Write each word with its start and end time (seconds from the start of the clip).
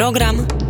Program 0.00 0.69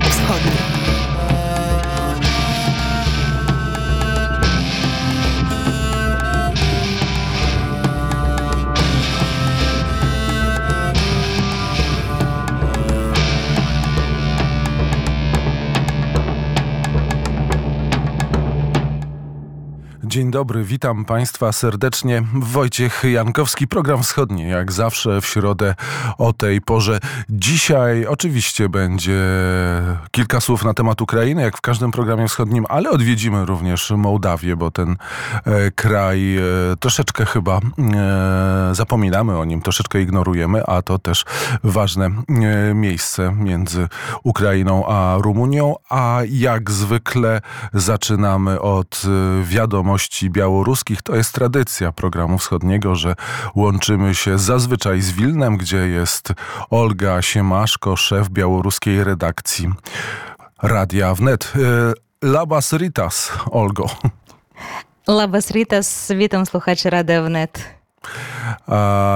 Dzień 20.11 20.31
dobry, 20.31 20.65
witam 20.65 21.05
Państwa 21.05 21.53
serdecznie. 21.53 22.23
Wojciech 22.35 23.03
Jankowski, 23.13 23.69
program 23.69 24.03
wschodni, 24.03 24.49
jak 24.49 24.73
zawsze 24.73 25.21
w 25.21 25.27
środę 25.27 25.75
o 26.19 26.33
tej 26.33 26.61
porze. 26.61 27.01
Dzisiaj 27.29 28.07
oczywiście 28.07 28.69
będzie 28.69 29.21
kilka 30.11 30.41
słów 30.41 30.65
na 30.65 30.75
temat 30.75 31.01
Ukrainy, 31.01 31.43
jak 31.43 31.57
w 31.57 31.61
każdym 31.61 31.91
programie 31.91 32.29
wschodnim, 32.29 32.67
ale 32.69 32.91
odwiedzimy 32.91 33.47
również 33.47 33.91
Mołdawię, 33.91 34.57
bo 34.57 34.71
ten 34.71 34.97
e, 35.45 35.71
kraj 35.71 36.37
e, 36.37 36.43
troszeczkę 36.81 37.27
chyba 37.27 37.59
e, 37.59 38.71
zapominamy 38.73 39.39
o 39.39 39.45
nim, 39.45 39.63
troszeczkę 39.63 40.03
ignorujemy, 40.03 40.67
a 40.67 40.83
to 40.83 40.99
też 40.99 41.25
ważne 41.65 42.07
e, 42.07 42.75
miejsce 42.75 43.33
między 43.33 43.89
Ukrainą 44.23 44.87
a 44.87 45.17
Rumunią. 45.19 45.75
A 45.89 46.21
jak 46.31 46.71
zwykle 46.71 47.41
zaczynamy 47.73 48.61
od 48.61 49.03
e, 49.05 49.45
wiadomości, 49.45 50.00
białoruskich. 50.23 51.03
To 51.03 51.17
jest 51.17 51.33
tradycja 51.35 51.93
programu 51.93 52.39
wschodniego, 52.39 52.95
że 52.95 53.15
łączymy 53.55 54.15
się 54.15 54.39
zazwyczaj 54.39 55.01
z 55.01 55.11
Wilnem, 55.13 55.57
gdzie 55.57 55.77
jest 55.77 56.33
Olga 56.71 57.23
Siemaszko, 57.23 57.97
szef 57.97 58.29
białoruskiej 58.29 59.05
redakcji 59.05 59.69
Radia 60.63 61.15
Wnet. 61.15 61.53
E, 62.23 62.29
Labas 62.29 62.73
Ritas, 62.73 63.33
Olgo. 63.51 63.87
Labas 65.09 65.51
Ritas, 65.51 66.13
witam 66.17 66.47
słuchaczy 66.47 66.91
Radia 66.91 67.23
Wnet. 67.23 67.80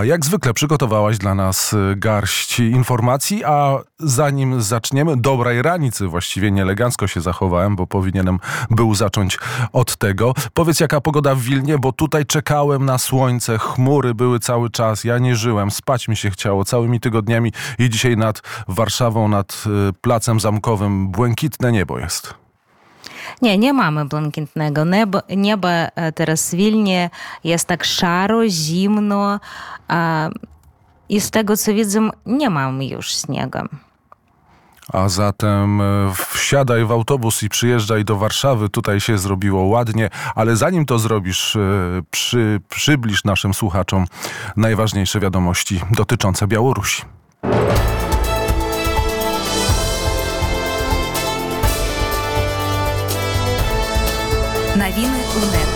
Jak 0.02 0.24
zwykle 0.24 0.54
przygotowałaś 0.54 1.18
dla 1.18 1.34
nas 1.34 1.72
y, 1.72 1.94
garść 1.96 2.60
informacji, 2.60 3.44
a 3.44 3.78
zanim 3.98 4.62
zaczniemy, 4.62 5.16
dobrej 5.16 5.62
ranicy, 5.62 6.06
właściwie 6.06 6.50
nieelegancko 6.50 7.06
się 7.06 7.20
zachowałem, 7.20 7.76
bo 7.76 7.86
powinienem 7.86 8.38
był 8.70 8.94
zacząć 8.94 9.38
od 9.72 9.96
tego. 9.96 10.34
Powiedz, 10.54 10.80
jaka 10.80 11.00
pogoda 11.00 11.34
w 11.34 11.40
Wilnie, 11.40 11.78
bo 11.78 11.92
tutaj 11.92 12.26
czekałem 12.26 12.84
na 12.84 12.98
słońce, 12.98 13.58
chmury 13.58 14.14
były 14.14 14.40
cały 14.40 14.70
czas, 14.70 15.04
ja 15.04 15.18
nie 15.18 15.36
żyłem, 15.36 15.70
spać 15.70 16.08
mi 16.08 16.16
się 16.16 16.30
chciało 16.30 16.64
całymi 16.64 17.00
tygodniami 17.00 17.52
i 17.78 17.90
dzisiaj 17.90 18.16
nad 18.16 18.42
Warszawą, 18.68 19.28
nad 19.28 19.64
y, 19.66 19.92
Placem 20.00 20.40
Zamkowym 20.40 21.08
błękitne 21.08 21.72
niebo 21.72 21.98
jest. 21.98 22.43
Nie, 23.42 23.58
nie 23.58 23.72
mamy 23.72 24.04
błękitnego 24.04 24.84
nieba. 24.84 25.20
nieba 25.36 25.88
teraz 26.14 26.50
w 26.50 26.54
Wilnie 26.56 27.10
jest 27.44 27.68
tak 27.68 27.84
szaro, 27.84 28.48
zimno 28.48 29.40
i 31.08 31.20
z 31.20 31.30
tego 31.30 31.56
co 31.56 31.74
widzę 31.74 32.10
nie 32.26 32.50
mamy 32.50 32.86
już 32.86 33.16
śniegu. 33.16 33.58
A 34.92 35.08
zatem 35.08 35.82
wsiadaj 36.14 36.84
w 36.84 36.92
autobus 36.92 37.42
i 37.42 37.48
przyjeżdżaj 37.48 38.04
do 38.04 38.16
Warszawy. 38.16 38.68
Tutaj 38.68 39.00
się 39.00 39.18
zrobiło 39.18 39.62
ładnie, 39.64 40.10
ale 40.34 40.56
zanim 40.56 40.86
to 40.86 40.98
zrobisz, 40.98 41.56
przy, 42.10 42.60
przybliż 42.68 43.24
naszym 43.24 43.54
słuchaczom 43.54 44.06
najważniejsze 44.56 45.20
wiadomości 45.20 45.80
dotyczące 45.90 46.46
Białorusi. 46.46 47.02
Новини 54.76 55.22
УНЕТ. 55.36 55.73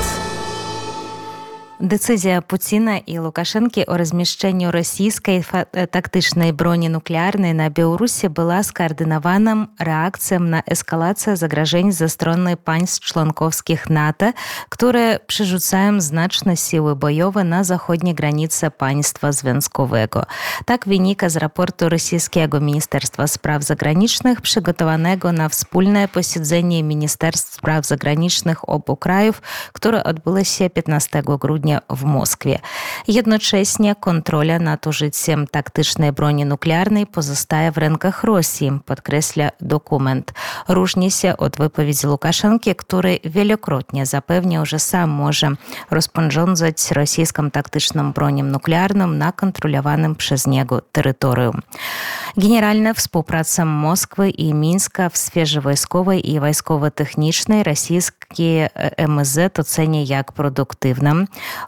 Децизія 1.84 2.41
Путіна 2.41 2.95
і 3.06 3.19
Лукашенки 3.19 3.84
о 3.84 3.97
размяшчэнню 4.00 4.72
расійскай 4.72 5.44
тактычнай 5.91 6.56
броні 6.56 6.88
нуклеарнай 6.88 7.51
на 7.51 7.67
Беларусі 7.67 8.31
была 8.31 8.63
скаардынаваным 8.63 9.67
рэакцыям 9.84 10.47
на 10.47 10.63
эскалацыя 10.63 11.35
загражэнь 11.35 11.91
за 11.91 12.07
стороны 12.07 12.56
панств 12.56 13.03
членковских 13.03 13.89
НАТО, 13.89 14.31
которые 14.69 15.19
przerzucają 15.28 16.00
znaczne 16.00 16.56
siły 16.56 16.95
bojowe 16.95 17.44
na 17.44 17.63
zachodniej 17.63 18.16
granicy 18.16 18.72
państwa 18.72 19.31
związkowego. 19.31 20.23
Tak 20.66 20.88
wynika 20.88 21.29
z 21.29 21.35
raportu 21.35 21.89
rosyjskiego 21.89 22.59
Ministerstwa 22.59 23.28
Spraw 23.28 23.63
Zagranicznych 23.63 24.41
przygotowanego 24.41 25.31
na 25.31 25.50
wspólne 25.50 26.07
posiedzenie 26.07 26.84
Ministerstw 26.84 27.53
Spraw 27.53 27.85
Zagranicznych 27.85 28.69
obu 28.69 28.95
krajów, 28.95 29.41
które 29.73 30.03
odbyło 30.03 30.44
się 30.44 30.69
15 30.69 31.23
w 31.90 32.04
Moskwie. 32.04 32.58
Jednocześnie 33.08 33.94
kontrola 33.94 34.58
nad 34.58 34.86
użyciem 34.86 35.46
taktycznej 35.46 36.12
broni 36.12 36.44
nuklearnej 36.44 37.06
pozostaje 37.06 37.72
w 37.72 37.78
rękach 37.78 38.24
Rosji, 38.24 38.72
podkreśla 38.86 39.50
dokument. 39.60 40.32
Różni 40.68 41.10
się 41.10 41.36
od 41.36 41.56
wypowiedzi 41.56 42.06
Łukaszenki, 42.06 42.74
który 42.74 43.18
wielokrotnie 43.24 44.06
zapewniał, 44.06 44.66
że 44.66 44.78
sam 44.78 45.10
może 45.10 45.50
rozporządzać 45.90 46.90
rosyjską 46.90 47.50
taktyczną 47.50 48.12
bronią 48.12 48.44
nuklearną 48.44 49.06
na 49.06 49.32
kontrolowanym 49.32 50.14
przez 50.14 50.46
niego 50.46 50.80
terytorium. 50.80 51.60
Generalna 52.38 52.94
współpraca 52.94 53.65
Moskwy 53.65 54.31
i 54.31 54.54
Mińska 54.54 55.09
w 55.09 55.16
sferze 55.16 55.60
wojskowej 55.60 56.31
i 56.31 56.41
wojskowo-technicznej 56.41 57.62
rosyjskie 57.62 58.69
MSZ 58.97 59.59
ocenia 59.59 60.03
jak 60.06 60.32
produktywna 60.32 61.15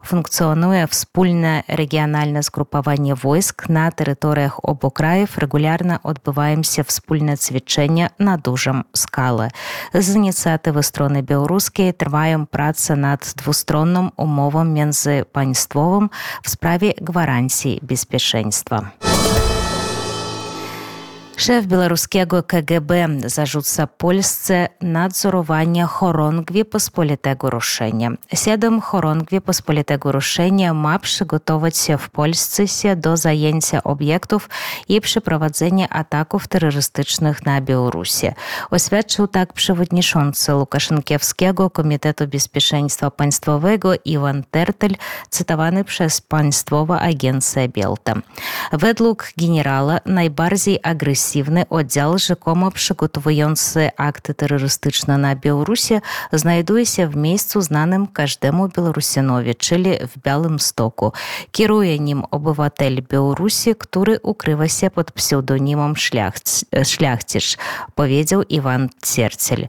funkcjonuje 0.05 0.87
wspólne 0.87 1.63
regionalne 1.69 2.43
zgrupowanie 2.43 3.15
wojsk 3.15 3.69
na 3.69 3.93
terytoriach 3.93 4.69
obu 4.69 4.91
krajów. 4.91 5.39
Regularnie 5.39 5.99
odbywają 6.03 6.63
się 6.63 6.85
wspólne 6.85 7.39
ćwiczenia 7.39 8.11
na 8.19 8.39
dużą 8.39 8.81
skalę. 8.97 9.51
Z 9.95 10.15
inicjatywy 10.15 10.83
strony 10.83 11.23
białoruskiej 11.23 11.95
trwają 11.95 12.47
prace 12.47 12.97
nad 12.97 13.35
dwustronną 13.37 14.11
umową 14.17 14.65
międzypaństwową 14.65 16.09
w 16.43 16.51
sprawie 16.51 16.93
gwarancji 17.01 17.81
bezpieczeństwa. 17.83 18.91
Szef 21.41 21.67
białoruskiego 21.67 22.43
KGB 22.43 23.09
zarzuca 23.27 23.87
Polsce 23.87 24.69
nadzorowanie 24.81 25.85
chorągwi 25.85 26.65
pospolitego 26.65 27.51
ruszenia. 27.51 28.11
Siedem 28.35 28.81
chorągwi 28.81 29.41
pospolitego 29.41 30.13
ruszenia 30.13 30.75
ma 30.75 30.99
przygotować 30.99 31.79
się 31.79 31.99
w 31.99 32.11
Polsce 32.11 32.69
się 32.69 32.97
do 32.97 33.17
zajęcia 33.17 33.83
obiektów 33.83 34.49
i 34.89 35.01
przeprowadzenia 35.01 35.89
ataków 35.89 36.49
terrorystycznych 36.49 37.47
na 37.47 37.61
Białorusi. 37.61 38.29
Oświadczył 38.71 39.27
tak 39.27 39.53
przewodniczący 39.53 40.55
Łukaszenkiewskiego 40.55 41.71
Komitetu 41.71 42.29
Bezpieczeństwa 42.29 43.11
Państwowego 43.11 43.93
Iwan 44.05 44.43
Tertel, 44.51 44.91
cytowany 45.31 45.85
przez 45.85 46.21
Państwową 46.21 46.99
Agencję 46.99 47.69
Bielta. 47.69 48.15
Według 48.73 49.29
generała 49.37 49.99
najbardziej 50.07 50.79
agresywny 50.83 51.30
agresywny 51.31 51.69
oddział 51.69 52.19
rzekomo 52.19 52.71
przygotowujący 52.71 53.91
akty 53.97 54.35
terrorystyczne 54.35 55.19
na 55.19 55.37
Białorusi 55.37 55.95
znajduje 56.33 56.87
się 56.87 57.09
w 57.09 57.17
miejscu 57.17 57.61
znanym 57.61 58.07
każdemu 58.07 58.69
Białorusinowi, 58.69 59.55
czyli 59.55 59.91
w 60.09 60.19
Białym 60.19 60.59
Stoku. 60.59 61.13
Kieruje 61.53 61.99
nim 61.99 62.23
obywatel 62.31 63.03
Białorusi, 63.03 63.75
który 63.79 64.19
ukrywa 64.23 64.69
się 64.69 64.91
pod 64.91 65.13
pseudonimem 65.13 65.95
Szlachcisz, 66.85 67.57
powiedział 67.95 68.43
Iwan 68.43 68.89
Cierciel. 69.15 69.67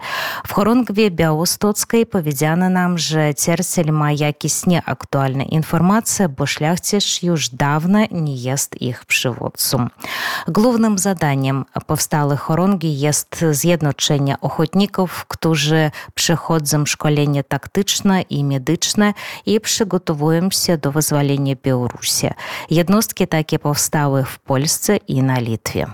W 0.48 0.54
chorągwie 0.54 1.12
białostockiej 1.12 2.06
powiedziano 2.06 2.70
nam, 2.70 2.98
że 2.98 3.36
Cierciel 3.36 3.92
ma 3.92 4.12
jakieś 4.12 4.66
nieaktualne 4.66 5.44
informacje, 5.44 6.30
bo 6.30 6.46
Szlachcisz 6.46 7.24
już 7.24 7.50
dawno 7.50 8.00
nie 8.12 8.36
jest 8.36 8.82
ich 8.82 9.06
przywódcą. 9.06 9.88
Głównym 10.48 10.98
zadaniem 10.98 11.51
zadaniem 11.52 11.66
powstałych 11.88 12.40
chorągi 12.40 13.00
jest 13.00 13.46
zjednoczenie 13.52 14.36
ochotników, 14.42 15.26
którzy 15.28 15.92
przechodzą 16.14 16.86
szkolenie 16.86 17.44
taktyczne 17.44 18.22
i 18.22 18.44
medyczne 18.44 19.14
i 19.46 19.60
przygotowują 19.60 20.50
się 20.52 20.78
do 20.78 20.92
wyzwolenia 20.92 21.56
Białorusi. 21.64 22.28
Jednostki 22.70 23.28
takie 23.28 23.60
powstały 23.60 24.24
w 24.24 24.40
Polsce 24.40 24.98
i 24.98 25.24
na 25.24 25.40
Litwie. 25.40 25.88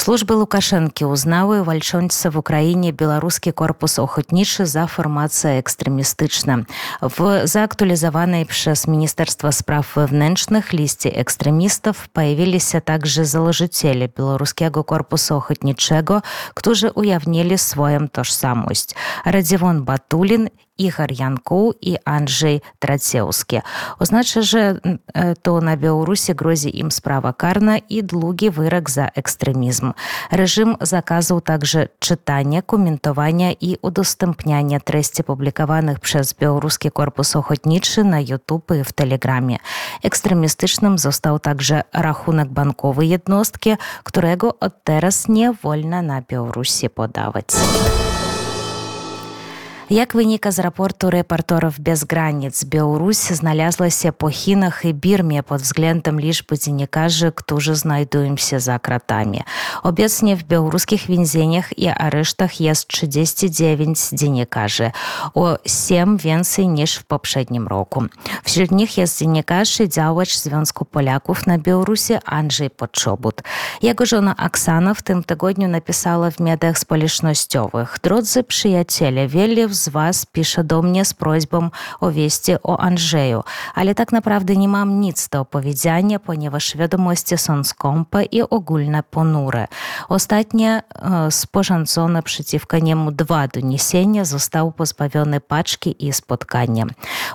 Службы 0.00 0.36
Лукашэнкі 0.36 1.08
ўзналы 1.08 1.64
вальчонца 1.64 2.28
в 2.28 2.36
Украіне 2.38 2.92
беларускі 2.92 3.50
корпус 3.50 3.96
охотнічы 3.98 4.68
за 4.68 4.84
фармацыя 4.86 5.56
экстрэмістычна. 5.58 6.68
В 7.00 7.48
заактуалізаванай 7.48 8.44
праз 8.44 8.84
Міністэрства 8.86 9.50
справ 9.56 9.88
wewnętrznych 9.96 10.76
лісце 10.76 11.08
экстрэмістаў 11.10 11.96
появіліся 12.12 12.84
также 12.84 13.24
заложителі 13.24 14.12
беларускага 14.12 14.84
корпусу 14.84 15.40
охотнічego, 15.40 16.22
którzy 16.54 16.92
ujawnili 16.92 17.58
swoją 17.58 18.08
tożsamość. 18.08 18.94
Radzivon 19.24 19.82
Batulin 19.82 20.52
Ігор 20.77 21.11
Янку 21.11 21.73
і 21.81 21.97
Анжэй 22.05 22.63
трацеўскі. 22.79 23.61
Означа 23.99 24.41
же 24.41 24.79
е, 25.15 25.35
то 25.41 25.61
на 25.61 25.75
Білорусі 25.75 26.33
Грозі 26.33 26.71
ім 26.73 26.91
справа 26.91 27.31
карна 27.33 27.79
і 27.89 28.01
длугі 28.01 28.49
вирок 28.49 28.89
за 28.89 29.11
екстремізм. 29.15 29.91
Режим 30.31 30.77
заказував 30.81 31.41
також 31.41 31.77
читання, 31.99 32.61
коментування 32.61 33.55
і 33.59 33.79
удостэмпняння 33.81 34.79
трестів 34.79 35.25
публікованих 35.25 35.99
через 35.99 36.35
білоруський 36.39 36.91
корпус 36.91 37.35
охотнічы 37.35 38.03
на 38.03 38.17
YouTube 38.17 38.75
і 38.79 38.81
в 38.81 38.91
Телеграмі. 38.91 39.59
Екстремістичним 40.03 40.97
застаў 40.97 41.39
також 41.39 41.73
рахунок 41.93 42.49
банкової 42.49 43.09
єдностки, 43.09 43.77
którego 44.03 44.53
от 44.59 44.73
teraz 44.83 45.27
nie 45.27 45.51
wolno 45.63 46.01
na 46.01 46.21
Białorusi. 46.21 46.89
Як 49.90 50.14
выника 50.14 50.50
з 50.50 50.58
рапорту 50.58 51.10
рэпарторов 51.10 51.78
без 51.78 52.02
границ 52.02 52.64
Беларусь 52.64 53.30
знalazлася 53.30 54.12
по 54.12 54.30
Хінах 54.30 54.84
і 54.84 54.92
Бірме 54.92 55.42
под 55.42 55.60
взглядом 55.60 56.18
лічбы 56.18 56.58
дзенікажы, 56.58 57.30
którzy 57.30 57.74
znajdują 57.74 58.36
się 58.36 58.60
za 58.60 58.78
kratami. 58.78 59.44
Obecnie 59.82 60.36
w 60.36 60.42
białoruskich 60.42 61.06
więzieniach 61.06 61.78
i 61.78 61.88
aresztach 61.88 62.60
jest 62.60 62.88
39 62.88 64.10
dziennikarzy, 64.12 64.90
o 65.34 65.56
7 65.66 66.16
więcej 66.16 66.68
niż 66.68 66.94
w 66.96 67.04
poprzednim 67.04 67.68
roku. 67.68 68.04
Wśród 68.44 68.70
nich 68.70 68.98
jest 68.98 69.18
dziennikarz 69.18 69.80
i 69.80 69.88
działacz 69.88 70.36
Związku 70.36 70.84
Polaków 70.84 71.46
na 71.46 71.58
Białorusi 71.58 72.14
Andrzej 72.24 72.70
Podczobut. 72.70 73.42
Jego 73.82 74.06
żona 74.06 74.34
Oksana 74.46 74.94
w 74.94 75.02
tym 75.02 75.24
tygodniu 75.24 75.68
napisała 75.68 76.30
w 76.30 76.40
mediach 76.40 76.78
społecznościowych 76.78 77.96
Drodzy 78.02 78.42
przyjaciele, 78.42 79.28
wiele 79.28 79.76
z 79.81 79.89
Was 79.89 80.25
pisze 80.25 80.63
do 80.63 80.81
mnie 80.81 81.05
z 81.05 81.13
prośbą 81.13 81.69
o 81.99 82.11
wieści 82.11 82.53
o 82.63 82.79
Andrzeju, 82.79 83.43
ale 83.73 83.95
tak 83.95 84.11
naprawdę 84.11 84.55
nie 84.55 84.67
mam 84.67 84.99
nic 84.99 85.29
do 85.29 85.39
opowiedzenia, 85.39 86.19
ponieważ 86.19 86.77
wiadomości 86.77 87.37
są 87.37 87.63
skąpe 87.63 88.23
i 88.23 88.41
ogólne 88.41 89.03
ponure. 89.03 89.67
Ostatnie 90.09 90.83
sporządzone 91.29 92.23
przeciwko 92.23 92.77
niemu 92.77 93.11
dwa 93.11 93.47
doniesienia 93.47 94.25
został 94.25 94.71
pozbawiony 94.71 95.39
paczki 95.39 96.07
i 96.07 96.13
spotkania. 96.13 96.85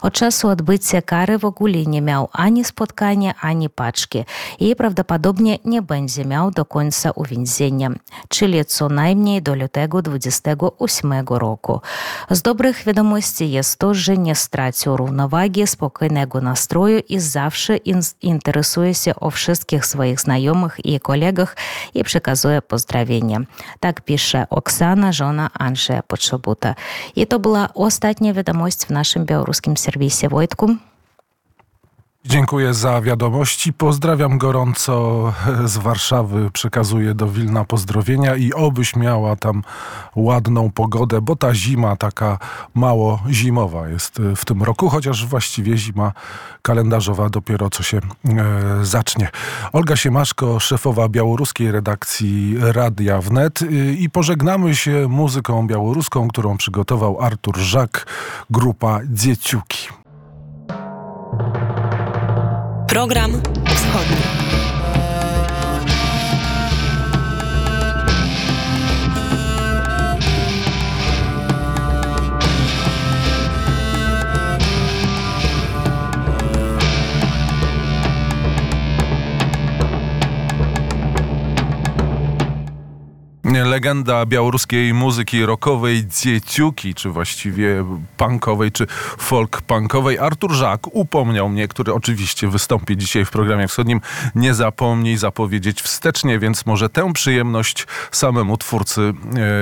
Od 0.03 0.15
czasu 0.15 0.49
odbycia 0.49 1.03
kary 1.03 1.39
w 1.39 1.45
ogóle 1.45 1.83
nie 1.87 2.03
miał 2.03 2.29
ani 2.33 2.65
spotkania, 2.65 3.35
ani 3.41 3.71
paczki 3.71 4.25
i 4.59 4.77
prawdopodobnie 4.77 5.59
nie 5.65 5.83
będzie 5.83 6.25
miał 6.25 6.51
do 6.51 6.65
końca 6.65 7.11
uwięzienia, 7.11 7.91
czyli 8.29 8.65
co 8.65 8.89
najmniej 8.89 9.43
do 9.43 9.55
lutego 9.55 10.03
28 10.03 11.13
roku. 11.29 11.81
Z 12.37 12.43
dobrych 12.43 12.85
wiadomości 12.85 13.51
jest 13.51 13.79
to, 13.79 13.95
że 13.95 14.17
nie 14.17 14.35
stracił 14.35 14.97
równowagi, 14.97 15.67
spokojnego 15.67 16.41
nastroju 16.41 16.99
i 17.09 17.21
zawsze 17.21 17.77
in 17.77 18.01
interesuje 18.23 18.95
się 18.95 19.15
o 19.15 19.31
wszystkich 19.31 19.87
swoich 19.87 20.21
znajomych 20.21 20.85
i 20.85 21.01
kolegach 21.01 21.57
i 21.95 22.05
przekazuje 22.05 22.63
pozdrowienia. 22.63 23.41
Tak 23.81 24.01
pisze 24.01 24.47
Oksana, 24.51 25.13
żona 25.13 25.51
Andrzeja 25.59 26.03
Potrzebuta. 26.03 26.75
I 27.17 27.27
to 27.27 27.39
była 27.39 27.69
ostatnia 27.75 28.35
wiadomość 28.35 28.79
w 28.79 28.91
naszym 28.91 29.25
białoruskim 29.25 29.77
serwisie. 29.77 30.29
Wojtku? 30.29 30.77
Dziękuję 32.29 32.75
za 32.75 33.01
wiadomości. 33.01 33.73
Pozdrawiam 33.73 34.39
gorąco 34.39 35.33
z 35.65 35.77
Warszawy. 35.77 36.51
Przekazuję 36.51 37.15
do 37.15 37.29
Wilna 37.29 37.65
pozdrowienia 37.65 38.37
i 38.37 38.53
obyś 38.53 38.97
miała 38.97 39.37
tam 39.37 39.63
ładną 40.17 40.71
pogodę, 40.71 41.21
bo 41.21 41.37
ta 41.37 41.55
zima 41.55 41.97
taka 41.97 42.39
mało 42.75 43.23
zimowa 43.31 43.89
jest 43.89 44.19
w 44.37 44.45
tym 44.45 44.63
roku, 44.63 44.89
chociaż 44.89 45.27
właściwie 45.27 45.77
zima 45.77 46.13
kalendarzowa 46.63 47.29
dopiero 47.29 47.71
co 47.71 47.83
się 47.83 47.99
e, 47.99 48.03
zacznie. 48.83 49.31
Olga 49.73 49.97
Siemaszko, 49.97 50.61
szefowa 50.61 51.09
białoruskiej 51.09 51.73
redakcji 51.73 52.57
Radia 52.61 53.21
Wnet 53.21 53.61
i 53.99 54.11
pożegnamy 54.11 54.77
się 54.77 55.07
muzyką 55.09 55.67
białoruską, 55.67 56.29
którą 56.29 56.57
przygotował 56.57 57.21
Artur 57.21 57.57
Żak, 57.59 58.07
grupa 58.51 59.01
Dzieciuki. 59.09 59.89
Program 62.97 63.43
wschodni. 63.65 64.36
Legenda 83.87 84.27
białoruskiej 84.27 84.95
muzyki 84.95 85.47
rockowej, 85.47 86.07
dzieciuki, 86.07 86.95
czy 86.95 87.09
właściwie 87.09 87.85
punkowej, 88.17 88.73
czy 88.73 88.87
folk 89.19 89.63
punkowej. 89.63 90.19
Artur 90.19 90.53
Żak 90.53 90.81
upomniał 90.93 91.49
mnie, 91.49 91.69
który 91.69 91.95
oczywiście 91.95 92.49
wystąpi 92.49 92.97
dzisiaj 92.97 93.25
w 93.25 93.31
programie 93.31 93.69
wschodnim. 93.69 94.01
Nie 94.35 94.55
zapomnij 94.55 95.17
zapowiedzieć 95.17 95.83
wstecznie, 95.83 96.39
więc 96.39 96.67
może 96.67 96.89
tę 96.89 97.13
przyjemność 97.13 97.87
samemu 98.13 98.57
twórcy 98.57 99.01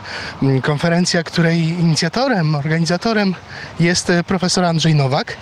Konferencja, 0.61 1.23
której 1.23 1.59
inicjatorem, 1.59 2.55
organizatorem 2.55 3.35
jest 3.79 4.09
e, 4.09 4.23
profesor 4.23 4.65
Andrzej 4.65 4.95
Nowak. 4.95 5.37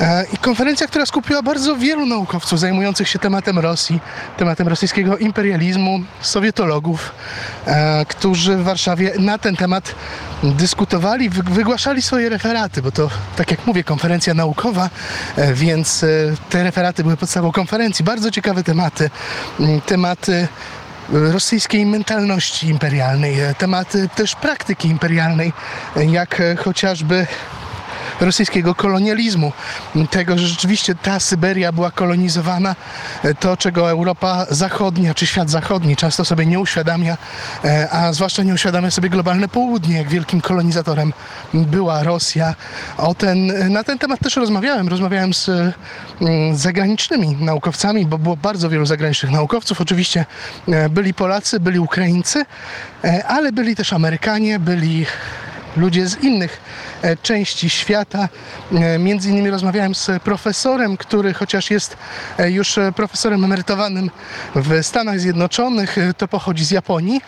E, 0.00 0.24
I 0.32 0.36
konferencja, 0.38 0.86
która 0.86 1.06
skupiła 1.06 1.42
bardzo 1.42 1.76
wielu 1.76 2.06
naukowców 2.06 2.60
zajmujących 2.60 3.08
się 3.08 3.18
tematem 3.18 3.58
Rosji, 3.58 4.00
tematem 4.36 4.68
rosyjskiego 4.68 5.18
imperializmu, 5.18 6.00
sowietologów, 6.20 7.12
e, 7.66 8.04
którzy 8.08 8.56
w 8.56 8.62
Warszawie 8.64 9.12
na 9.18 9.38
ten 9.38 9.56
temat 9.56 9.94
dyskutowali, 10.42 11.30
wy- 11.30 11.42
wygłaszali 11.42 12.02
swoje 12.02 12.28
referaty, 12.28 12.82
bo 12.82 12.92
to, 12.92 13.10
tak 13.36 13.50
jak 13.50 13.66
mówię, 13.66 13.84
konferencja 13.84 14.34
naukowa, 14.34 14.90
e, 15.36 15.54
więc 15.54 16.04
te 16.50 16.62
referaty 16.64 17.02
były 17.02 17.16
podstawą 17.16 17.52
konferencji. 17.52 18.04
Bardzo 18.04 18.30
ciekawe 18.30 18.62
tematy. 18.64 19.10
Tematy 19.86 20.48
rosyjskiej 21.12 21.86
mentalności 21.86 22.68
imperialnej, 22.68 23.36
tematy 23.58 24.08
też 24.16 24.34
praktyki 24.36 24.88
imperialnej, 24.88 25.52
jak 25.96 26.42
chociażby 26.64 27.26
rosyjskiego 28.20 28.74
kolonializmu, 28.74 29.52
tego, 30.10 30.38
że 30.38 30.46
rzeczywiście 30.46 30.94
ta 30.94 31.20
Syberia 31.20 31.72
była 31.72 31.90
kolonizowana, 31.90 32.76
e, 33.22 33.34
to 33.34 33.56
czego 33.56 33.90
Europa 33.90 34.46
Zachodnia 34.50 35.14
czy 35.14 35.26
świat 35.26 35.50
zachodni 35.50 35.96
często 35.96 36.24
sobie 36.24 36.46
nie 36.46 36.60
uświadamia, 36.60 37.16
e, 37.64 37.88
a 37.90 38.12
zwłaszcza 38.12 38.42
nie 38.42 38.54
uświadamia 38.54 38.90
sobie 38.90 39.08
globalne 39.08 39.48
południe, 39.48 39.98
jak 39.98 40.08
wielkim 40.08 40.40
kolonizatorem 40.40 41.12
była 41.54 42.02
Rosja. 42.02 42.54
O 42.98 43.14
ten, 43.14 43.70
na 43.72 43.84
ten 43.84 43.98
temat 43.98 44.20
też 44.20 44.36
rozmawiałem. 44.36 44.88
Rozmawiałem 44.88 45.34
z 45.34 45.48
mm, 45.48 46.56
zagranicznymi 46.56 47.36
naukowcami, 47.40 48.06
bo 48.06 48.18
było 48.18 48.36
bardzo 48.36 48.70
wielu 48.70 48.86
zagranicznych 48.86 49.32
naukowców. 49.32 49.80
Oczywiście 49.80 50.26
e, 50.68 50.88
byli 50.88 51.14
Polacy, 51.14 51.60
byli 51.60 51.78
Ukraińcy, 51.78 52.44
e, 53.04 53.26
ale 53.26 53.52
byli 53.52 53.76
też 53.76 53.92
Amerykanie, 53.92 54.58
byli 54.58 55.06
ludzie 55.76 56.08
z 56.08 56.22
innych 56.22 56.60
e, 57.02 57.16
części 57.16 57.70
świata. 57.70 58.28
E, 58.74 58.98
Między 58.98 59.30
innymi 59.30 59.50
rozmawiałem 59.50 59.94
z 59.94 60.10
profesorem, 60.22 60.96
który 60.96 61.34
chociaż 61.34 61.70
jest 61.70 61.96
e, 62.38 62.50
już 62.50 62.78
profesorem 62.96 63.44
emerytowanym 63.44 64.10
w 64.54 64.82
Stanach 64.82 65.20
Zjednoczonych, 65.20 65.96
to 66.16 66.28
pochodzi 66.28 66.64
z 66.64 66.70
Japonii 66.70 67.20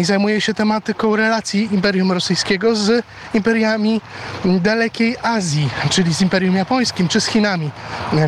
i 0.00 0.04
zajmuje 0.04 0.40
się 0.40 0.54
tematyką 0.54 1.16
relacji 1.16 1.68
Imperium 1.74 2.12
Rosyjskiego 2.12 2.76
z 2.76 3.04
imperiami 3.34 4.00
dalekiej 4.44 5.16
Azji, 5.22 5.68
czyli 5.90 6.14
z 6.14 6.20
Imperium 6.20 6.56
Japońskim 6.56 7.08
czy 7.08 7.20
z 7.20 7.26
Chinami. 7.26 7.70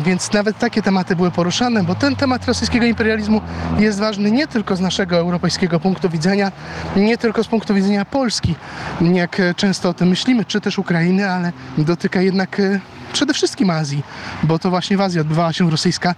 Więc 0.01 0.33
nawet 0.33 0.57
takie 0.57 0.81
tematy 0.81 1.15
były 1.15 1.31
poruszane, 1.31 1.83
bo 1.83 1.95
ten 1.95 2.15
temat 2.15 2.45
rosyjskiego 2.45 2.85
imperializmu 2.85 3.41
jest 3.79 3.99
ważny 3.99 4.31
nie 4.31 4.47
tylko 4.47 4.75
z 4.75 4.79
naszego 4.79 5.17
europejskiego 5.17 5.79
punktu 5.79 6.09
widzenia, 6.09 6.51
nie 6.95 7.17
tylko 7.17 7.43
z 7.43 7.47
punktu 7.47 7.73
widzenia 7.73 8.05
Polski, 8.05 8.55
jak 9.01 9.41
często 9.55 9.89
o 9.89 9.93
tym 9.93 10.07
myślimy, 10.07 10.45
czy 10.45 10.61
też 10.61 10.79
Ukrainy, 10.79 11.31
ale 11.31 11.51
dotyka 11.77 12.21
jednak 12.21 12.59
e, 12.59 12.79
przede 13.13 13.33
wszystkim 13.33 13.69
Azji, 13.69 14.03
bo 14.43 14.59
to 14.59 14.69
właśnie 14.69 14.97
w 14.97 15.01
Azji 15.01 15.19
odbywała 15.19 15.53
się 15.53 15.71
rosyjska 15.71 16.15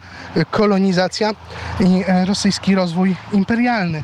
kolonizacja 0.51 1.31
i 1.79 2.03
e, 2.07 2.25
rosyjski 2.25 2.75
rozwój 2.75 3.15
imperialny. 3.33 4.03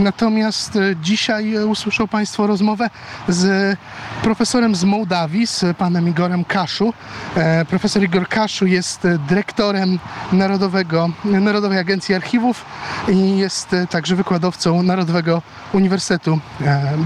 Natomiast 0.00 0.76
e, 0.76 0.96
dzisiaj 0.96 1.54
e, 1.54 1.66
usłyszą 1.66 2.08
Państwo 2.08 2.46
rozmowę 2.46 2.90
z 3.28 3.78
profesorem 4.22 4.74
z 4.74 4.84
Mołdawii, 4.84 5.46
z 5.46 5.64
panem 5.78 6.08
Igorem 6.08 6.44
Kaszu. 6.44 6.92
E, 7.36 7.64
Profesor 7.64 8.02
Igor 8.02 8.28
Kaszu 8.28 8.66
jest 8.66 9.08
dyrektorem 9.28 9.98
Narodowego, 10.32 11.10
Narodowej 11.24 11.78
Agencji 11.78 12.14
Archiwów 12.14 12.64
i 13.08 13.38
jest 13.38 13.76
także 13.90 14.16
wykładowcą 14.16 14.82
Narodowego 14.82 15.42
Uniwersytetu, 15.72 16.38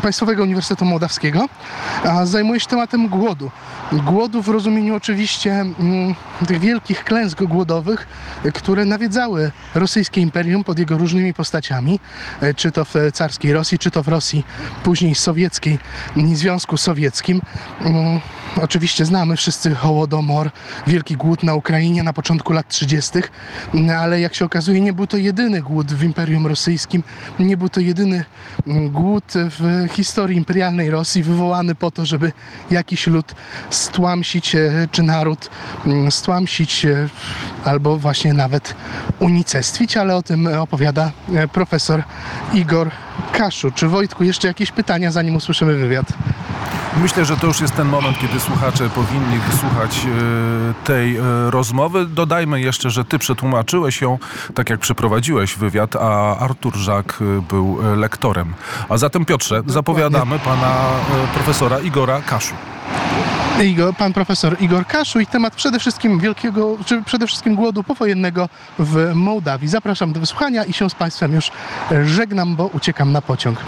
Państwowego 0.02 0.42
Uniwersytetu 0.42 0.84
Mołdawskiego. 0.84 1.48
Zajmuje 2.24 2.60
się 2.60 2.66
tematem 2.66 3.08
głodu. 3.08 3.50
Głodu 3.92 4.42
w 4.42 4.48
rozumieniu 4.48 4.94
oczywiście 4.94 5.52
mm, 5.52 6.14
tych 6.46 6.58
wielkich 6.58 7.04
klęsk 7.04 7.42
głodowych, 7.42 8.06
które 8.54 8.84
nawiedzały 8.84 9.50
rosyjskie 9.74 10.20
imperium 10.20 10.64
pod 10.64 10.78
jego 10.78 10.98
różnymi 10.98 11.34
postaciami, 11.34 12.00
czy 12.56 12.72
to 12.76 12.84
w 12.84 12.94
carskiej 13.12 13.52
Rosji, 13.52 13.78
czy 13.78 13.90
to 13.90 14.02
w 14.02 14.08
Rosji 14.08 14.44
później 14.84 15.14
sowieckiej, 15.14 15.78
Związku 16.36 16.76
Sowieckim. 16.76 17.40
Mm, 18.56 18.64
Oczywiście 18.64 19.04
znamy 19.04 19.36
wszyscy 19.36 19.74
Hołodomor, 19.74 20.50
wielki 20.86 21.16
głód 21.16 21.42
na 21.42 21.54
Ukrainie 21.54 22.02
na 22.02 22.12
początku 22.12 22.52
lat 22.52 22.68
30., 22.68 23.12
no, 23.74 23.92
ale 23.94 24.20
jak 24.20 24.34
się 24.34 24.44
okazuje, 24.44 24.80
nie 24.80 24.92
był 24.92 25.06
to 25.06 25.16
jedyny 25.16 25.62
głód 25.62 25.92
w 25.92 26.02
Imperium 26.02 26.46
Rosyjskim, 26.46 27.02
nie 27.38 27.56
był 27.56 27.68
to 27.68 27.80
jedyny 27.80 28.24
mm, 28.66 28.90
głód 28.90 29.24
w 29.34 29.88
historii 29.92 30.36
imperialnej 30.38 30.90
Rosji, 30.90 31.22
wywołany 31.22 31.74
po 31.74 31.90
to, 31.90 32.06
żeby 32.06 32.32
jakiś 32.70 33.06
lud 33.06 33.34
stłamsić, 33.70 34.54
e, 34.54 34.88
czy 34.90 35.02
naród 35.02 35.50
mm, 35.86 36.10
stłamsić, 36.10 36.84
e, 36.84 37.08
albo 37.64 37.96
właśnie 37.96 38.34
nawet 38.34 38.74
unicestwić, 39.18 39.96
ale 39.96 40.16
o 40.16 40.22
tym 40.22 40.46
opowiada 40.46 41.10
e, 41.34 41.48
profesor 41.48 42.02
Igor 42.54 42.90
Kaszu. 43.32 43.70
Czy 43.70 43.88
Wojtku 43.88 44.24
jeszcze 44.24 44.48
jakieś 44.48 44.72
pytania, 44.72 45.10
zanim 45.10 45.36
usłyszymy 45.36 45.74
wywiad? 45.74 46.06
Myślę, 47.02 47.24
że 47.24 47.36
to 47.36 47.46
już 47.46 47.60
jest 47.60 47.74
ten 47.74 47.88
moment, 47.88 48.18
kiedy 48.18 48.40
słuchacze 48.40 48.90
powinni 48.90 49.38
wysłuchać 49.38 50.06
e, 50.06 50.84
tej 50.84 51.16
e, 51.16 51.22
rozmowy. 51.50 52.06
Dodajmy 52.06 52.60
jeszcze, 52.60 52.90
że 52.90 53.04
ty 53.04 53.18
przetłumaczyłeś 53.18 54.00
ją, 54.00 54.18
tak 54.54 54.70
jak 54.70 54.80
przeprowadziłeś 54.80 55.54
wywiad, 55.56 55.96
a 55.96 56.38
Artur 56.38 56.76
Żak 56.76 57.18
e, 57.20 57.42
był 57.42 57.78
lektorem. 57.96 58.54
A 58.88 58.98
zatem 58.98 59.24
Piotrze, 59.24 59.62
zapowiadamy 59.66 60.38
pana 60.38 60.74
profesora 61.34 61.78
Igora 61.78 62.20
Kaszu. 62.20 62.54
Igor, 63.64 63.94
pan 63.94 64.12
profesor 64.12 64.56
Igor 64.60 64.86
Kaszu 64.86 65.20
i 65.20 65.26
temat 65.26 65.54
przede 65.54 65.78
wszystkim 65.78 66.20
wielkiego, 66.20 66.76
czy 66.86 67.02
przede 67.02 67.26
wszystkim 67.26 67.54
głodu 67.54 67.82
powojennego 67.82 68.48
w 68.78 69.12
Mołdawii. 69.14 69.68
Zapraszam 69.68 70.12
do 70.12 70.20
wysłuchania 70.20 70.64
i 70.64 70.72
się 70.72 70.90
z 70.90 70.94
Państwem 70.94 71.32
już 71.32 71.50
żegnam, 72.04 72.56
bo 72.56 72.66
uciekam 72.66 73.12
na 73.12 73.22
pociąg. 73.22 73.58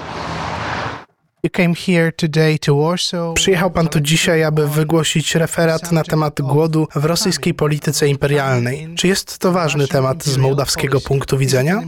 Przyjechał 3.35 3.71
pan 3.71 3.89
tu 3.89 4.01
dzisiaj, 4.01 4.45
aby 4.45 4.69
wygłosić 4.69 5.35
referat 5.35 5.93
na 5.93 6.05
temat 6.05 6.41
głodu 6.41 6.89
w 6.95 7.05
rosyjskiej 7.05 7.55
polityce 7.55 8.09
imperialnej. 8.09 8.89
Czy 8.97 9.09
jest 9.09 9.39
to 9.39 9.53
ważny 9.53 9.89
temat 9.89 10.25
z 10.25 10.37
mołdawskiego 10.37 11.01
punktu 11.01 11.39
widzenia? 11.39 11.83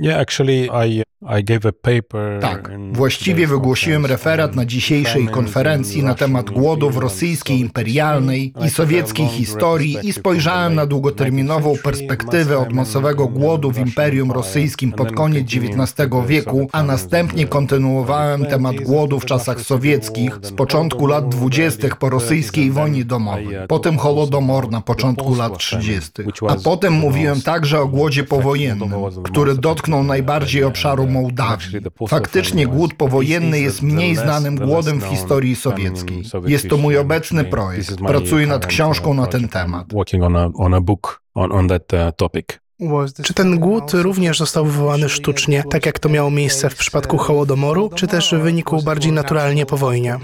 Yeah, 0.00 0.20
actually, 0.20 0.68
I 0.72 1.02
I 1.22 1.44
gave 1.44 1.68
a 1.68 1.72
paper 1.72 2.40
Tak, 2.40 2.70
właściwie 2.92 3.46
wygłosiłem 3.46 4.06
referat 4.06 4.56
na 4.56 4.64
dzisiejszej 4.64 5.28
konferencji 5.28 6.02
na 6.02 6.14
temat 6.14 6.50
głodu 6.50 6.90
w 6.90 6.96
rosyjskiej 6.96 7.60
imperialnej 7.60 8.52
i 8.66 8.70
sowieckiej 8.70 9.26
historii 9.26 9.98
i 10.02 10.12
spojrzałem 10.12 10.74
na 10.74 10.86
długoterminową 10.86 11.70
of 11.70 11.82
the 11.82 11.90
19th 11.90 11.98
century, 12.00 12.08
perspektywę 12.08 12.58
od 12.58 12.72
masowego 12.72 13.28
głodu 13.28 13.70
w 13.70 13.78
Imperium 13.78 14.32
Rosyjskim 14.32 14.92
pod 14.92 15.12
koniec 15.12 15.46
XIX 15.46 16.10
wieku, 16.26 16.68
a 16.72 16.82
następnie 16.82 17.46
kontynuowałem 17.46 18.42
1920s, 18.42 18.50
temat 18.50 18.76
głodu 18.76 19.20
w 19.20 19.24
czasach 19.24 19.60
sowieckich 19.60 20.38
z 20.42 20.52
początku 20.52 21.06
lat 21.06 21.24
Holodomor, 21.24 21.50
20. 21.50 21.96
po 21.96 22.10
rosyjskiej 22.10 22.70
30s, 22.70 22.72
wojnie 22.72 23.04
domowej, 23.04 23.46
uh, 23.46 23.66
potem 23.68 23.98
Holodomor 23.98 24.70
na 24.70 24.80
początku 24.80 25.34
lat 25.34 25.52
post-war 25.52 25.80
30. 25.82 26.10
famine, 26.12 26.32
which 26.32 26.52
A 26.58 26.62
potem 26.64 26.92
mówiłem 26.92 27.42
także 27.42 27.80
o 27.80 27.86
głodzie 27.86 28.24
powojennym, 28.24 28.90
który 29.24 29.54
dotknął 29.54 29.89
najbardziej 30.02 30.64
obszaru 30.64 31.06
Mołdawii. 31.06 31.80
Faktycznie 32.08 32.66
głód 32.66 32.94
powojenny 32.94 33.60
jest 33.60 33.82
mniej 33.82 34.16
znanym 34.16 34.56
głodem 34.56 35.00
w 35.00 35.04
historii 35.04 35.56
sowieckiej. 35.56 36.22
Jest 36.46 36.68
to 36.68 36.76
mój 36.76 36.98
obecny 36.98 37.44
projekt. 37.44 37.96
Pracuję 38.06 38.46
nad 38.46 38.66
książką 38.66 39.14
na 39.14 39.26
ten 39.26 39.48
temat. 39.48 39.92
Uh. 42.78 43.06
Czy 43.22 43.34
ten 43.34 43.58
głód 43.58 43.92
również 43.94 44.38
został 44.38 44.64
wywołany 44.64 45.08
sztucznie, 45.08 45.64
tak 45.70 45.86
jak 45.86 45.98
to 45.98 46.08
miało 46.08 46.30
miejsce 46.30 46.70
w 46.70 46.74
przypadku 46.74 47.18
Hołodomoru, 47.18 47.90
czy 47.94 48.06
też 48.06 48.34
wynikł 48.42 48.82
bardziej 48.82 49.12
naturalnie 49.12 49.66
po 49.66 49.76
wojnie? 49.76 50.18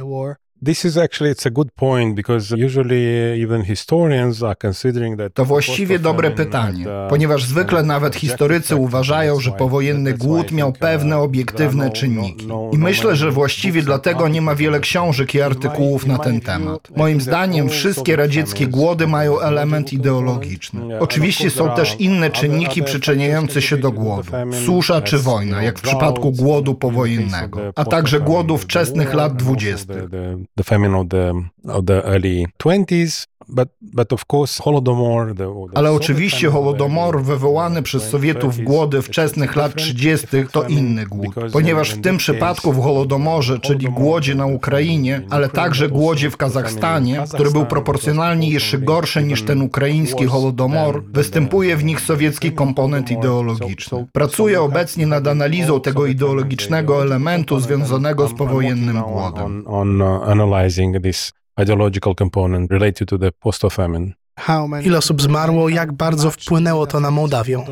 This 0.64 0.84
is 0.84 0.96
actually 0.96 1.32
it's 1.34 1.46
a 1.46 1.50
good 1.50 1.70
point 1.72 2.14
because 2.14 2.50
usually 2.66 3.42
even 3.42 3.62
historians 3.62 4.42
are 4.42 4.54
considering 4.62 5.18
that 5.18 5.34
To 5.34 5.44
właściwie 5.44 5.98
dobre 5.98 6.30
pytanie, 6.30 6.86
uh, 6.88 7.10
ponieważ 7.10 7.44
zwykle 7.44 7.82
nawet 7.82 8.14
uh, 8.14 8.20
historycy 8.20 8.76
uważają, 8.76 9.40
że 9.40 9.50
powojenny 9.52 10.12
głód 10.12 10.52
miał 10.52 10.68
uh, 10.68 10.78
pewne 10.78 11.18
obiektywne 11.18 11.84
no- 11.84 11.92
czynniki. 11.92 12.46
no- 12.46 12.70
I 12.72 12.78
no 12.78 12.84
myślę, 12.84 13.16
że 13.16 13.30
właściwie 13.30 13.82
dlatego 13.82 14.28
nie 14.28 14.42
ma 14.42 14.54
wiele 14.54 14.80
książek 14.80 15.34
i 15.34 15.40
artykułów 15.40 16.06
na 16.06 16.18
ten 16.18 16.40
temat. 16.40 16.88
Moim 16.96 17.20
zdaniem 17.20 17.68
wszystkie 17.68 18.16
radzieckie 18.16 18.66
głody 18.66 19.06
mają 19.06 19.40
element 19.40 19.92
ideologiczny. 19.92 21.00
Oczywiście 21.00 21.50
są 21.50 21.70
też 21.70 21.96
inne 21.98 22.30
czynniki 22.30 22.82
przyczyniające 22.82 23.62
się 23.62 23.76
do 23.76 23.92
głodu. 23.92 24.32
Susza 24.66 25.00
czy 25.00 25.18
wojna, 25.18 25.62
jak 25.62 25.78
w 25.78 25.82
przypadku 25.82 26.32
głodu 26.32 26.74
powojennego, 26.74 27.60
a 27.74 27.84
także 27.84 28.20
głodu 28.20 28.58
wczesnych 28.58 29.14
lat 29.14 29.36
dwudziestych. 29.36 30.08
The, 30.56 30.64
famine 30.64 30.94
of 30.94 31.10
the, 31.10 31.50
of 31.68 31.86
the 31.86 32.02
early 32.02 32.46
20s 32.58 33.26
But, 33.48 33.68
but 33.80 34.12
of 34.12 34.24
course, 34.32 34.62
Holodomor, 34.62 35.34
the, 35.34 35.34
the 35.34 35.78
Ale 35.78 35.92
oczywiście 35.92 36.50
Holodomor 36.50 37.22
wywołany 37.22 37.82
przez 37.82 38.02
Sowietów 38.02 38.58
głody 38.60 39.02
wczesnych 39.02 39.56
lat 39.56 39.74
30. 39.74 40.26
to 40.52 40.62
inny 40.62 41.06
głód, 41.06 41.34
ponieważ 41.52 41.90
w 41.90 42.00
tym 42.00 42.16
przypadku 42.16 42.72
w 42.72 42.82
Holodomorze, 42.82 43.58
czyli 43.58 43.86
głodzie 43.86 44.34
na 44.34 44.46
Ukrainie, 44.46 45.20
ale 45.30 45.48
także 45.48 45.88
głodzie 45.88 46.30
w 46.30 46.36
Kazachstanie, 46.36 47.24
który 47.34 47.50
był 47.50 47.66
proporcjonalnie 47.66 48.50
jeszcze 48.50 48.78
gorszy 48.78 49.22
niż 49.22 49.42
ten 49.42 49.62
ukraiński 49.62 50.26
Holodomor, 50.26 51.04
występuje 51.04 51.76
w 51.76 51.84
nich 51.84 52.00
sowiecki 52.00 52.52
komponent 52.52 53.10
ideologiczny. 53.10 54.06
Pracuję 54.12 54.60
obecnie 54.60 55.06
nad 55.06 55.26
analizą 55.26 55.80
tego 55.80 56.06
ideologicznego 56.06 57.02
elementu 57.02 57.60
związanego 57.60 58.28
z 58.28 58.34
powojennym 58.34 59.02
głodem. 59.02 59.64
Ideological 61.62 62.14
component 62.14 62.70
related 62.70 63.08
to 63.08 63.18
the 63.18 63.32
post-famine. 63.32 64.12
Ile 64.82 64.98
osób 64.98 65.22
zmarło, 65.22 65.68
jak 65.68 65.92
bardzo 65.92 66.30
wpłynęło 66.30 66.86
to 66.86 67.00
na 67.00 67.10
Mołdawię? 67.10 67.64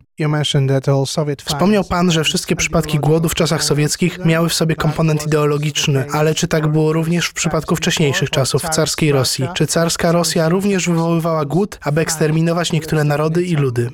Wspomniał 1.42 1.84
pan, 1.84 2.10
że 2.10 2.24
wszystkie 2.24 2.56
przypadki 2.56 2.98
głodu 2.98 3.28
w 3.28 3.34
czasach 3.34 3.64
sowieckich 3.64 4.24
miały 4.24 4.48
w 4.48 4.54
sobie 4.54 4.76
komponent 4.76 5.26
ideologiczny, 5.26 6.06
ale 6.12 6.34
czy 6.34 6.48
tak 6.48 6.68
było 6.68 6.92
również 6.92 7.26
w 7.26 7.32
przypadku 7.32 7.76
wcześniejszych 7.76 8.30
czasów, 8.30 8.62
w 8.62 8.68
carskiej 8.68 9.12
Rosji? 9.12 9.48
Czy 9.54 9.66
carska 9.66 10.12
Rosja 10.12 10.48
również 10.48 10.88
wywoływała 10.88 11.44
głód, 11.44 11.78
aby 11.82 12.00
eksterminować 12.00 12.72
niektóre 12.72 13.04
narody 13.04 13.42
i 13.42 13.56
ludy? 13.56 13.90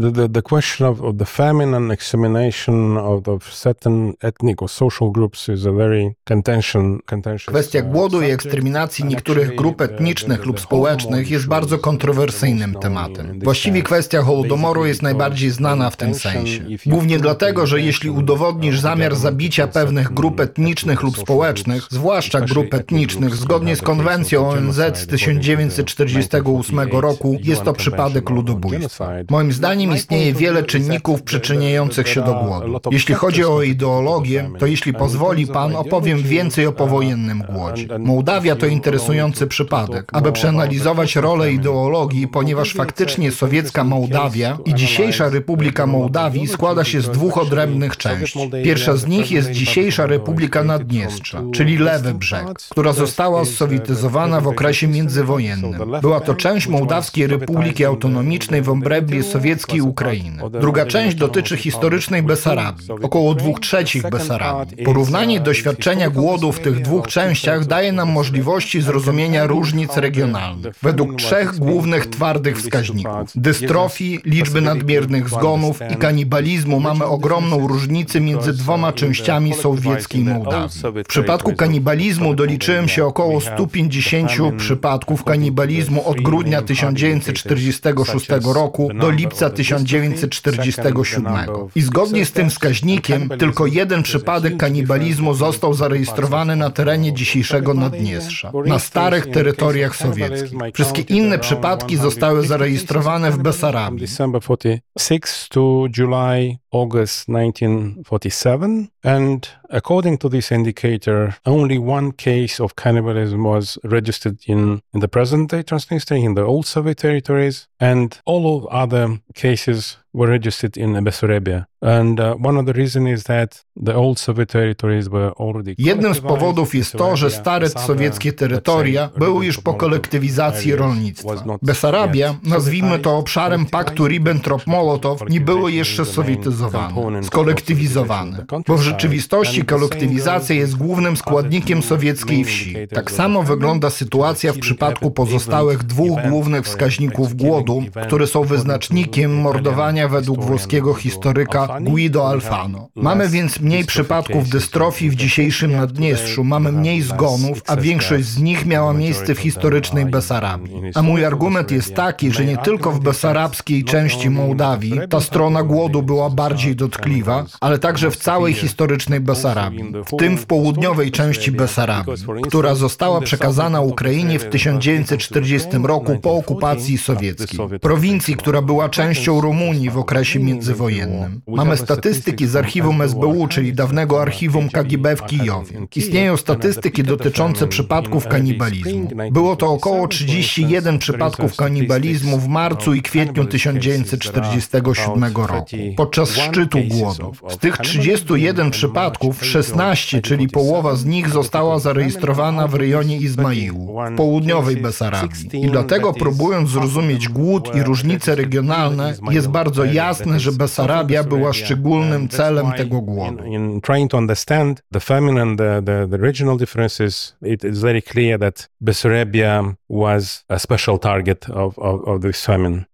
The, 0.00 0.10
the, 0.10 0.28
the 0.28 0.42
question 0.42 0.86
of, 0.86 1.00
of 1.00 1.16
the 1.16 1.90
extermination 1.92 2.98
of, 2.98 3.28
of 3.28 3.54
certain 3.54 4.14
ethnic 4.22 4.62
or 4.62 4.68
social 4.68 5.10
groups 5.10 5.48
is 5.48 5.64
a 5.64 5.72
very 5.72 6.14
contention, 6.26 7.00
contentious 7.06 7.46
Kwestia 7.46 7.80
uh, 7.80 7.90
głodu 7.90 8.22
i 8.22 8.30
eksterminacji 8.30 9.04
niektórych 9.04 9.54
grup 9.54 9.80
etnicznych 9.80 10.44
lub 10.44 10.60
społecznych 10.60 11.30
jest 11.30 11.46
bardzo 11.46 11.78
kontrowersyjnym 11.78 12.74
tematem. 12.74 13.40
Właściwie 13.42 13.82
kwestia 13.82 14.22
Holodomoru 14.22 14.86
jest 14.86 15.02
najbardziej 15.02 15.50
znana 15.50 15.90
w 15.90 15.96
tym 15.96 16.14
sensie. 16.14 16.64
Głównie 16.86 17.18
dlatego, 17.18 17.66
że 17.66 17.80
jeśli 17.80 18.10
udowodnisz 18.10 18.80
zamiar 18.80 19.16
zabicia 19.16 19.66
pewnych 19.66 20.14
grup 20.14 20.40
etnicznych 20.40 21.02
lub 21.02 21.18
społecznych, 21.18 21.86
zwłaszcza 21.90 22.40
grup 22.40 22.74
etnicznych, 22.74 23.34
zgodnie 23.34 23.76
z 23.76 23.82
konwencją 23.82 24.48
ONZ 24.48 24.76
z 24.76 25.06
genocide 25.06 25.06
according 25.06 25.06
to 25.06 25.06
the 25.06 25.18
1948 25.18 26.78
roku, 27.00 27.36
jest 27.42 27.62
to 27.62 27.72
przypadek 27.72 28.30
ludobójstwa. 28.30 29.12
Moim 29.30 29.52
zdaniem 29.52 29.85
istnieje 29.94 30.32
wiele 30.32 30.62
czynników 30.62 31.22
przyczyniających 31.22 32.08
się 32.08 32.24
do 32.24 32.34
głodu. 32.34 32.80
Jeśli 32.90 33.14
chodzi 33.14 33.44
o 33.44 33.62
ideologię, 33.62 34.50
to 34.58 34.66
jeśli 34.66 34.92
pozwoli 34.92 35.46
pan, 35.46 35.76
opowiem 35.76 36.22
więcej 36.22 36.66
o 36.66 36.72
powojennym 36.72 37.42
głodzie. 37.52 37.88
Mołdawia 37.98 38.56
to 38.56 38.66
interesujący 38.66 39.46
przypadek, 39.46 40.10
aby 40.12 40.32
przeanalizować 40.32 41.16
rolę 41.16 41.52
ideologii, 41.52 42.28
ponieważ 42.28 42.74
faktycznie 42.74 43.32
sowiecka 43.32 43.84
Mołdawia 43.84 44.58
i 44.64 44.74
dzisiejsza 44.74 45.28
Republika 45.28 45.86
Mołdawii 45.86 46.46
składa 46.46 46.84
się 46.84 47.00
z 47.00 47.10
dwóch 47.10 47.38
odrębnych 47.38 47.96
części. 47.96 48.50
Pierwsza 48.64 48.96
z 48.96 49.06
nich 49.06 49.30
jest 49.30 49.50
dzisiejsza 49.50 50.06
Republika 50.06 50.64
Naddniestrza, 50.64 51.42
czyli 51.52 51.78
lewy 51.78 52.14
brzeg, 52.14 52.46
która 52.70 52.92
została 52.92 53.44
zsowietyzowana 53.44 54.40
w 54.40 54.48
okresie 54.48 54.88
międzywojennym. 54.88 55.74
Była 56.00 56.20
to 56.20 56.34
część 56.34 56.66
Mołdawskiej 56.66 57.26
Republiki 57.26 57.84
Autonomicznej 57.84 58.62
w 58.62 58.68
obrębie 58.68 59.22
sowieckiej 59.22 59.65
Ukrainy. 59.74 60.42
Druga 60.60 60.86
część 60.86 61.16
dotyczy 61.16 61.56
historycznej 61.56 62.22
Besarabii, 62.22 62.88
około 63.02 63.34
dwóch 63.34 63.60
trzecich 63.60 64.10
Besarabii. 64.10 64.84
Porównanie 64.84 65.40
doświadczenia 65.40 66.10
głodu 66.10 66.52
w 66.52 66.60
tych 66.60 66.82
dwóch 66.82 67.06
częściach 67.06 67.66
daje 67.66 67.92
nam 67.92 68.12
możliwości 68.12 68.82
zrozumienia 68.82 69.46
różnic 69.46 69.96
regionalnych. 69.96 70.76
Według 70.82 71.16
trzech 71.16 71.58
głównych 71.58 72.06
twardych 72.06 72.58
wskaźników 72.58 73.30
dystrofii, 73.34 74.20
liczby 74.24 74.60
nadmiernych 74.60 75.28
zgonów 75.28 75.80
i 75.92 75.96
kanibalizmu 75.96 76.80
mamy 76.80 77.04
ogromną 77.04 77.68
różnicę 77.68 78.20
między 78.20 78.52
dwoma 78.52 78.92
częściami 78.92 79.54
sowieckiej 79.54 80.24
Mołdawii. 80.24 80.80
W 81.04 81.08
przypadku 81.08 81.52
kanibalizmu 81.52 82.34
doliczyłem 82.34 82.88
się 82.88 83.04
około 83.04 83.40
150 83.40 84.30
przypadków 84.58 85.24
kanibalizmu 85.24 86.08
od 86.08 86.20
grudnia 86.20 86.62
1946 86.62 88.28
roku 88.54 88.90
do 88.94 89.10
lipca 89.10 89.50
1947. 89.56 91.26
I 91.74 91.82
zgodnie 91.82 92.26
z 92.26 92.32
tym 92.32 92.50
wskaźnikiem 92.50 93.28
tylko 93.28 93.66
jeden 93.66 94.02
przypadek 94.02 94.56
kanibalizmu 94.56 95.34
został 95.34 95.74
zarejestrowany 95.74 96.56
na 96.56 96.70
terenie 96.70 97.12
dzisiejszego 97.12 97.74
Naddniestrza, 97.74 98.52
na 98.66 98.78
starych 98.78 99.26
terytoriach 99.26 99.96
sowieckich. 99.96 100.58
Wszystkie 100.74 101.02
inne 101.02 101.38
przypadki 101.38 101.96
zostały 101.96 102.46
zarejestrowane 102.46 103.30
w 103.30 103.38
Besarabii. 103.38 104.00
December 104.00 104.42
46 104.42 105.48
to 105.48 105.84
July, 105.98 106.58
August 106.72 107.26
1947. 107.26 108.88
And 109.02 109.58
according 109.70 110.18
to 110.18 110.28
this 110.28 110.52
indicator, 110.52 111.36
only 111.44 111.78
one 111.78 112.12
case 112.12 112.60
of 112.60 112.76
cannibalism 112.76 113.44
was 113.44 113.78
registered 113.84 114.38
in, 114.46 114.82
in 114.92 115.00
the 115.00 115.08
present 115.08 115.50
day 115.50 115.62
Transnistria, 115.62 116.24
in 116.24 116.34
the 116.34 116.42
old 116.42 116.66
Soviet 116.66 116.98
territories, 116.98 117.68
and 117.80 118.20
all 118.24 118.56
of 118.56 118.66
other 118.66 119.20
cases 119.34 119.98
were 120.16 120.32
registered 120.32 120.76
in 120.76 121.04
Bessarabia. 121.04 121.64
And 121.80 122.20
uh, 122.20 122.34
one 122.44 122.60
of 122.60 122.66
the 122.66 122.72
reasons 122.72 123.18
is 123.18 123.24
that 123.24 123.64
the 123.84 123.94
old 123.94 124.18
Soviet 124.18 124.48
territories 124.48 125.08
were 125.08 125.30
already 125.38 125.74
Jednym 125.78 126.14
z 126.14 126.20
powodów 126.20 126.74
jest 126.74 126.92
to, 126.92 127.16
że 127.16 127.30
stare 127.30 127.68
sowieckie 127.68 128.32
terytoria 128.32 129.10
były 129.18 129.46
już 129.46 129.60
po 129.60 129.74
kolektywizacji 129.74 130.76
rolnictwa. 130.76 131.58
Besarabia, 131.62 132.34
nazwijmy 132.42 132.98
to 132.98 133.16
obszarem 133.16 133.66
paktu 133.66 134.04
Ribbentrop-Mołotow, 134.04 135.30
nie 135.30 135.40
były 135.40 135.72
jeszcze 135.72 136.04
sowietyzowane, 136.04 137.22
skolektywizowane, 137.22 138.44
bo 138.66 138.76
w 138.76 138.82
rzeczywistości 138.82 139.64
kolektywizacja 139.64 140.56
jest 140.56 140.76
głównym 140.76 141.16
składnikiem 141.16 141.82
sowieckiej 141.82 142.44
wsi. 142.44 142.76
Tak 142.94 143.10
samo 143.10 143.42
wygląda 143.42 143.90
sytuacja 143.90 144.52
w 144.52 144.58
przypadku 144.58 145.10
pozostałych 145.10 145.82
dwóch 145.82 146.18
głównych 146.28 146.64
wskaźników 146.64 147.34
głodu, 147.34 147.82
które 148.06 148.26
są 148.26 148.44
wyznacznikiem 148.44 149.40
mordowania 149.40 150.05
według 150.08 150.44
włoskiego 150.44 150.94
historyka 150.94 151.68
Guido 151.80 152.28
Alfano. 152.28 152.88
Mamy 152.94 153.28
więc 153.28 153.60
mniej 153.60 153.84
przypadków 153.84 154.48
dystrofii 154.48 155.10
w 155.10 155.14
dzisiejszym 155.14 155.72
Naddniestrzu, 155.72 156.44
mamy 156.44 156.72
mniej 156.72 157.02
zgonów, 157.02 157.62
a 157.66 157.76
większość 157.76 158.24
z 158.24 158.38
nich 158.38 158.66
miała 158.66 158.92
miejsce 158.92 159.34
w 159.34 159.38
historycznej 159.38 160.06
Besarabii. 160.06 160.72
A 160.94 161.02
mój 161.02 161.24
argument 161.24 161.70
jest 161.70 161.94
taki, 161.94 162.32
że 162.32 162.44
nie 162.44 162.56
tylko 162.56 162.92
w 162.92 163.00
besarabskiej 163.00 163.84
części 163.84 164.30
Mołdawii 164.30 165.00
ta 165.10 165.20
strona 165.20 165.62
głodu 165.62 166.02
była 166.02 166.30
bardziej 166.30 166.76
dotkliwa, 166.76 167.44
ale 167.60 167.78
także 167.78 168.10
w 168.10 168.16
całej 168.16 168.54
historycznej 168.54 169.20
Besarabii, 169.20 169.92
w 170.06 170.16
tym 170.16 170.38
w 170.38 170.46
południowej 170.46 171.10
części 171.10 171.52
Besarabii, 171.52 172.12
która 172.42 172.74
została 172.74 173.20
przekazana 173.20 173.80
Ukrainie 173.80 174.38
w 174.38 174.44
1940 174.44 175.68
roku 175.82 176.18
po 176.22 176.34
okupacji 176.34 176.98
sowieckiej. 176.98 177.60
Prowincji, 177.80 178.36
która 178.36 178.62
była 178.62 178.88
częścią 178.88 179.40
Rumunii 179.40 179.90
w 179.96 179.98
okresie 179.98 180.40
międzywojennym. 180.40 181.40
Mamy 181.46 181.76
statystyki 181.76 182.46
z 182.46 182.56
archiwum 182.56 183.08
SBU, 183.08 183.48
czyli 183.48 183.72
dawnego 183.74 184.22
archiwum 184.22 184.68
KGB 184.68 185.16
w 185.16 185.26
Kijowie. 185.26 185.86
Istnieją 185.96 186.36
statystyki 186.36 187.02
dotyczące 187.02 187.66
przypadków 187.66 188.28
kanibalizmu. 188.28 189.08
Było 189.32 189.56
to 189.56 189.72
około 189.72 190.08
31 190.08 190.98
przypadków 190.98 191.56
kanibalizmu 191.56 192.38
w 192.38 192.48
marcu 192.48 192.94
i 192.94 193.02
kwietniu 193.02 193.44
1947 193.44 195.24
roku, 195.36 195.76
podczas 195.96 196.30
szczytu 196.30 196.78
głodu. 196.88 197.32
Z 197.48 197.56
tych 197.58 197.78
31 197.78 198.70
przypadków 198.70 199.44
16, 199.44 200.22
czyli 200.22 200.48
połowa 200.48 200.96
z 200.96 201.04
nich 201.04 201.28
została 201.28 201.78
zarejestrowana 201.78 202.68
w 202.68 202.74
rejonie 202.74 203.16
Izmaiłu, 203.16 204.00
w 204.12 204.16
południowej 204.16 204.76
Besarabii. 204.76 205.50
I 205.52 205.70
dlatego 205.70 206.12
próbując 206.12 206.70
zrozumieć 206.70 207.28
głód 207.28 207.74
i 207.74 207.82
różnice 207.82 208.34
regionalne, 208.34 209.14
jest 209.30 209.48
bardzo 209.48 209.85
jasne, 209.94 210.40
że 210.40 210.52
Besarabia 210.52 211.24
była 211.24 211.52
szczególnym 211.52 212.28
celem 212.28 212.72
tego 212.72 213.00
głodu. 213.00 213.44
In 213.44 213.80
trying 213.80 214.10
to 214.10 214.18
understand 214.18 214.82
the 214.92 215.00
famine 215.00 215.42
and 215.42 215.58
the, 215.58 215.82
the, 215.86 216.08
the 216.08 216.16
regional 216.16 216.56
differences, 216.56 217.36
it 217.42 217.64
is 217.64 217.78
very 217.78 218.02
clear 218.02 218.40
that 218.40 218.68
Bessarabia 218.80 219.74
was 219.90 220.44
a 220.48 220.58
special 220.58 220.98
target 220.98 221.50
of, 221.50 221.78
of, 221.78 222.08
of 222.08 222.22
this 222.22 222.44
famine. 222.44 222.84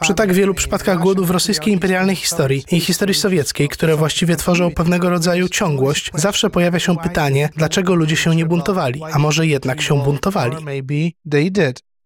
Przy 0.00 0.14
tak 0.14 0.32
wielu 0.32 0.54
przypadkach 0.54 0.98
głodu 0.98 1.24
w 1.24 1.30
rosyjskiej 1.30 1.72
imperialnej 1.72 2.16
historii 2.16 2.64
i 2.70 2.80
historii 2.80 3.14
sowieckiej, 3.14 3.68
które 3.68 3.96
właściwie 3.96 4.36
tworzą 4.36 4.70
pewnego 4.70 5.10
rodzaju 5.10 5.48
ciągłość, 5.48 6.10
zawsze 6.14 6.50
pojawia 6.50 6.78
się 6.78 6.96
pytanie, 6.96 7.48
dlaczego 7.56 7.94
ludzie 7.94 8.16
się 8.16 8.36
nie 8.36 8.46
buntowali, 8.46 9.00
a 9.12 9.18
może 9.18 9.46
jednak 9.46 9.80
się 9.80 10.04
buntowali. 10.04 10.56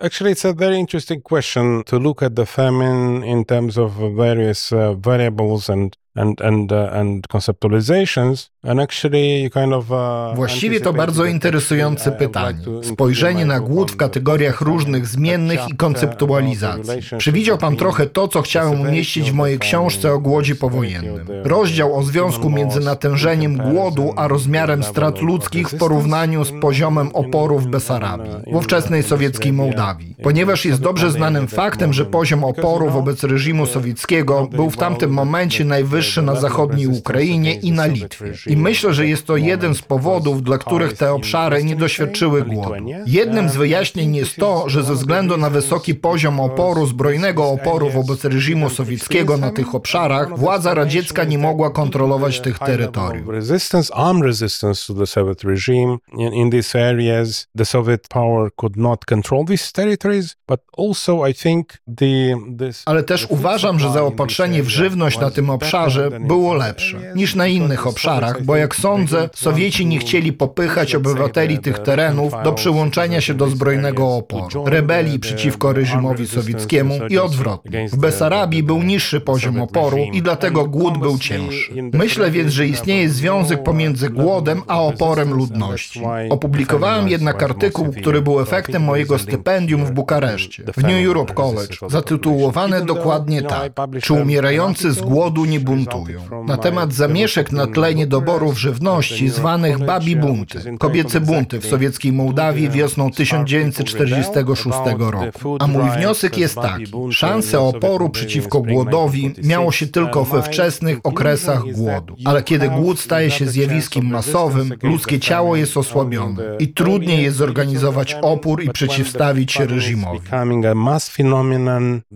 Actually, 0.02 0.30
it's 0.30 0.46
a 0.46 0.54
very 0.54 0.78
interesting 0.78 1.20
question 1.20 1.84
to 1.84 1.98
look 1.98 2.22
at 2.22 2.34
the 2.34 2.46
famine 2.46 3.22
in 3.22 3.44
terms 3.44 3.76
of 3.76 3.96
various 4.16 4.72
uh, 4.72 4.94
variables 4.94 5.68
and 5.68 5.94
and 6.16 6.42
and 6.42 6.72
uh, 6.72 6.92
and 6.92 7.28
conceptualizations 7.28 8.50
and 8.62 8.80
actually 8.80 9.50
kind 9.50 9.72
of 9.72 9.90
uh, 9.90 10.36
Właściwie 10.36 10.80
to 10.80 10.92
bardzo 10.92 11.24
interesujące 11.24 12.12
pytanie. 12.12 12.58
Spojrzenie 12.82 13.46
na 13.46 13.60
głód 13.60 13.92
w 13.92 13.96
kategoriach 13.96 14.60
różnych 14.60 15.06
zmiennych 15.06 15.60
i 15.68 15.76
konceptualizacji. 15.76 17.18
Przewidział 17.18 17.58
pan 17.58 17.76
trochę 17.76 18.06
to, 18.06 18.28
co 18.28 18.42
chciałem 18.42 18.80
umieścić 18.80 19.30
w 19.30 19.34
mojej 19.34 19.58
książce 19.58 20.12
o 20.12 20.18
głodzie 20.18 20.54
powojennym. 20.54 21.26
Rozdział 21.44 21.96
o 21.96 22.02
związku 22.02 22.50
między 22.50 22.80
natężeniem 22.80 23.56
głodu 23.56 24.12
a 24.16 24.28
rozmiarem 24.28 24.82
strat 24.82 25.20
ludzkich 25.20 25.68
w 25.68 25.78
porównaniu 25.78 26.44
z 26.44 26.52
poziomem 26.60 27.10
oporu 27.12 27.58
w 27.58 27.66
Besarabii, 27.66 28.32
w 28.52 28.56
ówczesnej 28.56 29.02
sowieckiej 29.02 29.52
Mołdawii. 29.52 30.16
Ponieważ 30.22 30.64
jest 30.64 30.80
dobrze 30.80 31.10
znanym 31.10 31.48
faktem, 31.48 31.92
że 31.92 32.04
poziom 32.04 32.44
oporu 32.44 32.90
wobec 32.90 33.24
reżimu 33.24 33.66
sowieckiego 33.66 34.48
był 34.52 34.70
w 34.70 34.76
tamtym 34.76 35.10
momencie 35.10 35.64
najwyższy 35.64 35.99
wyższy 36.00 36.22
na 36.22 36.34
zachodniej 36.34 36.86
Ukrainie 36.86 37.54
i 37.54 37.72
na 37.72 37.86
Litwie. 37.86 38.32
I 38.46 38.56
myślę, 38.56 38.94
że 38.94 39.06
jest 39.06 39.26
to 39.26 39.36
jeden 39.36 39.74
z 39.74 39.82
powodów, 39.82 40.42
dla 40.42 40.58
których 40.58 40.92
te 40.92 41.12
obszary 41.12 41.64
nie 41.64 41.76
doświadczyły 41.76 42.42
głodu. 42.42 42.84
Jednym 43.06 43.48
z 43.48 43.56
wyjaśnień 43.56 44.16
jest 44.16 44.36
to, 44.36 44.68
że 44.68 44.82
ze 44.82 44.94
względu 44.94 45.36
na 45.36 45.50
wysoki 45.50 45.94
poziom 45.94 46.40
oporu, 46.40 46.86
zbrojnego 46.86 47.48
oporu 47.48 47.90
wobec 47.90 48.24
reżimu 48.24 48.70
sowieckiego 48.70 49.36
na 49.36 49.50
tych 49.50 49.74
obszarach, 49.74 50.38
władza 50.38 50.74
radziecka 50.74 51.24
nie 51.24 51.38
mogła 51.38 51.70
kontrolować 51.70 52.40
tych 52.40 52.58
terytoriów. 52.58 53.28
Resistance, 53.28 53.94
armed 53.94 54.24
resistance 54.24 54.86
to 54.86 54.94
the 55.00 55.06
Soviet 55.06 55.44
regime 55.44 55.96
in, 56.12 56.32
in 56.32 56.50
these 56.50 56.88
areas, 56.88 57.46
the 57.56 57.64
Soviet 57.64 58.08
power 58.08 58.50
could 58.56 58.76
not 58.76 59.04
control 59.04 59.44
these 59.44 59.72
territories, 59.72 60.36
but 60.48 60.60
also 60.78 61.26
I 61.28 61.34
think 61.34 61.68
the, 61.96 62.36
this, 62.58 62.82
Ale 62.86 63.02
też 63.02 63.26
uważam, 63.28 63.78
że 63.78 63.92
zaopatrzenie 63.92 64.62
w 64.62 64.68
żywność 64.68 65.18
na 65.18 65.30
tym 65.30 65.50
obszarze 65.50 65.89
było 66.20 66.54
lepsze 66.54 67.00
niż 67.14 67.34
na 67.34 67.46
innych 67.46 67.86
obszarach, 67.86 68.44
bo 68.44 68.56
jak 68.56 68.76
sądzę, 68.76 69.28
Sowieci 69.34 69.86
nie 69.86 69.98
chcieli 69.98 70.32
popychać 70.32 70.94
obywateli 70.94 71.58
tych 71.58 71.78
terenów 71.78 72.32
do 72.44 72.52
przyłączenia 72.52 73.20
się 73.20 73.34
do 73.34 73.46
zbrojnego 73.46 74.16
oporu, 74.16 74.64
rebelii 74.66 75.18
przeciwko 75.18 75.72
reżimowi 75.72 76.26
sowieckiemu 76.26 76.94
i 77.08 77.18
odwrotnie. 77.18 77.88
W 77.88 77.96
Besarabii 77.96 78.62
był 78.62 78.82
niższy 78.82 79.20
poziom 79.20 79.60
oporu 79.60 79.98
i 80.12 80.22
dlatego 80.22 80.64
głód 80.64 80.98
był 80.98 81.18
cięższy. 81.18 81.72
Myślę 81.92 82.30
więc, 82.30 82.52
że 82.52 82.66
istnieje 82.66 83.08
związek 83.08 83.62
pomiędzy 83.62 84.10
głodem 84.10 84.62
a 84.66 84.82
oporem 84.82 85.34
ludności. 85.34 86.02
Opublikowałem 86.30 87.08
jednak 87.08 87.42
artykuł, 87.42 87.92
który 88.00 88.22
był 88.22 88.40
efektem 88.40 88.84
mojego 88.84 89.18
stypendium 89.18 89.84
w 89.84 89.90
Bukareszcie, 89.90 90.64
w 90.76 90.82
New 90.82 91.06
Europe 91.06 91.34
College, 91.34 91.76
zatytułowany 91.88 92.84
dokładnie 92.84 93.42
tak. 93.42 93.72
Czy 94.02 94.12
umierający 94.12 94.92
z 94.92 95.00
głodu 95.00 95.44
nie 95.44 95.60
buntują? 95.60 95.79
Buntują. 95.84 96.44
Na 96.46 96.56
temat 96.56 96.92
zamieszek 96.92 97.52
na 97.52 97.66
tle 97.66 97.94
niedoborów 97.94 98.58
żywności 98.58 99.28
zwanych 99.28 99.78
babi 99.78 100.16
bunty, 100.16 100.76
kobiece 100.78 101.20
bunty 101.20 101.60
w 101.60 101.66
sowieckiej 101.66 102.12
Mołdawii 102.12 102.70
wiosną 102.70 103.10
1946 103.10 104.78
roku. 104.98 105.56
A 105.58 105.66
mój 105.66 105.90
wniosek 105.90 106.38
jest 106.38 106.54
taki. 106.54 106.92
Szanse 107.10 107.60
oporu 107.60 108.10
przeciwko 108.10 108.62
głodowi 108.62 109.34
miało 109.44 109.72
się 109.72 109.86
tylko 109.86 110.24
we 110.24 110.42
wczesnych 110.42 110.98
okresach 111.02 111.62
głodu. 111.72 112.16
Ale 112.24 112.42
kiedy 112.42 112.68
głód 112.68 113.00
staje 113.00 113.30
się 113.30 113.46
zjawiskiem 113.46 114.06
masowym, 114.06 114.72
ludzkie 114.82 115.20
ciało 115.20 115.56
jest 115.56 115.76
osłabione 115.76 116.42
i 116.58 116.68
trudniej 116.68 117.22
jest 117.22 117.36
zorganizować 117.36 118.16
opór 118.22 118.62
i 118.62 118.70
przeciwstawić 118.70 119.52
się 119.52 119.66
reżimowi. 119.66 120.20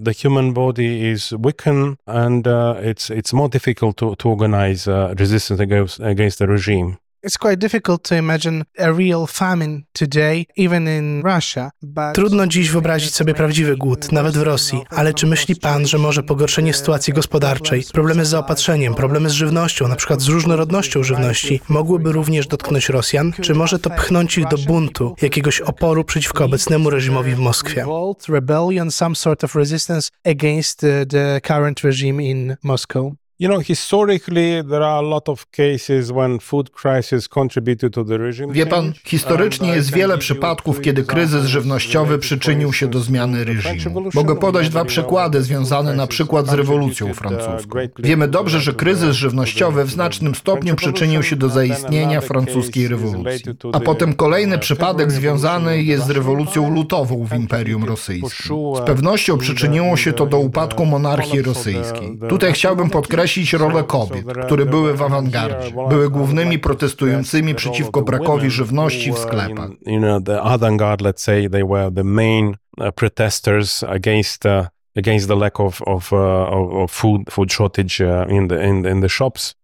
The 0.05 0.13
human 0.23 0.53
body 0.53 1.13
is 1.13 1.33
weakened 1.33 1.97
and 2.07 2.47
it's 2.83 3.11
it's 3.11 3.33
more 3.33 3.49
difficult 3.55 3.97
to, 3.97 4.17
to 4.17 4.29
organize 4.29 4.91
uh, 4.91 5.15
resistance 5.19 5.63
against, 5.63 6.01
against 6.01 6.39
the 6.39 6.47
regime. 6.47 6.97
It's 7.27 7.39
quite 7.39 7.57
difficult 7.57 8.03
to 8.09 8.15
imagine 8.15 8.65
a 8.79 8.93
real 8.93 9.27
famine 9.27 9.83
today, 9.93 10.47
even 10.57 10.89
in 10.89 11.23
Russia. 11.23 11.71
But... 11.83 12.15
Trudno 12.15 12.47
dziś 12.47 12.71
wyobrazić 12.71 13.15
sobie 13.15 13.35
prawdziwy 13.35 13.77
głód, 13.77 14.13
nawet 14.13 14.37
w 14.37 14.43
Rosji. 14.43 14.83
Ale 14.91 15.15
czy 15.15 15.27
myśli 15.27 15.57
pan, 15.57 15.87
że 15.87 15.99
może 15.99 16.23
pogorszenie 16.23 16.75
sytuacji 16.75 17.13
gospodarczej, 17.13 17.85
problemy 17.93 18.25
z 18.25 18.29
zaopatrzeniem, 18.29 18.95
problemy 18.95 19.31
z 19.31 19.33
żywnością, 19.33 19.89
na 19.89 19.97
przykład 19.97 20.21
z 20.21 20.29
różnorodnością 20.29 21.03
żywności, 21.03 21.61
mogłyby 21.69 22.13
również 22.13 22.47
dotknąć 22.47 22.89
Rosjan? 22.89 23.33
Czy 23.41 23.55
może 23.55 23.79
to 23.79 23.91
pchnąć 23.91 24.39
ich 24.39 24.49
do 24.49 24.59
buntu, 24.59 25.17
jakiegoś 25.23 25.61
oporu 25.61 26.05
przeciwko 26.05 26.45
obecnemu 26.45 26.91
reżimowi 26.91 27.35
w 27.35 27.39
Moskwie? 27.39 27.87
Rebellion, 28.29 28.91
some 28.91 29.17
sort 29.17 29.45
of 29.45 29.55
resistance 29.55 30.11
against 30.25 30.81
the, 30.81 31.07
the 31.07 31.41
current 31.41 31.81
regime 31.81 32.25
in 32.25 32.57
Moscow. 32.63 33.13
You 33.39 33.49
know, 33.49 33.61
historically 33.61 34.63
there 34.63 34.85
are 34.85 34.99
a 34.99 35.09
lot 35.09 35.29
of 35.29 35.47
cases 35.51 36.11
when 36.11 36.39
food 36.39 36.71
crisis 36.71 37.29
contributed 37.29 37.95
to 37.95 38.05
the 38.05 38.19
regime 38.19 38.53
Wie 38.53 38.67
pan, 38.67 38.93
historycznie 39.05 39.69
jest 39.69 39.93
wiele 39.93 40.19
przypadków, 40.19 40.81
kiedy 40.81 41.05
kryzys 41.05 41.47
żywnościowy 41.47 42.19
przyczynił 42.19 42.73
się 42.73 42.87
do 42.87 43.01
zmiany 43.01 43.45
reżimu. 43.45 44.11
Mogę 44.15 44.37
podać 44.37 44.69
dwa 44.69 44.85
przykłady 44.85 45.43
związane 45.43 45.95
na 45.95 46.07
przykład 46.07 46.47
z 46.47 46.53
rewolucją 46.53 47.15
francuską. 47.15 47.79
Wiemy 47.99 48.29
dobrze, 48.29 48.61
że 48.61 48.73
kryzys 48.73 49.17
żywnościowy 49.17 49.85
w 49.85 49.91
znacznym 49.91 50.35
stopniu 50.35 50.77
przyczynił 50.77 51.23
się 51.23 51.37
do 51.37 51.49
zaistnienia 51.49 52.21
francuskiej 52.21 52.89
rewolucji. 52.89 53.53
A 53.73 53.81
potem 53.81 54.15
kolejny 54.15 54.59
przypadek 54.59 55.13
związany 55.13 55.83
jest 55.83 56.07
z 56.07 56.11
rewolucją 56.11 56.75
lutową 56.75 57.25
w 57.25 57.37
Imperium 57.37 57.85
Rosyjskim. 57.85 58.57
Z 58.77 58.81
pewnością 58.87 59.39
przyczyniło 59.39 59.97
się 59.97 60.13
to 60.13 60.27
do 60.27 60.39
upadku 60.39 60.87
monarchii 60.87 61.43
rosyjskiej. 61.43 62.19
Tutaj 62.29 62.53
chciałbym 62.53 62.91
podkreślić, 62.91 63.24
podkreślić 63.25 63.53
rolę 63.53 63.85
kobiet, 63.85 64.25
które 64.47 64.67
były 64.67 64.95
w 64.95 65.03
awangardzie, 65.03 65.75
były 65.89 66.11
głównymi 66.11 66.59
protestującymi 66.59 67.55
przeciwko 67.55 68.03
brakowi 68.03 68.51
żywności 68.51 69.13
w 69.13 69.19
sklepach. 69.19 69.71
You 69.87 69.99
know, 69.99 70.25
the 70.25 70.43
avant-garde, 70.43 71.05
let's 71.05 71.21
say, 71.21 71.51
they 71.51 71.65
were 71.65 71.91
the 71.95 72.05
main 72.05 72.49
uh, 72.81 72.89
protesters 72.95 73.83
against 73.83 74.47
uh, 74.47 74.67
against 74.97 75.29
the 75.29 75.37
lack 75.37 75.61
of 75.61 75.83
of, 75.83 76.13
uh, 76.13 76.83
of 76.83 76.91
food 76.91 77.23
food 77.31 77.53
shortage 77.53 78.01
uh, 78.01 78.37
in 78.37 78.49
the 78.49 78.65
in, 78.65 78.87
in 78.87 79.01
the 79.01 79.09
shops. 79.09 79.55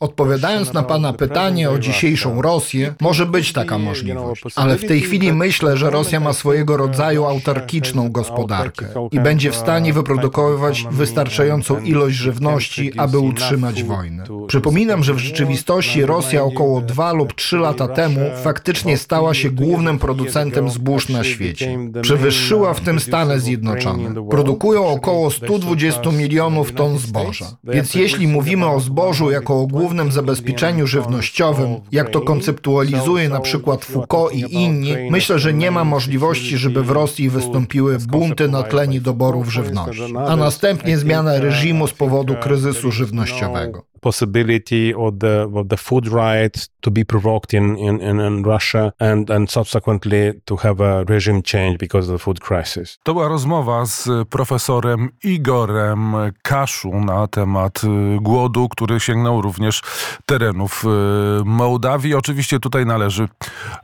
Odpowiadając 0.00 0.72
na 0.72 0.82
pana 0.82 1.12
pytanie 1.12 1.70
o 1.70 1.78
dzisiejszą 1.78 2.42
Rosję, 2.42 2.94
może 3.00 3.26
być 3.26 3.52
taka 3.52 3.78
możliwość, 3.78 4.42
ale 4.56 4.78
w 4.78 4.86
tej 4.86 5.00
chwili 5.00 5.32
myślę, 5.32 5.76
że 5.76 5.90
Rosja 5.90 6.20
ma 6.20 6.32
swojego 6.32 6.76
rodzaju 6.76 7.24
autarkiczną 7.24 8.10
gospodarkę 8.10 8.86
i 9.12 9.20
będzie 9.20 9.50
w 9.50 9.56
stanie 9.56 9.92
wyprodukować 9.92 10.84
wystarczającą 10.90 11.80
ilość 11.80 12.16
żywności, 12.16 12.98
aby 12.98 13.18
utrzymać 13.18 13.82
wojnę. 13.82 14.24
Przypominam, 14.46 15.04
że 15.04 15.14
w 15.14 15.18
rzeczywistości 15.18 16.06
Rosja 16.06 16.42
około 16.44 16.80
dwa 16.80 17.12
lub 17.12 17.34
trzy 17.34 17.56
lata 17.56 17.88
temu 17.88 18.20
faktycznie 18.42 18.98
stała 18.98 19.34
się 19.34 19.50
głównym 19.50 19.98
producentem 19.98 20.70
zbóż 20.70 21.08
na 21.08 21.24
świecie. 21.24 21.78
Przewyższyła 22.02 22.74
w 22.74 22.80
tym 22.80 23.00
Stany 23.00 23.40
Zjednoczone. 23.40 24.14
Produkują 24.30 24.86
około 24.86 25.30
120 25.30 26.10
milionów 26.12 26.72
ton 26.72 26.98
zboża. 26.98 27.56
Więc 27.64 27.94
jeśli 27.94 28.28
mówimy 28.28 28.53
Mówimy 28.56 28.76
o 28.76 28.80
zbożu 28.80 29.30
jako 29.30 29.60
o 29.60 29.66
głównym 29.66 30.12
zabezpieczeniu 30.12 30.86
żywnościowym, 30.86 31.80
jak 31.92 32.10
to 32.10 32.20
konceptualizuje 32.20 33.28
na 33.28 33.40
przykład 33.40 33.84
Foucault 33.84 34.34
i 34.34 34.54
inni. 34.54 34.94
Myślę, 35.10 35.38
że 35.38 35.54
nie 35.54 35.70
ma 35.70 35.84
możliwości, 35.84 36.58
żeby 36.58 36.82
w 36.82 36.90
Rosji 36.90 37.30
wystąpiły 37.30 37.98
bunty 37.98 38.48
na 38.48 38.62
tle 38.62 38.88
niedoborów 38.88 39.52
żywności, 39.52 40.14
a 40.28 40.36
następnie 40.36 40.98
zmiana 40.98 41.38
reżimu 41.38 41.86
z 41.86 41.92
powodu 41.92 42.34
kryzysu 42.34 42.92
żywnościowego 42.92 43.82
possibility 44.04 44.94
of 44.96 45.12
the 45.18 45.34
of 45.54 45.68
the 45.68 45.76
food 45.76 46.06
riots 46.06 46.68
to 46.80 46.90
be 46.90 47.04
provoked 47.04 47.54
in, 47.54 47.76
in, 47.78 48.00
in, 48.00 48.20
in 48.20 48.44
Russia 48.44 48.92
and, 48.98 49.30
and 49.30 49.50
subsequently 49.50 50.32
to 50.44 50.56
have 50.56 50.80
a 50.80 51.04
regime 51.04 51.42
change 51.42 51.78
because 51.78 52.08
of 52.08 52.18
the 52.18 52.24
food 52.24 52.40
crisis. 52.40 52.98
To 53.02 53.14
była 53.14 53.28
rozmowa 53.28 53.86
z 53.86 54.08
profesorem 54.28 55.08
Igorem 55.24 56.14
Kaszu 56.42 57.00
na 57.00 57.26
temat 57.26 57.84
y, 57.84 57.88
głodu, 58.20 58.68
który 58.68 59.00
sięgnął 59.00 59.42
również 59.42 59.82
terenów 60.26 60.84
y, 60.84 61.44
Mołdawii. 61.44 62.14
Oczywiście 62.14 62.60
tutaj 62.60 62.86
należy 62.86 63.28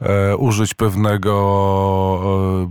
e, 0.01 0.37
użyć 0.37 0.75
pewnego, 0.75 1.33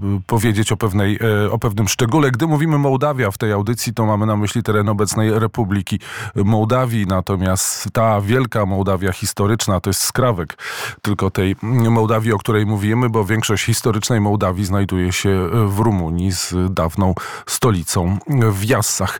e, 0.03 0.21
powiedzieć 0.27 0.71
o, 0.71 0.77
pewnej, 0.77 1.19
e, 1.45 1.51
o 1.51 1.59
pewnym 1.59 1.87
szczególe. 1.87 2.31
Gdy 2.31 2.47
mówimy 2.47 2.77
Mołdawia 2.77 3.31
w 3.31 3.37
tej 3.37 3.51
audycji, 3.51 3.93
to 3.93 4.05
mamy 4.05 4.25
na 4.25 4.35
myśli 4.35 4.63
teren 4.63 4.89
obecnej 4.89 5.39
Republiki 5.39 5.99
Mołdawii, 6.35 7.05
natomiast 7.07 7.38
Natomiast 7.39 7.87
ta 7.93 8.21
wielka 8.21 8.65
Mołdawia 8.65 9.11
historyczna 9.11 9.79
to 9.79 9.89
jest 9.89 10.01
skrawek 10.01 10.57
tylko 11.01 11.31
tej 11.31 11.55
Mołdawii, 11.61 12.33
o 12.33 12.37
której 12.37 12.65
mówimy, 12.65 13.09
bo 13.09 13.25
większość 13.25 13.65
historycznej 13.65 14.21
Mołdawii 14.21 14.65
znajduje 14.65 15.11
się 15.11 15.49
w 15.67 15.79
Rumunii 15.79 16.31
z 16.31 16.53
dawną 16.69 17.15
stolicą 17.45 18.17
w 18.51 18.65
Jassach. 18.65 19.19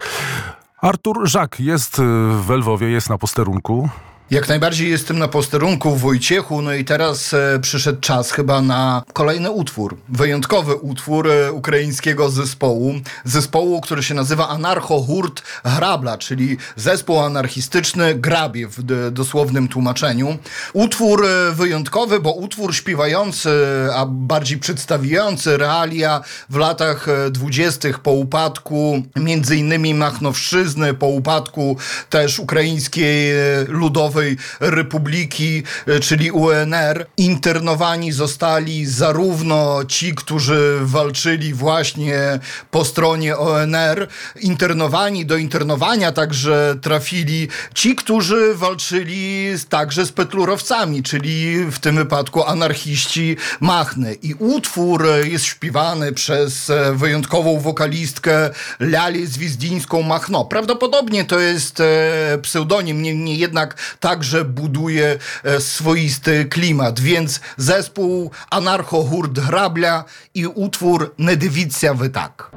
Artur 0.82 1.28
Żak 1.28 1.60
jest 1.60 2.02
w 2.42 2.50
Lwowie, 2.50 2.90
jest 2.90 3.10
na 3.10 3.18
posterunku. 3.18 3.90
Jak 4.32 4.50
najbardziej 4.50 4.90
jestem 4.90 5.20
na 5.20 5.28
posterunku 5.28 5.96
Wojciechu, 5.96 6.62
no 6.62 6.74
i 6.74 6.86
teraz 6.86 7.34
e, 7.34 7.60
przyszedł 7.62 8.00
czas 8.00 8.32
chyba 8.32 8.62
na 8.62 9.04
kolejny 9.14 9.52
utwór, 9.52 9.98
wyjątkowy 10.10 10.76
utwór 10.76 11.32
e, 11.32 11.52
ukraińskiego 11.52 12.30
zespołu, 12.30 12.94
zespołu, 13.24 13.82
który 13.82 14.04
się 14.04 14.14
nazywa 14.14 14.50
Anarcho 14.50 15.02
Hurt 15.02 15.42
Hrabla, 15.66 16.18
czyli 16.18 16.58
zespół 16.76 17.20
anarchistyczny 17.20 18.16
grabie 18.16 18.68
w 18.68 19.12
dosłownym 19.12 19.68
tłumaczeniu. 19.68 20.38
Utwór 20.74 21.26
e, 21.26 21.52
wyjątkowy, 21.52 22.20
bo 22.20 22.34
utwór 22.34 22.76
śpiewający, 22.76 23.50
a 23.96 24.06
bardziej 24.06 24.58
przedstawiający 24.58 25.58
realia 25.58 26.22
w 26.50 26.56
latach 26.56 27.08
dwudziestych 27.32 28.00
po 28.00 28.12
upadku 28.12 29.04
między 29.16 29.56
innymi 29.56 29.94
Machnowszczyzny, 29.94 30.94
po 30.94 31.08
upadku 31.08 31.78
też 32.10 32.40
ukraińskiej 32.40 33.34
ludowej 33.68 34.19
Republiki, 34.60 35.64
e, 35.88 36.00
czyli 36.00 36.32
UNR, 36.32 37.06
internowani 37.18 38.12
zostali 38.12 38.86
zarówno 38.86 39.86
ci, 39.88 40.16
którzy 40.16 40.78
walczyli 40.82 41.54
właśnie 41.54 42.40
po 42.72 42.86
stronie 42.86 43.38
ONR, 43.38 44.08
internowani 44.42 45.26
do 45.26 45.38
internowania 45.38 46.12
także 46.12 46.76
trafili 46.82 47.48
ci, 47.74 47.96
którzy 47.96 48.56
walczyli 48.56 49.50
także 49.70 50.06
z 50.06 50.12
petlurowcami, 50.12 51.04
czyli 51.04 51.66
w 51.72 51.80
tym 51.80 51.96
wypadku 51.96 52.44
anarchiści 52.44 53.38
Machny. 53.60 54.14
I 54.14 54.34
utwór 54.34 55.06
jest 55.24 55.46
śpiewany 55.46 56.14
przez 56.14 56.70
e, 56.70 56.94
wyjątkową 56.94 57.60
wokalistkę 57.60 58.50
Lalię 58.80 59.28
Zwizdińską 59.28 60.02
Machno. 60.02 60.46
Prawdopodobnie 60.46 61.26
to 61.26 61.40
jest 61.40 61.80
e, 61.80 62.38
pseudonim, 62.42 63.02
niemniej 63.02 63.38
jednak 63.38 63.76
ta 64.00 64.09
także 64.10 64.46
buduje 64.46 65.18
e, 65.44 65.60
swoisty 65.60 66.46
klimat. 66.46 67.00
Więc 67.00 67.40
zespół 67.58 68.32
Anarcho 68.50 69.04
Hurt 69.04 69.40
Hrablia 69.40 70.04
i 70.34 70.48
utwór 70.48 71.14
Nedywicja 71.18 71.94
Wytak. 71.94 72.52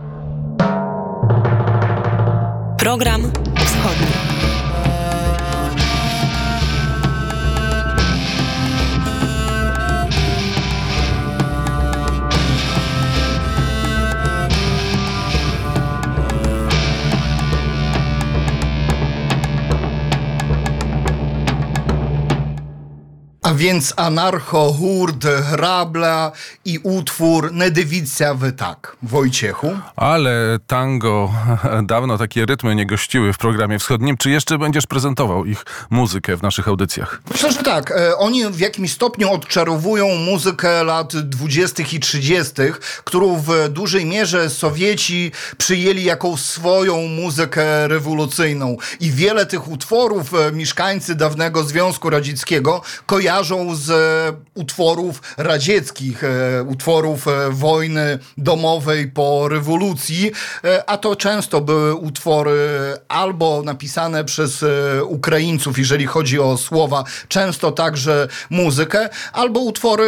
Program 2.79 3.33
Wschodni. 3.57 4.32
A 23.53 23.55
więc 23.55 23.95
anarcho, 23.97 24.73
hurd, 24.73 25.25
hrabla 25.25 26.33
i 26.65 26.79
utwór 26.79 27.53
Nedywicja 27.53 28.35
wy 28.35 28.53
tak, 28.53 28.97
Wojciechu. 29.03 29.71
Ale 29.97 30.59
tango, 30.67 31.33
dawno 31.83 32.19
takie 32.19 32.47
rytmy 32.47 32.75
nie 32.75 32.87
gościły 32.87 33.33
w 33.33 33.38
programie 33.38 33.79
wschodnim. 33.79 34.17
Czy 34.17 34.31
jeszcze 34.31 34.59
będziesz 34.59 34.87
prezentował 34.87 35.45
ich 35.45 35.65
muzykę 35.91 36.37
w 36.37 36.43
naszych 36.43 36.69
audycjach? 36.69 37.23
Myślę, 37.31 37.53
że 37.53 37.62
tak. 37.62 37.91
E, 37.91 38.17
oni 38.17 38.47
w 38.47 38.61
jakimś 38.61 38.93
stopniu 38.93 39.33
odczarowują 39.33 40.09
muzykę 40.09 40.85
lat 40.85 41.17
20. 41.17 41.83
i 41.93 42.01
30., 42.01 42.53
którą 43.05 43.37
w 43.37 43.69
dużej 43.69 44.07
mierze 44.07 44.51
Sowieci 44.51 45.33
przyjęli 45.59 46.03
jako 46.03 46.37
swoją 46.37 47.07
muzykę 47.09 47.88
rewolucyjną. 47.88 48.77
I 49.01 49.11
wiele 49.11 49.47
tych 49.47 49.69
utworów 49.69 50.35
e, 50.35 50.53
mieszkańcy 50.53 51.15
dawnego 51.15 51.65
Związku 51.65 52.11
Radzieckiego 52.11 52.83
kojarzą 53.07 53.42
kojarzą 53.43 53.77
z 53.77 53.91
e, 53.91 54.33
utworów 54.55 55.23
radzieckich, 55.37 56.25
e, 56.25 56.63
utworów 56.63 57.29
e, 57.29 57.51
wojny 57.51 58.19
domowej 58.39 59.09
po 59.11 59.49
rewolucji, 59.49 60.33
a 60.87 60.99
to 60.99 61.17
często 61.17 61.61
były 61.61 61.95
utwory 61.95 62.59
albo 63.09 63.63
napisane 63.63 64.25
przez 64.25 64.65
Ukraińców, 65.07 65.79
jeżeli 65.79 66.07
chodzi 66.07 66.41
o 66.41 66.57
słowa, 66.57 67.05
często 67.29 67.73
także 67.73 68.29
muzykę, 68.51 69.09
albo 69.33 69.61
utwory, 69.61 70.07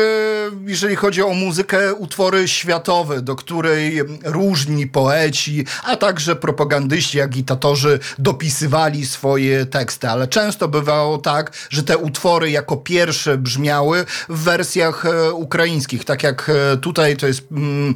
jeżeli 0.66 0.96
chodzi 0.96 1.22
o 1.22 1.28
muzykę, 1.28 1.94
utwory 1.94 2.48
światowe, 2.48 3.22
do 3.22 3.36
której 3.36 4.00
różni 4.24 4.86
poeci, 4.86 5.66
a 5.84 5.96
także 5.96 6.36
propagandyści, 6.36 7.20
agitatorzy 7.20 7.98
dopisywali 8.18 9.06
swoje 9.06 9.66
teksty, 9.66 10.08
ale 10.08 10.28
często 10.28 10.68
bywało 10.68 11.18
tak, 11.18 11.52
że 11.70 11.82
te 11.82 11.98
utwory 11.98 12.50
jako 12.50 12.76
pierwsze 12.76 13.23
brzmiały 13.38 14.04
w 14.28 14.38
wersjach 14.38 15.06
e, 15.06 15.32
ukraińskich. 15.32 16.04
Tak 16.04 16.22
jak 16.22 16.50
e, 16.50 16.76
tutaj 16.76 17.16
to 17.16 17.26
jest. 17.26 17.42
Mm, 17.52 17.94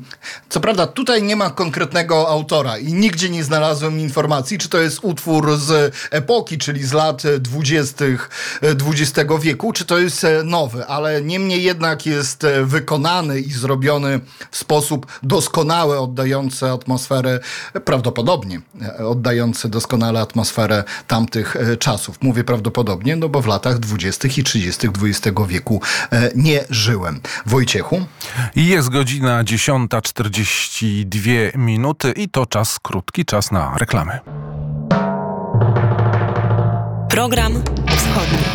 co 0.48 0.60
prawda, 0.60 0.86
tutaj 0.86 1.22
nie 1.22 1.36
ma 1.36 1.50
konkretnego 1.50 2.28
autora 2.28 2.78
i 2.78 2.92
nigdzie 2.92 3.30
nie 3.30 3.44
znalazłem 3.44 4.00
informacji, 4.00 4.58
czy 4.58 4.68
to 4.68 4.80
jest 4.80 4.98
utwór 5.02 5.56
z 5.56 5.94
epoki, 6.10 6.58
czyli 6.58 6.84
z 6.84 6.92
lat 6.92 7.22
dwudziestych 7.40 8.30
XX 8.62 9.30
wieku, 9.40 9.72
czy 9.72 9.84
to 9.84 9.98
jest 9.98 10.24
e, 10.24 10.42
nowy, 10.44 10.86
ale 10.86 11.22
niemniej 11.22 11.62
jednak 11.62 12.06
jest 12.06 12.46
wykonany 12.62 13.40
i 13.40 13.52
zrobiony 13.52 14.20
w 14.50 14.56
sposób 14.56 15.06
doskonały, 15.22 15.98
oddający 15.98 16.70
atmosferę, 16.70 17.40
prawdopodobnie 17.84 18.60
oddający 18.98 19.68
doskonale 19.68 20.20
atmosferę 20.20 20.84
tamtych 21.06 21.56
czasów. 21.78 22.22
Mówię 22.22 22.44
prawdopodobnie, 22.44 23.16
no 23.16 23.28
bo 23.28 23.42
w 23.42 23.46
latach 23.46 23.78
dwudziestych 23.78 24.38
i 24.38 24.44
trzydziestych 24.44 24.90
XX 25.02 25.17
XX 25.18 25.36
wieku 25.48 25.80
e, 26.12 26.30
nie 26.34 26.64
żyłem. 26.70 27.20
Wojciechu? 27.46 28.06
Jest 28.56 28.88
godzina 28.88 29.44
10.42 29.44 31.58
minuty 31.58 32.12
i 32.12 32.28
to 32.28 32.46
czas, 32.46 32.78
krótki 32.82 33.24
czas 33.24 33.50
na 33.50 33.74
reklamy. 33.78 34.18
Program 37.08 37.62
Wschodni. 37.86 38.47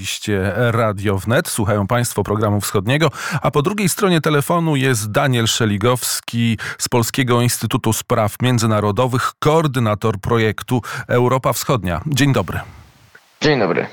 Oczywiście 0.00 0.52
Radio 0.56 1.18
Wnet. 1.18 1.48
Słuchają 1.48 1.86
Państwo 1.86 2.22
programu 2.22 2.60
wschodniego, 2.60 3.10
a 3.42 3.50
po 3.50 3.62
drugiej 3.62 3.88
stronie 3.88 4.20
telefonu 4.20 4.76
jest 4.76 5.10
Daniel 5.10 5.46
Szeligowski 5.46 6.58
z 6.78 6.88
Polskiego 6.88 7.40
Instytutu 7.40 7.92
Spraw 7.92 8.36
Międzynarodowych, 8.42 9.32
koordynator 9.38 10.20
projektu 10.20 10.82
Europa 11.08 11.52
Wschodnia. 11.52 12.00
Dzień 12.06 12.32
dobry. 12.32 12.60
Dzień 13.42 13.58
dobry. 13.58 13.86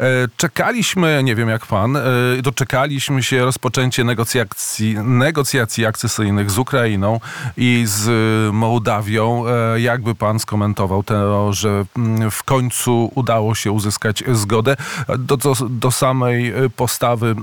E, 0.00 0.28
czekaliśmy, 0.36 1.20
nie 1.24 1.34
wiem 1.34 1.48
jak 1.48 1.66
pan, 1.66 1.96
e, 1.96 2.02
doczekaliśmy 2.42 3.22
się 3.22 3.44
rozpoczęcia 3.44 4.04
negocjacji, 4.04 4.94
negocjacji 4.98 5.86
akcesyjnych 5.86 6.50
z 6.50 6.58
Ukrainą 6.58 7.20
i 7.56 7.82
z 7.86 8.10
Mołdawią. 8.54 9.44
E, 9.46 9.80
jakby 9.80 10.14
pan 10.14 10.38
skomentował 10.38 11.02
to, 11.02 11.52
że 11.52 11.84
mm, 11.96 12.30
w 12.30 12.42
końcu 12.42 13.10
udało 13.14 13.54
się 13.54 13.72
uzyskać 13.72 14.24
zgodę? 14.32 14.76
Do, 15.18 15.36
do, 15.36 15.54
do 15.70 15.90
samej 15.90 16.52
postawy 16.76 17.34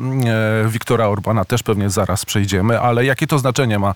Wiktora 0.67 1.07
Orbana 1.07 1.45
też 1.45 1.63
pewnie 1.63 1.89
zaraz 1.89 2.25
przejdziemy, 2.25 2.79
ale 2.79 3.05
jakie 3.05 3.27
to 3.27 3.39
znaczenie 3.39 3.79
ma 3.79 3.93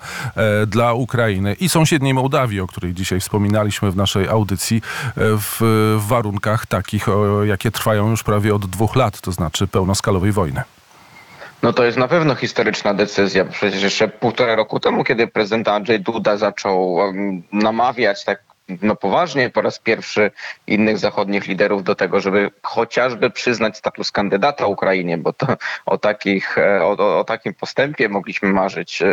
dla 0.68 0.94
Ukrainy 0.94 1.54
i 1.54 1.70
sąsiedniej 1.70 2.14
Mołdawii, 2.14 2.60
o 2.60 2.68
której 2.68 2.94
dzisiaj 2.94 3.20
wspominaliśmy 3.20 3.92
w 3.92 3.96
naszej 3.96 4.28
audycji, 4.28 4.82
w 5.16 5.96
warunkach 6.08 6.66
takich, 6.66 7.08
jakie 7.44 7.72
trwają 7.72 8.10
już 8.10 8.24
prawie 8.24 8.56
od 8.56 8.66
dwóch 8.66 8.96
lat, 8.96 9.22
to 9.22 9.32
znaczy 9.32 9.68
pełnoskalowej 9.68 10.32
wojny. 10.32 10.62
No 11.64 11.74
to 11.74 11.84
jest 11.84 11.98
na 11.98 12.08
pewno 12.08 12.36
historyczna 12.36 12.94
decyzja. 12.94 13.46
Przecież 13.46 13.84
jeszcze 13.84 14.08
półtora 14.08 14.56
roku 14.56 14.80
temu, 14.80 15.04
kiedy 15.04 15.28
prezydent 15.28 15.68
Andrzej 15.68 16.00
Duda 16.00 16.38
zaczął 16.38 16.98
namawiać 17.52 18.26
tak 18.26 18.45
no 18.82 18.96
poważnie 18.96 19.50
po 19.50 19.62
raz 19.62 19.80
pierwszy 19.80 20.32
innych 20.68 20.98
zachodnich 20.98 21.48
liderów 21.48 21.84
do 21.84 21.96
tego, 21.96 22.20
żeby 22.20 22.52
chociażby 22.64 23.30
przyznać 23.30 23.78
status 23.78 24.12
kandydata 24.12 24.68
Ukrainie, 24.68 25.18
bo 25.18 25.34
to 25.34 25.48
o, 25.86 25.98
takich, 25.98 26.58
e, 26.58 26.84
o, 26.84 27.20
o 27.20 27.24
takim 27.24 27.54
postępie 27.54 28.10
mogliśmy 28.10 28.50
marzyć 28.50 29.02
e, 29.02 29.08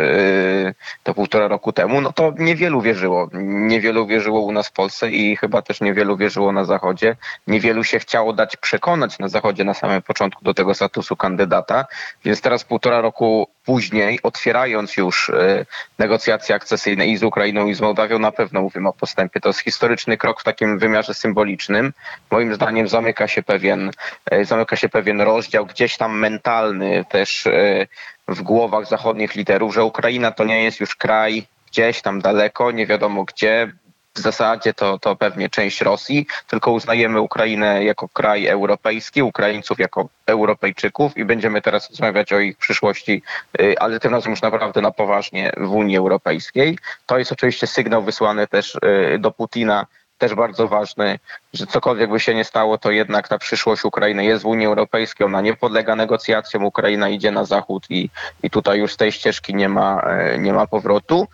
to 1.03 1.15
półtora 1.15 1.49
roku 1.49 1.73
temu, 1.73 2.01
no 2.01 2.12
to 2.12 2.33
niewielu 2.38 2.81
wierzyło. 2.81 3.29
Niewielu 3.43 4.07
wierzyło 4.07 4.41
u 4.41 4.53
nas 4.53 4.69
w 4.69 4.73
Polsce 4.73 5.11
i 5.11 5.37
chyba 5.37 5.62
też 5.62 5.81
niewielu 5.81 6.17
wierzyło 6.17 6.53
na 6.53 6.65
Zachodzie. 6.65 7.17
Niewielu 7.47 7.85
się 7.85 7.99
chciało 7.99 8.33
dać 8.33 8.57
przekonać 8.57 9.19
na 9.19 9.29
Zachodzie 9.29 9.65
na 9.65 9.75
samym 9.75 10.03
początku 10.03 10.45
do 10.45 10.55
tego 10.55 10.75
statusu 10.75 11.17
kandydata, 11.17 11.87
więc 12.25 12.41
teraz 12.41 12.65
półtora 12.65 13.01
roku 13.01 13.49
później, 13.64 14.18
otwierając 14.22 14.96
już 14.96 15.31
e, 15.31 15.66
negocjacje 15.98 16.55
akcesyjne 16.55 17.07
i 17.07 17.16
z 17.16 17.22
Ukrainą, 17.22 17.66
i 17.66 17.75
z 17.75 17.81
Mołdawią, 17.81 18.18
na 18.18 18.33
pewno 18.33 18.62
mówimy 18.62 18.88
o 18.88 18.92
postępie. 18.92 19.40
To 19.40 19.48
jest 19.48 19.61
historyczny 19.61 20.16
krok 20.16 20.40
w 20.40 20.44
takim 20.44 20.79
wymiarze 20.79 21.14
symbolicznym. 21.14 21.92
Moim 22.31 22.55
zdaniem 22.55 22.88
zamyka 22.88 23.29
się 23.29 23.42
pewien, 23.42 23.90
e, 24.31 24.44
zamyka 24.44 24.77
się 24.77 24.88
pewien 24.88 25.20
rozdział 25.20 25.66
gdzieś 25.66 25.96
tam 25.96 26.18
mentalny 26.18 27.05
też 27.09 27.46
e, 27.46 27.87
w 28.29 28.42
głowach 28.42 28.88
zachodnich 28.88 29.35
liderów, 29.35 29.75
że 29.75 29.85
Ukraina 29.85 30.31
to 30.31 30.44
nie 30.44 30.64
jest 30.64 30.81
już 30.81 30.96
kraj 30.96 31.46
gdzieś 31.66 32.03
tam 32.03 32.20
daleko, 32.20 32.70
nie 32.70 32.87
wiadomo 32.87 33.25
gdzie, 33.25 33.72
w 34.14 34.18
zasadzie 34.18 34.75
to, 34.75 34.98
to 34.98 35.16
pewnie 35.16 35.51
część 35.51 35.81
Rosji, 35.81 36.27
tylko 36.46 36.72
uznajemy 36.72 37.20
Ukrainę 37.20 37.85
jako 37.85 38.09
kraj 38.09 38.46
europejski, 38.46 39.22
Ukraińców 39.22 39.79
jako 39.79 40.09
Europejczyków 40.27 41.16
i 41.16 41.25
będziemy 41.25 41.62
teraz 41.62 41.90
rozmawiać 41.90 42.33
o 42.33 42.40
ich 42.40 42.57
przyszłości, 42.57 43.22
y, 43.61 43.75
ale 43.79 44.01
tym 44.01 44.12
razem 44.12 44.31
już 44.31 44.42
naprawdę 44.42 44.81
na 44.81 44.90
poważnie 44.90 45.53
w 45.57 45.70
Unii 45.70 45.96
Europejskiej. 45.96 46.79
To 47.07 47.18
jest 47.18 47.33
oczywiście 47.33 47.66
sygnał 47.66 48.03
wysłany 48.03 48.46
też 48.46 48.75
y, 48.75 49.18
do 49.18 49.31
Putina, 49.31 49.87
też 50.18 50.35
bardzo 50.35 50.68
ważny, 50.68 51.18
że 51.53 51.66
cokolwiek 51.66 52.11
by 52.11 52.20
się 52.20 52.35
nie 52.35 52.44
stało, 52.44 52.79
to 52.79 52.90
jednak 52.90 53.29
ta 53.29 53.38
przyszłość 53.38 53.85
Ukrainy 53.85 54.25
jest 54.25 54.42
w 54.42 54.46
Unii 54.46 54.66
Europejskiej, 54.66 55.27
ona 55.27 55.40
nie 55.40 55.57
podlega 55.57 55.96
negocjacjom, 55.96 56.64
Ukraina 56.64 57.09
idzie 57.09 57.31
na 57.31 57.44
zachód 57.44 57.87
i, 57.90 58.11
i 58.42 58.51
tutaj 58.51 58.79
już 58.79 58.92
z 58.92 58.96
tej 58.96 59.12
ścieżki 59.12 59.55
nie 59.55 59.68
ma, 59.68 60.03
y, 60.35 60.38
nie 60.38 60.53
ma 60.53 60.66
powrotu 60.66 61.29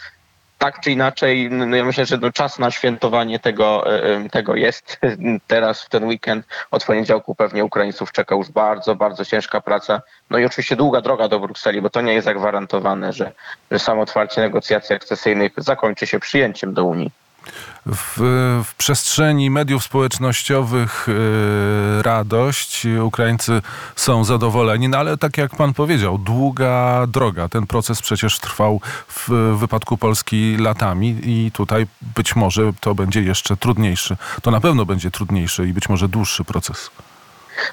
tak 0.58 0.80
czy 0.80 0.90
inaczej, 0.90 1.50
no 1.50 1.76
ja 1.76 1.84
myślę, 1.84 2.06
że 2.06 2.18
no 2.18 2.32
czas 2.32 2.58
na 2.58 2.70
świętowanie 2.70 3.38
tego, 3.38 3.96
e, 3.96 4.28
tego 4.28 4.56
jest. 4.56 5.00
Teraz 5.46 5.82
w 5.82 5.88
ten 5.88 6.04
weekend 6.04 6.46
od 6.70 6.84
poniedziałku 6.84 7.34
pewnie 7.34 7.64
Ukraińców 7.64 8.12
czeka 8.12 8.34
już 8.34 8.50
bardzo, 8.50 8.94
bardzo 8.94 9.24
ciężka 9.24 9.60
praca. 9.60 10.02
No 10.30 10.38
i 10.38 10.44
oczywiście 10.44 10.76
długa 10.76 11.00
droga 11.00 11.28
do 11.28 11.40
Brukseli, 11.40 11.82
bo 11.82 11.90
to 11.90 12.00
nie 12.00 12.14
jest 12.14 12.24
zagwarantowane, 12.24 13.12
że, 13.12 13.32
że 13.70 13.78
samo 13.78 14.02
otwarcie 14.02 14.40
negocjacji 14.40 14.96
akcesyjnych 14.96 15.52
zakończy 15.56 16.06
się 16.06 16.20
przyjęciem 16.20 16.74
do 16.74 16.84
Unii 16.84 17.10
w, 17.86 18.16
w 18.64 18.74
przestrzeni 18.74 19.50
mediów 19.50 19.84
społecznościowych 19.84 21.06
yy, 21.08 22.02
radość. 22.02 22.86
Ukraińcy 23.02 23.62
są 23.96 24.24
zadowoleni, 24.24 24.88
no 24.88 24.98
ale 24.98 25.16
tak 25.16 25.38
jak 25.38 25.56
pan 25.56 25.74
powiedział, 25.74 26.18
długa 26.18 27.06
droga. 27.06 27.48
Ten 27.48 27.66
proces 27.66 28.02
przecież 28.02 28.38
trwał 28.38 28.80
w 29.08 29.28
wypadku 29.58 29.96
Polski 29.96 30.56
latami 30.56 31.20
i 31.22 31.50
tutaj 31.52 31.86
być 32.16 32.36
może 32.36 32.72
to 32.80 32.94
będzie 32.94 33.22
jeszcze 33.22 33.56
trudniejszy. 33.56 34.16
To 34.42 34.50
na 34.50 34.60
pewno 34.60 34.86
będzie 34.86 35.10
trudniejszy 35.10 35.68
i 35.68 35.72
być 35.72 35.88
może 35.88 36.08
dłuższy 36.08 36.44
proces. 36.44 36.90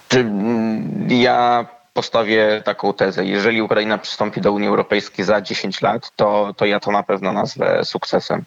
Mm, 0.10 1.08
ja 1.10 1.66
postawię 1.94 2.62
taką 2.66 2.94
tezę. 2.94 3.26
Jeżeli 3.26 3.62
Ukraina 3.62 3.98
przystąpi 3.98 4.42
do 4.42 4.52
Unii 4.52 4.68
Europejskiej 4.68 5.26
za 5.26 5.42
10 5.42 5.82
lat, 5.82 6.12
to, 6.16 6.54
to 6.58 6.66
ja 6.66 6.80
to 6.80 6.92
na 6.92 7.04
pewno 7.04 7.34
nazwę 7.34 7.86
sukcesem. 7.86 8.44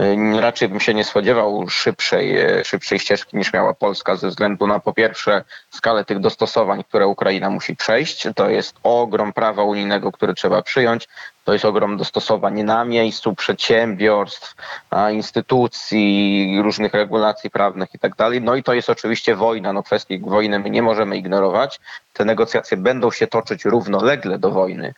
Y, 0.00 0.40
raczej 0.40 0.68
bym 0.68 0.80
się 0.80 0.94
nie 0.94 1.04
spodziewał 1.04 1.68
szybszej, 1.68 2.36
e, 2.38 2.64
szybszej 2.64 2.98
ścieżki 2.98 3.36
niż 3.36 3.52
miała 3.52 3.74
Polska 3.74 4.16
ze 4.16 4.28
względu 4.28 4.66
na 4.66 4.80
po 4.80 4.92
pierwsze 4.92 5.44
skalę 5.70 6.04
tych 6.04 6.18
dostosowań, 6.18 6.84
które 6.84 7.06
Ukraina 7.06 7.50
musi 7.50 7.76
przejść. 7.76 8.28
To 8.34 8.48
jest 8.48 8.76
ogrom 8.82 9.32
prawa 9.32 9.62
unijnego, 9.62 10.12
który 10.12 10.34
trzeba 10.34 10.62
przyjąć. 10.62 11.08
To 11.44 11.52
jest 11.52 11.64
ogrom 11.64 11.96
dostosowań 11.96 12.62
na 12.62 12.84
miejscu, 12.84 13.34
przedsiębiorstw, 13.34 14.54
instytucji, 15.12 16.58
różnych 16.62 16.94
regulacji 16.94 17.50
prawnych 17.50 17.94
i 17.94 17.98
tak 17.98 18.16
dalej. 18.16 18.40
No 18.40 18.54
i 18.54 18.62
to 18.62 18.74
jest 18.74 18.90
oczywiście 18.90 19.36
wojna. 19.36 19.72
No 19.72 19.82
kwestii 19.82 20.18
wojny 20.18 20.58
my 20.58 20.70
nie 20.70 20.82
możemy 20.82 21.16
ignorować. 21.16 21.80
Te 22.12 22.24
negocjacje 22.24 22.76
będą 22.76 23.10
się 23.10 23.26
toczyć 23.26 23.64
równolegle 23.64 24.38
do 24.38 24.50
wojny. 24.50 24.94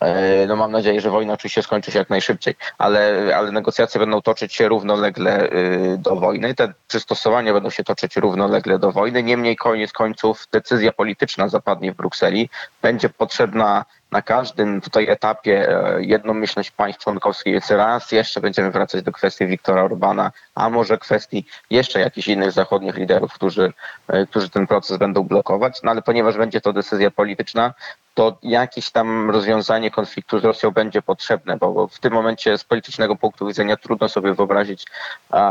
E, 0.00 0.46
no 0.46 0.56
mam 0.56 0.72
nadzieję, 0.72 1.00
że 1.00 1.10
wojna 1.10 1.32
oczywiście 1.32 1.62
skończy 1.62 1.92
się 1.92 1.98
jak 1.98 2.10
najszybciej, 2.10 2.54
ale, 2.78 3.32
ale 3.36 3.52
negocjacje 3.52 3.98
będą 3.98 4.22
toczyć 4.22 4.54
się 4.54 4.68
równolegle 4.68 5.52
y, 5.52 5.98
do 5.98 6.16
wojny. 6.16 6.54
Te 6.54 6.72
przystosowania 6.88 7.52
będą 7.52 7.70
się 7.70 7.84
toczyć 7.84 8.16
równolegle 8.16 8.78
do 8.78 8.92
wojny. 8.92 9.22
Niemniej 9.22 9.56
koniec 9.56 9.92
końców 9.92 10.46
decyzja 10.52 10.92
polityczna 10.92 11.48
zapadnie 11.48 11.92
w 11.92 11.96
Brukseli. 11.96 12.48
Będzie 12.82 13.08
potrzebna 13.08 13.84
na 14.12 14.22
każdym 14.22 14.80
tutaj 14.80 15.08
etapie 15.08 15.68
e, 15.68 16.02
jednomyślność 16.02 16.70
państw 16.70 17.02
członkowskich 17.02 17.54
jest 17.54 17.70
raz. 17.70 18.12
Jeszcze 18.12 18.40
będziemy 18.40 18.70
wracać 18.70 19.02
do 19.02 19.12
kwestii 19.12 19.46
Wiktora 19.46 19.82
Orbana, 19.82 20.32
a 20.54 20.70
może 20.70 20.98
kwestii 20.98 21.46
jeszcze 21.70 22.00
jakichś 22.00 22.28
innych 22.28 22.52
zachodnich 22.52 22.96
liderów, 22.96 23.32
którzy, 23.32 23.72
e, 24.08 24.26
którzy 24.26 24.50
ten 24.50 24.66
proces 24.66 24.98
będą 24.98 25.22
blokować. 25.22 25.82
No 25.82 25.90
ale 25.90 26.02
ponieważ 26.02 26.36
będzie 26.36 26.60
to 26.60 26.72
decyzja 26.72 27.10
polityczna, 27.10 27.74
to 28.14 28.38
jakieś 28.42 28.90
tam 28.90 29.30
rozwiązanie 29.30 29.90
konfliktu 29.90 30.38
z 30.38 30.44
Rosją 30.44 30.70
będzie 30.70 31.02
potrzebne, 31.02 31.56
bo 31.56 31.88
w 31.88 31.98
tym 31.98 32.12
momencie 32.12 32.58
z 32.58 32.64
politycznego 32.64 33.16
punktu 33.16 33.46
widzenia 33.46 33.76
trudno 33.76 34.08
sobie 34.08 34.34
wyobrazić, 34.34 34.86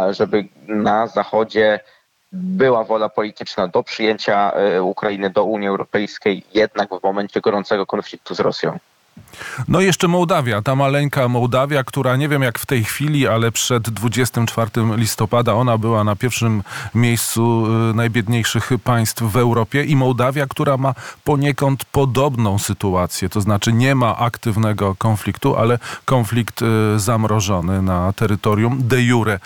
żeby 0.09 0.45
na 0.67 1.07
Zachodzie 1.07 1.79
była 2.31 2.83
wola 2.83 3.09
polityczna 3.09 3.67
do 3.67 3.83
przyjęcia 3.83 4.51
e, 4.51 4.83
Ukrainy 4.83 5.29
do 5.29 5.43
Unii 5.43 5.67
Europejskiej, 5.67 6.43
jednak 6.53 6.89
w 6.89 7.03
momencie 7.03 7.41
gorącego 7.41 7.85
konfliktu 7.85 8.35
z 8.35 8.39
Rosją. 8.39 8.79
No 9.67 9.81
i 9.81 9.85
jeszcze 9.85 10.07
Mołdawia, 10.07 10.61
ta 10.61 10.75
maleńka 10.75 11.27
Mołdawia, 11.27 11.83
która 11.83 12.15
nie 12.15 12.29
wiem 12.29 12.41
jak 12.41 12.59
w 12.59 12.65
tej 12.65 12.83
chwili, 12.83 13.27
ale 13.27 13.51
przed 13.51 13.89
24 13.89 14.71
listopada 14.95 15.53
ona 15.53 15.77
była 15.77 16.03
na 16.03 16.15
pierwszym 16.15 16.63
miejscu 16.95 17.65
y, 17.91 17.93
najbiedniejszych 17.93 18.69
państw 18.83 19.21
w 19.21 19.37
Europie 19.37 19.83
i 19.83 19.95
Mołdawia, 19.95 20.47
która 20.47 20.77
ma 20.77 20.93
poniekąd 21.23 21.85
podobną 21.85 22.59
sytuację, 22.59 23.29
to 23.29 23.41
znaczy 23.41 23.73
nie 23.73 23.95
ma 23.95 24.17
aktywnego 24.17 24.95
konfliktu, 24.95 25.55
ale 25.55 25.79
konflikt 26.05 26.61
y, 26.61 26.99
zamrożony 26.99 27.81
na 27.81 28.13
terytorium 28.13 28.87
de 28.87 29.01
jure 29.01 29.39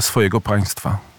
swojego 0.00 0.40
państwa. 0.40 1.15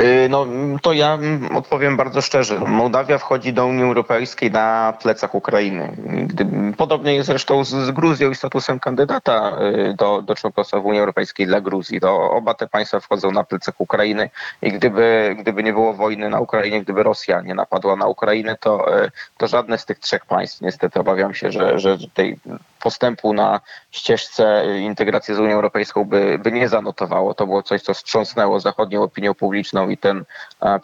Y, 0.00 0.28
no 0.30 0.46
to 0.82 0.92
ja 0.92 1.18
odpowiem 1.54 1.96
bardzo 1.96 2.20
szczerze. 2.20 2.58
Mołdawia 2.58 3.18
wchodzi 3.18 3.52
do 3.52 3.66
Unii 3.66 3.82
Europejskiej 3.82 4.50
na 4.50 4.94
plecach 5.02 5.34
Ukrainy. 5.34 5.96
Podobnie 6.76 7.14
jest 7.14 7.26
zresztą 7.26 7.64
z, 7.64 7.68
z 7.68 7.90
Gruzją 7.90 8.30
i 8.30 8.34
statusem 8.34 8.80
kandydata 8.80 9.58
y, 9.90 9.94
do, 9.94 10.22
do 10.22 10.34
członkostwa 10.34 10.80
w 10.80 10.86
Unii 10.86 11.00
Europejskiej 11.00 11.46
dla 11.46 11.60
Gruzji. 11.60 12.00
To 12.00 12.30
oba 12.30 12.54
te 12.54 12.66
państwa 12.66 13.00
wchodzą 13.00 13.30
na 13.30 13.44
plecach 13.44 13.74
Ukrainy 13.78 14.30
i 14.62 14.72
gdyby, 14.72 15.36
gdyby 15.38 15.62
nie 15.62 15.72
było 15.72 15.94
wojny 15.94 16.30
na 16.30 16.40
Ukrainie, 16.40 16.82
gdyby 16.82 17.02
Rosja 17.02 17.40
nie 17.40 17.54
napadła 17.54 17.96
na 17.96 18.06
Ukrainę, 18.06 18.56
to, 18.60 19.04
y, 19.04 19.10
to 19.38 19.46
żadne 19.46 19.78
z 19.78 19.84
tych 19.84 19.98
trzech 19.98 20.26
państw, 20.26 20.60
niestety 20.60 21.00
obawiam 21.00 21.34
się, 21.34 21.52
że, 21.52 21.78
że 21.78 21.98
tej 22.14 22.38
postępu 22.86 23.32
na 23.32 23.60
ścieżce 23.90 24.64
integracji 24.80 25.34
z 25.34 25.38
Unią 25.38 25.54
Europejską 25.54 26.04
by, 26.04 26.38
by 26.38 26.52
nie 26.52 26.68
zanotowało. 26.68 27.34
To 27.34 27.46
było 27.46 27.62
coś, 27.62 27.82
co 27.82 27.94
wstrząsnęło 27.94 28.60
zachodnią 28.60 29.02
opinią 29.02 29.34
publiczną 29.34 29.88
i 29.88 29.96
ten 29.98 30.24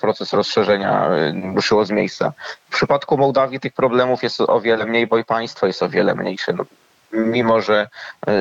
proces 0.01 0.33
rozszerzenia 0.33 1.07
e, 1.07 1.33
ruszyło 1.55 1.85
z 1.85 1.91
miejsca. 1.91 2.33
W 2.71 2.73
przypadku 2.73 3.19
Mołdawii 3.19 3.61
tych 3.61 3.73
problemów 3.73 4.23
jest 4.23 4.41
o 4.41 4.61
wiele 4.61 4.87
mniej, 4.87 5.07
bo 5.07 5.19
i 5.19 5.25
państwo 5.25 5.67
jest 5.67 5.83
o 5.83 5.89
wiele 5.89 6.15
mniejsze. 6.15 6.53
No, 6.53 6.65
mimo 7.13 7.61
że, 7.61 7.89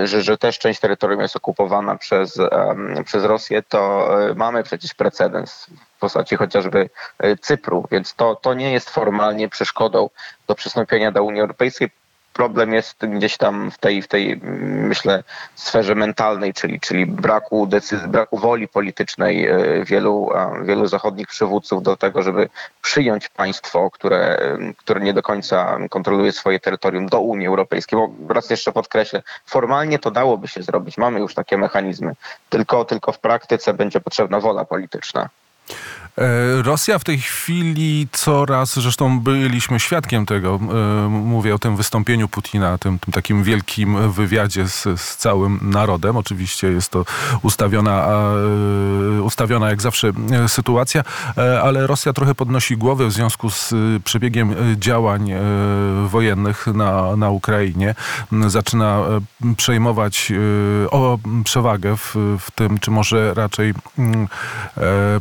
że, 0.04 0.22
że 0.22 0.38
też 0.38 0.60
część 0.60 0.80
terytorium 0.80 1.22
jest 1.22 1.36
okupowana 1.36 1.96
przez, 1.96 2.40
przez 3.06 3.24
Rosję, 3.24 3.64
to 3.64 4.10
mamy 4.36 4.64
przecież 4.64 4.94
precedens 4.94 5.68
w 5.96 6.00
postaci 6.00 6.36
chociażby 6.36 6.90
Cypru, 7.42 7.88
więc 7.92 8.16
to, 8.16 8.36
to 8.36 8.54
nie 8.54 8.72
jest 8.72 8.90
formalnie 8.90 9.50
przeszkodą 9.50 10.10
do 10.48 10.56
przystąpienia 10.56 11.12
do 11.12 11.24
Unii 11.24 11.42
Europejskiej 11.42 11.90
problem 12.34 12.74
jest 12.74 13.06
gdzieś 13.06 13.38
tam 13.38 13.72
w 13.72 13.78
tej, 13.78 14.02
w 14.02 14.08
tej 14.08 14.40
myślę, 14.64 15.24
sferze 15.56 15.96
mentalnej, 15.96 16.54
czyli, 16.54 16.80
czyli 16.80 17.06
braku, 17.06 17.68
decyzji, 17.68 18.08
braku 18.08 18.38
woli 18.38 18.68
politycznej 18.68 19.48
e, 19.48 19.86
wielu, 19.86 20.30
wielu 20.64 20.88
zachodnich 20.88 21.28
przywódców 21.28 21.84
do 21.84 21.98
tego, 21.98 22.22
żeby 22.22 22.50
przyjąć 22.82 23.30
państwo, 23.30 23.92
które, 23.92 24.40
które 24.78 25.02
nie 25.02 25.14
do 25.14 25.22
końca 25.22 25.78
kontroluje 25.90 26.32
swoje 26.32 26.60
terytorium 26.60 27.08
do 27.08 27.20
Unii 27.20 27.48
Europejskiej. 27.48 28.00
Bo 28.00 28.34
raz 28.34 28.50
jeszcze 28.50 28.72
podkreślę, 28.72 29.24
formalnie 29.46 30.00
to 30.00 30.12
dałoby 30.12 30.48
się 30.48 30.64
zrobić, 30.64 30.98
mamy 30.98 31.20
już 31.20 31.34
takie 31.34 31.58
mechanizmy, 31.58 32.16
tylko, 32.50 32.86
tylko 32.86 33.12
w 33.12 33.20
praktyce 33.20 33.74
będzie 33.74 34.02
potrzebna 34.02 34.40
wola 34.40 34.66
polityczna. 34.66 35.30
E, 36.18 36.62
Rosja 36.62 37.00
w 37.00 37.04
tej 37.04 37.20
chwili 37.20 38.08
coraz, 38.12 38.80
zresztą 38.80 39.20
byliśmy 39.20 39.80
świadkiem 39.80 40.26
tego, 40.26 40.60
e, 41.06 41.10
mówię 41.10 41.56
o 41.56 41.60
tym 41.60 41.76
wystąpieniu 41.76 42.28
Putina, 42.28 42.78
tym, 42.78 43.00
tym 43.00 43.14
takim 43.14 43.44
wielkim 43.44 44.12
wywiadzie 44.12 44.68
z, 44.68 44.84
z, 45.02 45.18
całym 45.18 45.60
narodem. 45.62 46.18
Oczywiście 46.18 46.68
jest 46.68 46.90
to 46.90 47.06
ustawiona, 47.42 48.08
e, 49.18 49.22
ustawiona 49.22 49.70
jak 49.70 49.82
zawsze 49.82 50.12
sytuacja, 50.48 51.04
ale 51.64 51.88
Rosja 51.88 52.14
trochę 52.14 52.36
podnosi 52.36 52.78
głowę 52.78 53.08
w 53.08 53.12
związku 53.12 53.50
z 53.50 53.74
przebiegiem 54.04 54.56
działań 54.76 55.32
wojennych 56.06 56.68
na, 56.68 57.16
na 57.16 57.30
Ukrainie. 57.30 57.96
Zaczyna 58.48 59.00
przejmować 59.58 60.32
o, 60.92 61.18
przewagę 61.44 61.98
w, 61.98 62.16
w 62.40 62.52
tym, 62.52 62.80
czy 62.80 62.92
może 62.92 63.34
raczej 63.34 63.74
mm, 63.98 64.28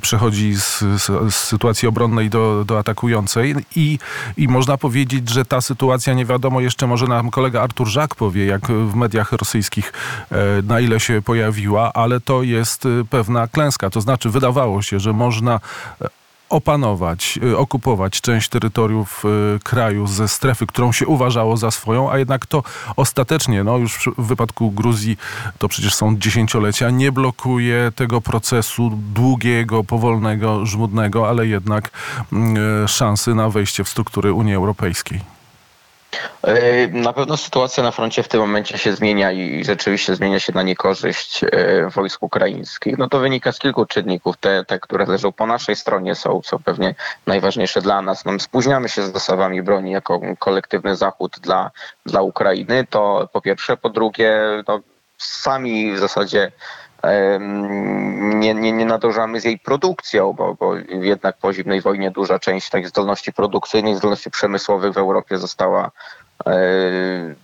przechodzi 0.01 0.55
z 0.55 0.80
z, 0.81 1.35
sytuacji 1.35 1.89
obronnej 1.89 2.31
do, 2.31 2.65
do 2.65 2.79
atakującej 2.79 3.55
I, 3.77 3.99
i 4.37 4.49
można 4.49 4.77
powiedzieć, 4.77 5.29
że 5.29 5.45
ta 5.45 5.61
sytuacja 5.61 6.15
nie 6.15 6.25
wiadomo 6.25 6.61
jeszcze, 6.61 6.87
może 6.87 7.07
nam 7.07 7.31
kolega 7.31 7.63
Artur 7.63 7.89
Żak 7.89 8.15
powie, 8.15 8.47
jak 8.47 8.67
w 8.67 8.95
mediach 8.95 9.33
rosyjskich 9.33 9.93
e, 10.31 10.37
na 10.63 10.81
ile 10.81 11.01
się 11.01 11.23
pojawiła, 11.23 11.93
ale 11.93 12.21
to 12.21 12.43
jest 12.43 12.87
e, 12.87 12.89
pewna 13.11 13.49
klęska. 13.49 13.91
To 13.91 14.01
znaczy 14.01 14.31
wydawało 14.31 14.83
się, 14.83 15.01
że 15.01 15.13
można 15.13 15.61
e, 16.01 16.20
opanować, 16.51 17.39
y, 17.43 17.59
okupować 17.59 18.21
część 18.21 18.49
terytoriów 18.49 19.25
y, 19.57 19.59
kraju 19.59 20.07
ze 20.07 20.29
strefy, 20.29 20.67
którą 20.67 20.93
się 20.93 21.07
uważało 21.07 21.57
za 21.57 21.71
swoją, 21.71 22.11
a 22.11 22.19
jednak 22.19 22.47
to 22.47 22.63
ostatecznie, 22.97 23.65
no 23.65 23.79
już 23.79 24.09
w 24.19 24.27
wypadku 24.27 24.71
Gruzji 24.71 25.17
to 25.59 25.69
przecież 25.69 25.95
są 25.95 26.19
dziesięciolecia, 26.19 26.91
nie 26.91 27.13
blokuje 27.13 27.93
tego 27.95 28.21
procesu 28.21 28.91
długiego, 29.15 29.85
powolnego, 29.85 30.67
żmudnego, 30.67 31.29
ale 31.29 31.47
jednak 31.47 31.91
mm, 32.33 32.85
y, 32.85 32.89
szansy 32.89 33.35
na 33.35 33.51
wejście 33.51 33.85
w 33.85 33.89
struktury 33.89 34.33
Unii 34.33 34.55
Europejskiej. 34.55 35.40
E, 36.43 36.89
na 36.89 37.13
pewno 37.13 37.37
sytuacja 37.37 37.83
na 37.83 37.91
froncie 37.91 38.23
w 38.23 38.29
tym 38.29 38.41
momencie 38.41 38.79
się 38.79 38.93
zmienia 38.93 39.33
i 39.33 39.65
rzeczywiście 39.65 40.17
zmienia 40.17 40.41
się 40.41 40.53
na 40.53 40.63
niekorzyść 40.63 41.45
e, 41.45 41.49
wojsk 41.91 42.23
ukraińskich. 42.23 42.99
No 42.99 43.09
to 43.09 43.19
wynika 43.19 43.53
z 43.53 43.59
kilku 43.59 43.87
czynników. 43.87 44.37
Te, 44.37 44.65
te 44.65 44.79
które 44.79 45.07
leżą 45.07 45.33
po 45.33 45.47
naszej 45.47 45.77
stronie 45.77 46.15
są, 46.15 46.41
są 46.45 46.59
pewnie 46.59 46.95
najważniejsze 47.27 47.83
dla 47.83 48.03
nas. 48.03 48.25
No, 48.25 48.39
spóźniamy 48.39 48.89
się 48.89 49.03
z 49.03 49.13
dostawami 49.13 49.63
broni 49.63 49.91
jako 49.91 50.21
kolektywny 50.39 50.97
Zachód 50.97 51.37
dla, 51.41 51.71
dla 52.07 52.23
Ukrainy. 52.23 52.87
To 52.91 53.29
po 53.33 53.41
pierwsze. 53.41 53.77
Po 53.77 53.89
drugie, 53.89 54.41
no, 54.69 54.81
sami 55.19 55.93
w 55.93 55.99
zasadzie 55.99 56.53
nie, 58.19 58.55
nie, 58.55 58.73
nie 58.73 58.85
nadążamy 58.85 59.41
z 59.41 59.45
jej 59.45 59.59
produkcją, 59.59 60.33
bo, 60.33 60.55
bo 60.55 60.75
jednak 60.89 61.37
po 61.39 61.53
zimnej 61.53 61.81
wojnie 61.81 62.11
duża 62.11 62.39
część 62.39 62.71
tak 62.71 62.89
zdolności 62.89 63.33
produkcyjnych, 63.33 63.97
zdolności 63.97 64.31
przemysłowych 64.31 64.93
w 64.93 64.99
Europie 64.99 65.39
została 65.39 65.91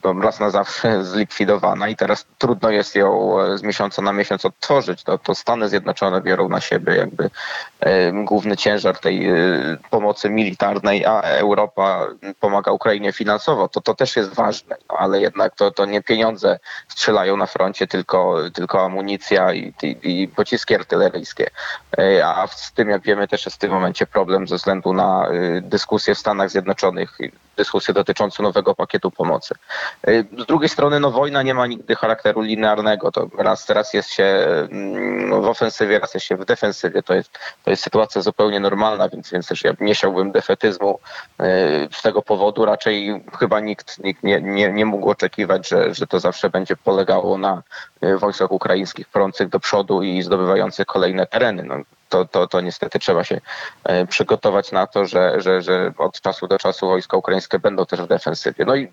no, 0.05 0.21
raz 0.21 0.41
na 0.41 0.51
zawsze 0.51 1.05
zlikwidowana 1.05 1.89
i 1.89 1.97
teraz 1.97 2.27
trudno 2.39 2.71
jest 2.71 2.95
ją 2.95 3.41
e, 3.41 3.59
z 3.59 3.63
miesiąca 3.63 4.03
na 4.03 4.13
miesiąc 4.13 4.45
odtworzyć. 4.45 5.03
To, 5.03 5.19
to 5.19 5.35
Stany 5.35 5.69
Zjednoczone 5.69 6.21
biorą 6.21 6.49
na 6.49 6.61
siebie 6.61 6.97
jakby 6.97 7.31
główny 8.25 8.57
ciężar 8.57 8.99
tej 8.99 9.29
e, 9.29 9.37
pomocy 9.91 10.31
militarnej, 10.31 11.07
a 11.07 11.21
Europa 11.21 12.07
pomaga 12.41 12.73
Ukrainie 12.73 13.13
finansowo. 13.13 13.69
To, 13.69 13.81
to 13.81 13.95
też 13.95 14.17
jest 14.17 14.35
ważne, 14.35 14.77
no, 14.89 14.97
ale 14.99 15.21
jednak 15.21 15.55
to, 15.55 15.71
to 15.71 15.85
nie 15.85 16.03
pieniądze 16.03 16.59
strzelają 16.89 17.37
na 17.37 17.47
froncie, 17.47 17.87
tylko, 17.87 18.37
tylko 18.55 18.85
amunicja 18.85 19.53
i, 19.53 19.73
i, 19.83 20.23
i 20.23 20.29
pociski 20.29 20.75
artyleryjskie. 20.75 21.51
A 22.25 22.47
z 22.47 22.73
tym, 22.73 22.89
jak 22.89 23.03
wiemy, 23.03 23.29
też 23.29 23.45
jest 23.45 23.57
w 23.57 23.61
tym 23.61 23.71
momencie 23.71 24.07
problem 24.07 24.49
ze 24.49 24.57
względu 24.57 24.93
na 24.93 25.29
dyskusję 25.63 26.15
w 26.15 26.19
Stanach 26.19 26.51
Zjednoczonych, 26.51 27.19
dyskusję 27.57 27.95
dotyczącą 27.95 28.43
nowego 28.43 28.75
pakietu 28.75 29.11
pomocy. 29.11 29.55
Y, 30.09 30.27
z 30.39 30.47
drugiej 30.47 30.69
strony 30.69 31.01
no, 31.01 31.11
wojna 31.11 31.43
nie 31.43 31.55
ma 31.55 31.67
nigdy 31.67 31.97
charakteru 31.97 32.41
linearnego. 32.41 33.13
To 33.13 33.29
raz, 33.39 33.71
raz 33.71 33.95
jest 33.95 34.11
się 34.11 34.25
mm, 34.25 35.43
w 35.43 35.47
ofensywie, 35.47 35.99
raz 35.99 36.15
jest 36.15 36.27
się 36.27 36.37
w 36.37 36.45
defensywie. 36.45 37.03
To 37.03 37.15
jest, 37.15 37.39
to 37.65 37.71
jest 37.71 37.83
sytuacja 37.83 38.23
zupełnie 38.23 38.61
normalna, 38.61 39.09
więc, 39.09 39.31
więc 39.31 39.47
też 39.47 39.65
ja 39.65 39.73
nie 39.81 39.95
siałbym 39.95 40.33
defetyzmu 40.33 40.99
y, 41.41 41.45
z 41.93 42.03
tego 42.03 42.23
powodu. 42.23 42.65
Raczej 42.65 43.25
chyba 43.39 43.61
nikt, 43.61 43.99
nikt 44.05 44.23
nie, 44.23 44.41
nie, 44.41 44.73
nie 44.73 44.87
mógł 44.87 45.11
oczekiwać, 45.11 45.69
że, 45.69 45.95
że 45.95 46.07
to 46.07 46.21
zawsze 46.21 46.51
będzie 46.51 46.77
polegało 46.77 47.39
na 47.39 47.63
y, 48.05 48.19
wojskach 48.19 48.53
ukraińskich 48.53 49.09
prących 49.09 49.49
do 49.49 49.61
przodu 49.61 50.03
i 50.03 50.23
zdobywających 50.23 50.87
kolejne 50.87 51.27
tereny. 51.27 51.63
No, 51.63 51.75
to, 52.17 52.25
to, 52.25 52.47
to 52.47 52.61
niestety 52.61 52.99
trzeba 52.99 53.25
się 53.25 53.41
e, 53.85 54.07
przygotować 54.07 54.73
na 54.73 54.87
to, 54.87 55.05
że, 55.05 55.41
że, 55.41 55.63
że 55.63 55.93
od 55.99 56.21
czasu 56.21 56.47
do 56.47 56.59
czasu 56.59 56.87
wojska 56.87 57.17
ukraińskie 57.17 57.59
będą 57.59 57.87
też 57.87 58.01
w 58.01 58.07
defensywie. 58.07 58.65
No 58.65 58.77
i 58.77 58.89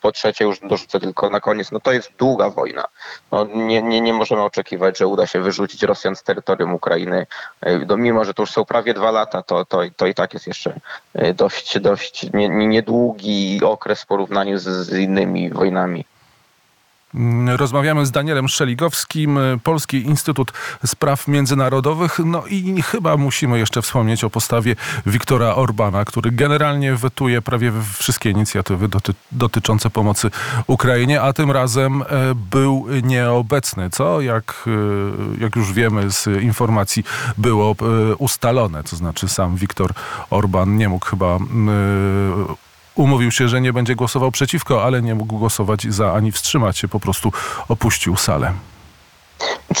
po 0.00 0.12
trzecie, 0.12 0.44
już 0.44 0.60
dorzucę 0.60 1.00
tylko 1.00 1.30
na 1.30 1.40
koniec, 1.40 1.72
no 1.72 1.80
to 1.80 1.92
jest 1.92 2.12
długa 2.18 2.50
wojna. 2.50 2.84
No 3.32 3.44
nie, 3.54 3.82
nie, 3.82 4.00
nie 4.00 4.14
możemy 4.14 4.42
oczekiwać, 4.42 4.98
że 4.98 5.06
uda 5.06 5.26
się 5.26 5.40
wyrzucić 5.40 5.82
Rosjan 5.82 6.16
z 6.16 6.22
terytorium 6.22 6.74
Ukrainy. 6.74 7.26
E, 7.60 7.78
no 7.78 7.96
mimo, 7.96 8.24
że 8.24 8.34
to 8.34 8.42
już 8.42 8.50
są 8.50 8.64
prawie 8.64 8.94
dwa 8.94 9.10
lata, 9.10 9.42
to, 9.42 9.64
to, 9.64 9.80
to 9.96 10.06
i 10.06 10.14
tak 10.14 10.34
jest 10.34 10.46
jeszcze 10.46 10.80
e, 11.14 11.34
dość, 11.34 11.80
dość 11.80 12.26
niedługi 12.50 13.60
okres 13.64 14.02
w 14.02 14.06
porównaniu 14.06 14.58
z, 14.58 14.62
z 14.64 14.92
innymi 14.92 15.50
wojnami. 15.50 16.04
Rozmawiamy 17.56 18.06
z 18.06 18.10
Danielem 18.10 18.48
Szeligowskim, 18.48 19.38
Polski 19.62 20.02
Instytut 20.02 20.52
Spraw 20.86 21.28
Międzynarodowych. 21.28 22.18
No 22.24 22.46
i 22.46 22.82
chyba 22.82 23.16
musimy 23.16 23.58
jeszcze 23.58 23.82
wspomnieć 23.82 24.24
o 24.24 24.30
postawie 24.30 24.76
Wiktora 25.06 25.54
Orbana, 25.54 26.04
który 26.04 26.30
generalnie 26.30 26.94
wetuje 26.94 27.42
prawie 27.42 27.72
wszystkie 27.98 28.30
inicjatywy 28.30 28.88
doty 28.88 29.14
dotyczące 29.32 29.90
pomocy 29.90 30.30
Ukrainie, 30.66 31.22
a 31.22 31.32
tym 31.32 31.50
razem 31.50 32.02
e, 32.02 32.06
był 32.34 32.86
nieobecny, 33.02 33.90
co 33.90 34.20
jak, 34.20 34.64
e, 35.38 35.40
jak 35.42 35.56
już 35.56 35.72
wiemy 35.72 36.10
z 36.10 36.26
informacji 36.42 37.04
było 37.38 37.70
e, 37.70 38.16
ustalone. 38.16 38.82
To 38.82 38.96
znaczy 38.96 39.28
sam 39.28 39.56
Wiktor 39.56 39.92
Orban 40.30 40.76
nie 40.76 40.88
mógł 40.88 41.06
chyba 41.06 41.38
umówił 42.96 43.30
się, 43.30 43.48
że 43.48 43.60
nie 43.60 43.72
będzie 43.72 43.94
głosował 43.94 44.30
przeciwko, 44.30 44.84
ale 44.84 45.02
nie 45.02 45.14
mógł 45.14 45.38
głosować 45.38 45.82
za 45.82 46.12
ani 46.12 46.32
wstrzymać 46.32 46.78
się, 46.78 46.88
po 46.88 47.00
prostu 47.00 47.32
opuścił 47.68 48.16
salę. 48.16 48.52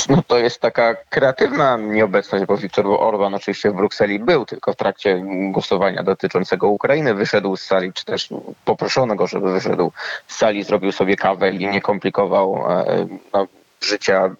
No 0.08 0.22
to 0.26 0.38
jest 0.38 0.60
taka 0.60 0.94
kreatywna 1.08 1.76
nieobecność, 1.76 2.44
bo 2.44 2.56
Viktor 2.56 2.86
Orban 2.86 3.34
oczywiście 3.34 3.70
w 3.70 3.74
Brukseli 3.74 4.18
był, 4.18 4.46
tylko 4.46 4.72
w 4.72 4.76
trakcie 4.76 5.22
głosowania 5.50 6.02
dotyczącego 6.02 6.68
Ukrainy 6.68 7.14
wyszedł 7.14 7.56
z 7.56 7.62
sali, 7.62 7.92
czy 7.92 8.04
też 8.04 8.28
poproszono 8.64 9.14
go, 9.14 9.26
żeby 9.26 9.52
wyszedł 9.52 9.92
z 10.26 10.36
sali, 10.36 10.64
zrobił 10.64 10.92
sobie 10.92 11.16
kawę 11.16 11.50
i 11.50 11.58
nie 11.58 11.80
komplikował 11.80 12.64
e, 12.68 13.06
no, 13.32 13.46
życia 13.80 14.30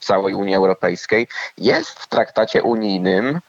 całej 0.00 0.34
Unii 0.34 0.54
Europejskiej. 0.54 1.28
Jest 1.58 1.90
w 2.00 2.08
traktacie 2.08 2.62
unijnym 2.62 3.40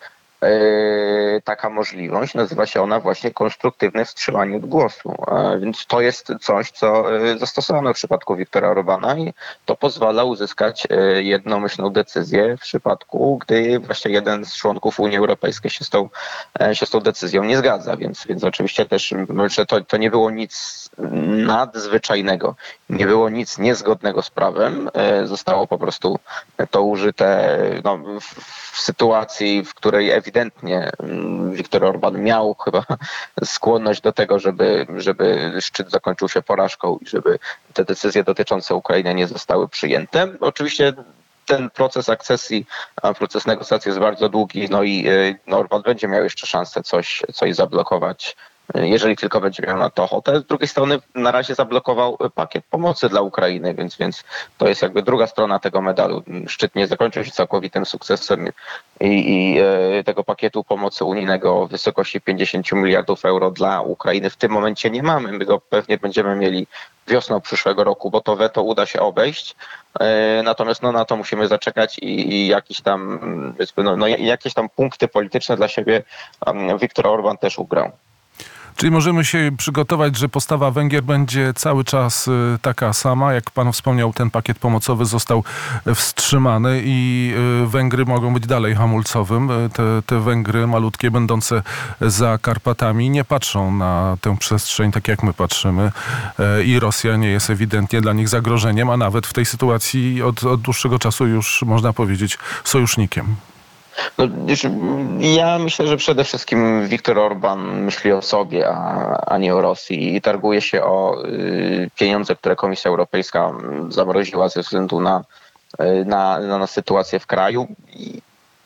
taka 1.43 1.69
możliwość. 1.69 2.33
Nazywa 2.33 2.65
się 2.65 2.81
ona 2.81 2.99
właśnie 2.99 3.31
konstruktywne 3.31 4.05
wstrzymanie 4.05 4.57
od 4.57 4.65
głosu. 4.65 5.15
Więc 5.61 5.85
to 5.85 6.01
jest 6.01 6.31
coś, 6.41 6.71
co 6.71 7.15
e, 7.15 7.37
zastosowano 7.37 7.93
w 7.93 7.95
przypadku 7.95 8.35
Wiktora 8.35 8.69
Orbana 8.69 9.17
i 9.17 9.33
to 9.65 9.75
pozwala 9.75 10.23
uzyskać 10.23 10.87
jednomyślną 11.15 11.89
decyzję 11.89 12.57
w 12.57 12.61
przypadku, 12.61 13.37
gdy 13.37 13.79
właśnie 13.79 14.11
jeden 14.11 14.45
z 14.45 14.55
członków 14.55 14.99
Unii 14.99 15.17
Europejskiej 15.17 15.71
się 15.71 15.85
z 15.85 15.89
tą, 15.89 16.09
się 16.73 16.85
z 16.85 16.89
tą 16.89 16.99
decyzją 16.99 17.43
nie 17.43 17.57
zgadza. 17.57 17.97
Więc, 17.97 18.27
więc 18.27 18.43
oczywiście 18.43 18.85
też 18.85 19.13
myślę, 19.29 19.65
to, 19.65 19.81
to 19.81 19.97
nie 19.97 20.11
było 20.11 20.31
nic 20.31 20.86
nadzwyczajnego. 20.97 22.55
Nie 22.89 23.05
było 23.05 23.29
nic 23.29 23.57
niezgodnego 23.57 24.21
z 24.21 24.29
prawem. 24.29 24.89
E, 24.93 25.27
zostało 25.27 25.67
po 25.67 25.77
prostu 25.77 26.19
to 26.71 26.81
użyte 26.81 27.57
no, 27.83 27.99
w 28.71 28.79
sytuacji, 28.79 29.63
w 29.63 29.73
której 29.73 30.11
ewidentnie 30.11 30.91
mm, 30.99 31.51
Viktor 31.53 31.85
Orban 31.85 32.21
miał 32.21 32.55
chyba 32.55 32.85
skłonność 33.45 34.01
do 34.01 34.13
tego, 34.13 34.39
żeby, 34.39 34.87
żeby 34.97 35.53
szczyt 35.61 35.91
zakończył 35.91 36.29
się 36.29 36.41
porażką 36.41 36.97
i 37.01 37.07
żeby 37.07 37.39
te 37.73 37.85
decyzje 37.85 38.23
dotyczące 38.23 38.75
Ukrainy 38.75 39.13
nie 39.13 39.27
zostały 39.27 39.67
przyjęte. 39.67 40.27
Oczywiście 40.39 40.93
ten 41.45 41.69
proces 41.69 42.09
akcesji, 42.09 42.65
proces 43.17 43.45
negocjacji 43.45 43.89
jest 43.89 43.99
bardzo 43.99 44.29
długi, 44.29 44.67
no 44.69 44.83
i 44.83 45.07
e, 45.47 45.55
Orban 45.55 45.81
będzie 45.81 46.07
miał 46.07 46.23
jeszcze 46.23 46.47
szansę 46.47 46.83
coś, 46.83 47.23
coś 47.33 47.55
zablokować 47.55 48.35
jeżeli 48.75 49.15
tylko 49.15 49.41
będzie 49.41 49.63
miał 49.67 49.77
na 49.77 49.89
to 49.89 50.03
ochotę. 50.03 50.39
Z 50.39 50.45
drugiej 50.45 50.67
strony 50.67 50.99
na 51.15 51.31
razie 51.31 51.55
zablokował 51.55 52.17
pakiet 52.35 52.65
pomocy 52.69 53.09
dla 53.09 53.21
Ukrainy, 53.21 53.73
więc, 53.73 53.97
więc 53.97 54.23
to 54.57 54.67
jest 54.67 54.81
jakby 54.81 55.01
druga 55.01 55.27
strona 55.27 55.59
tego 55.59 55.81
medalu. 55.81 56.23
Szczyt 56.47 56.75
nie 56.75 56.87
zakończył 56.87 57.23
się 57.23 57.31
całkowitym 57.31 57.85
sukcesem 57.85 58.47
i, 58.99 59.05
i 59.05 59.59
e, 59.59 60.03
tego 60.03 60.23
pakietu 60.23 60.63
pomocy 60.63 61.05
unijnego 61.05 61.61
o 61.61 61.67
wysokości 61.67 62.21
50 62.21 62.71
miliardów 62.71 63.25
euro 63.25 63.51
dla 63.51 63.81
Ukrainy 63.81 64.29
w 64.29 64.35
tym 64.35 64.51
momencie 64.51 64.89
nie 64.89 65.03
mamy. 65.03 65.31
My 65.31 65.45
go 65.45 65.59
pewnie 65.59 65.97
będziemy 65.97 66.35
mieli 66.35 66.67
wiosną 67.07 67.41
przyszłego 67.41 67.83
roku, 67.83 68.11
bo 68.11 68.21
to 68.21 68.35
weto 68.35 68.63
uda 68.63 68.85
się 68.85 68.99
obejść. 68.99 69.55
E, 69.99 70.41
natomiast 70.43 70.81
no, 70.81 70.91
na 70.91 71.05
to 71.05 71.17
musimy 71.17 71.47
zaczekać 71.47 71.99
i, 71.99 72.47
i 72.49 72.53
tam, 72.83 73.19
no, 73.77 73.97
no, 73.97 74.07
jakieś 74.07 74.53
tam 74.53 74.69
punkty 74.69 75.07
polityczne 75.07 75.57
dla 75.57 75.67
siebie 75.67 76.03
Viktor 76.81 77.07
Orban 77.07 77.37
też 77.37 77.59
ugrał. 77.59 77.91
Czyli 78.77 78.91
możemy 78.91 79.25
się 79.25 79.51
przygotować, 79.57 80.17
że 80.17 80.29
postawa 80.29 80.71
Węgier 80.71 81.03
będzie 81.03 81.53
cały 81.53 81.83
czas 81.83 82.27
y, 82.27 82.31
taka 82.61 82.93
sama. 82.93 83.33
Jak 83.33 83.51
pan 83.51 83.71
wspomniał, 83.71 84.13
ten 84.13 84.29
pakiet 84.29 84.59
pomocowy 84.59 85.05
został 85.05 85.43
wstrzymany 85.95 86.81
i 86.85 87.33
y, 87.63 87.67
Węgry 87.67 88.05
mogą 88.05 88.33
być 88.33 88.47
dalej 88.47 88.75
hamulcowym. 88.75 89.51
Y, 89.51 89.69
te, 89.69 89.83
te 90.05 90.19
Węgry 90.19 90.67
malutkie, 90.67 91.11
będące 91.11 91.63
za 92.01 92.37
Karpatami, 92.37 93.09
nie 93.09 93.23
patrzą 93.23 93.71
na 93.71 94.17
tę 94.21 94.37
przestrzeń 94.37 94.91
tak 94.91 95.07
jak 95.07 95.23
my 95.23 95.33
patrzymy 95.33 95.91
i 96.65 96.79
Rosja 96.79 97.17
nie 97.17 97.29
jest 97.29 97.49
ewidentnie 97.49 98.01
dla 98.01 98.13
nich 98.13 98.29
zagrożeniem, 98.29 98.89
a 98.89 98.97
nawet 98.97 99.27
w 99.27 99.33
tej 99.33 99.45
sytuacji 99.45 100.21
od, 100.21 100.43
od 100.43 100.61
dłuższego 100.61 100.99
czasu 100.99 101.27
już 101.27 101.63
można 101.67 101.93
powiedzieć 101.93 102.37
sojusznikiem. 102.63 103.35
No, 104.17 104.25
ja 105.19 105.59
myślę, 105.59 105.87
że 105.87 105.97
przede 105.97 106.23
wszystkim 106.23 106.87
Viktor 106.87 107.19
Orban 107.19 107.81
myśli 107.83 108.11
o 108.11 108.21
sobie, 108.21 108.69
a, 108.69 109.23
a 109.27 109.37
nie 109.37 109.55
o 109.55 109.61
Rosji 109.61 110.15
i 110.15 110.21
targuje 110.21 110.61
się 110.61 110.83
o 110.83 111.25
y, 111.25 111.89
pieniądze, 111.95 112.35
które 112.35 112.55
Komisja 112.55 112.91
Europejska 112.91 113.51
zamroziła 113.89 114.49
ze 114.49 114.61
względu 114.61 115.01
na, 115.01 115.23
y, 115.81 116.05
na, 116.05 116.39
na 116.39 116.67
sytuację 116.67 117.19
w 117.19 117.27
kraju. 117.27 117.67
I 117.93 118.21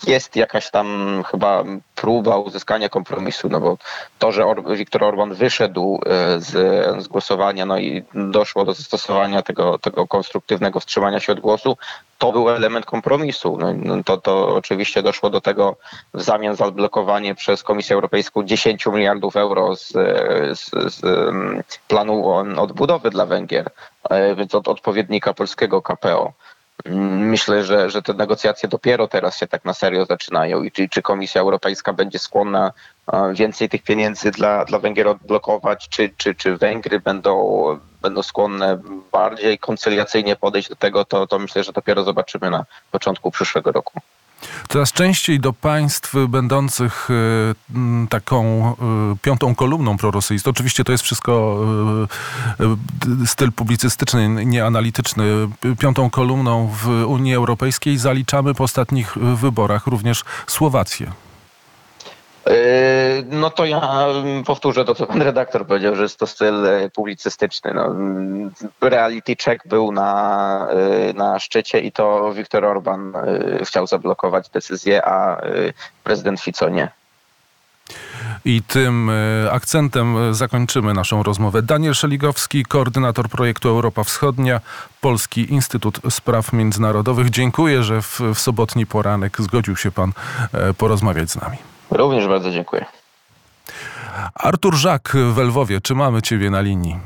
jest 0.08 0.36
jakaś 0.36 0.72
tam 0.72 0.88
chyba 1.32 1.64
próba 1.96 2.38
uzyskania 2.38 2.90
kompromisu, 2.90 3.50
no 3.50 3.60
bo 3.60 3.78
to, 4.20 4.32
że 4.32 4.46
Or 4.46 4.78
Viktor 4.78 5.04
Orban 5.04 5.34
wyszedł 5.34 6.00
e, 6.06 6.40
z, 6.40 6.50
z, 7.04 7.08
głosowania, 7.08 7.66
no 7.66 7.78
i 7.78 8.04
doszło 8.14 8.66
do 8.66 8.74
zastosowania 8.74 9.42
tego, 9.42 9.80
tego 9.80 10.08
konstruktywnego 10.08 10.80
wstrzymania 10.80 11.20
się 11.20 11.32
od 11.32 11.40
głosu, 11.40 11.78
to 12.18 12.32
był 12.32 12.50
element 12.50 12.86
kompromisu. 12.86 13.58
No, 13.58 13.74
no 13.74 14.04
to, 14.04 14.18
to 14.18 14.56
oczywiście 14.56 15.04
doszło 15.04 15.30
do 15.30 15.42
tego 15.42 15.76
w 16.14 16.22
zamian 16.22 16.56
za 16.56 16.66
odblokowanie 16.66 17.36
przez 17.36 17.64
Komisję 17.64 17.94
Europejską 17.94 18.44
10 18.44 18.86
miliardów 18.86 19.36
euro 19.36 19.76
z, 19.76 19.92
z, 20.60 20.70
z 20.94 21.02
planu 21.88 22.34
odbudowy 22.58 23.10
dla 23.10 23.26
Węgier, 23.26 23.70
e, 24.10 24.36
więc 24.36 24.56
od 24.56 24.68
odpowiednika 24.68 25.34
polskiego 25.34 25.82
KPO. 25.82 26.34
Myślę, 26.86 27.64
że, 27.64 27.90
że 27.90 28.02
te 28.02 28.14
negocjacje 28.14 28.70
dopiero 28.70 29.08
teraz 29.08 29.38
się 29.38 29.48
tak 29.48 29.66
na 29.66 29.74
serio 29.74 30.06
zaczynają 30.06 30.64
i 30.64 30.72
czy, 30.72 30.90
czy 30.90 31.02
Komisja 31.02 31.42
Europejska 31.42 31.94
będzie 31.94 32.20
skłonna 32.20 32.72
więcej 33.34 33.70
tych 33.70 33.84
pieniędzy 33.84 34.32
dla, 34.32 34.66
dla 34.66 34.80
Węgier 34.80 35.08
odblokować, 35.08 35.90
czy, 35.90 36.10
czy, 36.18 36.36
czy 36.36 36.58
Węgry 36.58 37.00
będą, 37.00 37.64
będą 38.02 38.24
skłonne 38.24 38.80
bardziej 39.12 39.60
koncyliacyjnie 39.60 40.36
podejść 40.36 40.70
do 40.70 40.76
tego, 40.76 41.06
to, 41.06 41.28
to 41.28 41.40
myślę, 41.40 41.64
że 41.64 41.74
dopiero 41.74 42.04
zobaczymy 42.04 42.50
na 42.50 42.66
początku 42.92 43.32
przyszłego 43.32 43.72
roku. 43.72 44.02
Coraz 44.70 44.92
częściej 44.92 45.40
do 45.40 45.54
państw 45.54 46.14
będących 46.30 47.10
e, 47.12 48.08
taką 48.10 48.66
e, 48.66 49.16
piątą 49.22 49.56
kolumną 49.56 49.98
prorosyjską, 49.98 50.52
oczywiście 50.52 50.84
to 50.84 50.92
jest 50.92 51.04
wszystko 51.04 51.66
e, 52.60 53.28
styl 53.28 53.52
publicystyczny, 53.52 54.46
nie 54.46 54.66
analityczny, 54.66 55.24
piątą 55.80 56.10
kolumną 56.10 56.68
w 56.68 56.88
Unii 57.08 57.34
Europejskiej 57.34 57.98
zaliczamy 57.98 58.54
po 58.54 58.64
ostatnich 58.64 59.18
wyborach 59.18 59.88
również 59.88 60.24
Słowację. 60.48 61.12
Yy, 62.46 62.54
no 63.30 63.50
to 63.50 63.66
ja 63.66 64.08
powtórzę 64.46 64.86
to, 64.86 64.96
co 64.96 65.08
pan 65.08 65.22
redaktor 65.22 65.68
powiedział, 65.68 65.96
że 65.96 66.04
jest 66.04 66.20
to 66.20 66.28
styl 66.28 66.66
e, 66.66 66.90
publicystyczny. 66.90 67.74
No, 67.74 67.96
reality 68.82 69.36
check 69.44 69.68
był 69.68 69.92
na, 69.92 70.68
e, 70.70 71.14
na 71.14 71.40
szczycie 71.40 71.80
i 71.80 71.92
to 71.92 72.34
Viktor 72.34 72.66
Orban 72.66 73.14
e, 73.16 73.66
chciał 73.66 73.88
zablokować 73.88 74.50
decyzję, 74.50 75.06
a 75.06 75.42
prezydent 76.04 76.42
Fico 76.42 76.70
nie. 76.70 76.92
I 78.46 78.62
tym 78.62 79.12
akcentem 79.52 80.34
zakończymy 80.34 80.94
naszą 80.94 81.24
rozmowę. 81.24 81.62
Daniel 81.62 81.94
Szeligowski, 81.94 82.66
koordynator 82.66 83.30
projektu 83.30 83.70
Europa 83.70 84.04
Wschodnia, 84.04 84.62
Polski 85.02 85.54
Instytut 85.54 86.00
Spraw 86.10 86.54
Międzynarodowych. 86.54 87.30
Dziękuję, 87.30 87.84
że 87.84 88.02
w, 88.02 88.20
w 88.36 88.40
sobotni 88.40 88.86
poranek 88.86 89.42
zgodził 89.42 89.76
się 89.76 89.92
pan 89.92 90.12
porozmawiać 90.78 91.32
z 91.32 91.36
nami. 91.36 91.71
Również 91.92 92.28
bardzo 92.28 92.52
dziękuję. 92.52 92.86
Artur 94.36 94.76
Żak 94.76 95.14
w 95.34 95.38
Lwowie, 95.38 95.82
czy 95.82 95.96
mamy 95.96 96.22
ciebie 96.22 96.50
na 96.50 96.62
linii? 96.62 97.00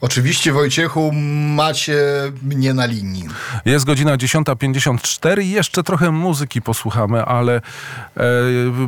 Oczywiście, 0.00 0.52
Wojciechu, 0.52 1.12
macie 1.56 1.98
mnie 2.42 2.74
na 2.74 2.86
linii. 2.86 3.24
Jest 3.64 3.84
godzina 3.84 4.16
10.54 4.16 5.42
i 5.42 5.50
jeszcze 5.50 5.82
trochę 5.82 6.10
muzyki 6.10 6.62
posłuchamy, 6.62 7.24
ale 7.24 7.56
e, 7.56 8.22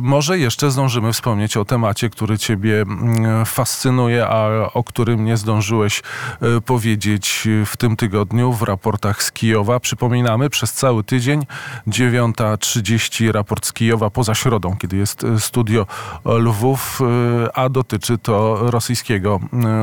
może 0.01 0.39
jeszcze 0.39 0.71
zdążymy 0.71 1.13
wspomnieć 1.13 1.57
o 1.57 1.65
temacie, 1.65 2.09
który 2.09 2.37
Ciebie 2.37 2.81
mm, 2.81 3.45
fascynuje, 3.45 4.27
a 4.27 4.49
o 4.73 4.83
którym 4.83 5.25
nie 5.25 5.37
zdążyłeś 5.37 6.01
e, 6.41 6.61
powiedzieć 6.61 7.47
w 7.65 7.77
tym 7.77 7.95
tygodniu 7.95 8.53
w 8.53 8.61
raportach 8.61 9.23
z 9.23 9.31
Kijowa. 9.31 9.79
Przypominamy, 9.79 10.49
przez 10.49 10.73
cały 10.73 11.03
tydzień 11.03 11.45
9.30 11.87 13.31
raport 13.31 13.65
z 13.65 13.73
Kijowa 13.73 14.09
poza 14.09 14.35
środą, 14.35 14.77
kiedy 14.77 14.97
jest 14.97 15.23
e, 15.23 15.39
studio 15.39 15.85
Lwów, 16.25 16.99
e, 17.01 17.57
a 17.57 17.69
dotyczy 17.69 18.17
to 18.17 18.57
rosyjskiego 18.71 19.39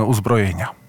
uzbrojenia. 0.07 0.86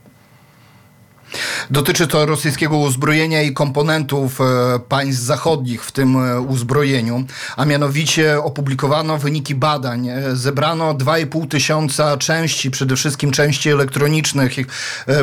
Dotyczy 1.72 2.08
to 2.08 2.26
rosyjskiego 2.26 2.78
uzbrojenia 2.78 3.42
i 3.42 3.54
komponentów 3.54 4.42
e, 4.42 4.44
państw 4.80 5.22
zachodnich 5.22 5.86
w 5.86 5.92
tym 5.92 6.16
e, 6.16 6.42
uzbrojeniu, 6.42 7.24
a 7.58 7.66
mianowicie 7.66 8.40
opublikowano 8.44 9.18
wyniki 9.18 9.56
badań. 9.56 10.08
E, 10.08 10.36
zebrano 10.36 10.94
2,5 10.94 11.48
tysiąca 11.48 12.18
części, 12.18 12.72
przede 12.72 12.96
wszystkim 12.96 13.32
części 13.32 13.70
elektronicznych 13.70 14.52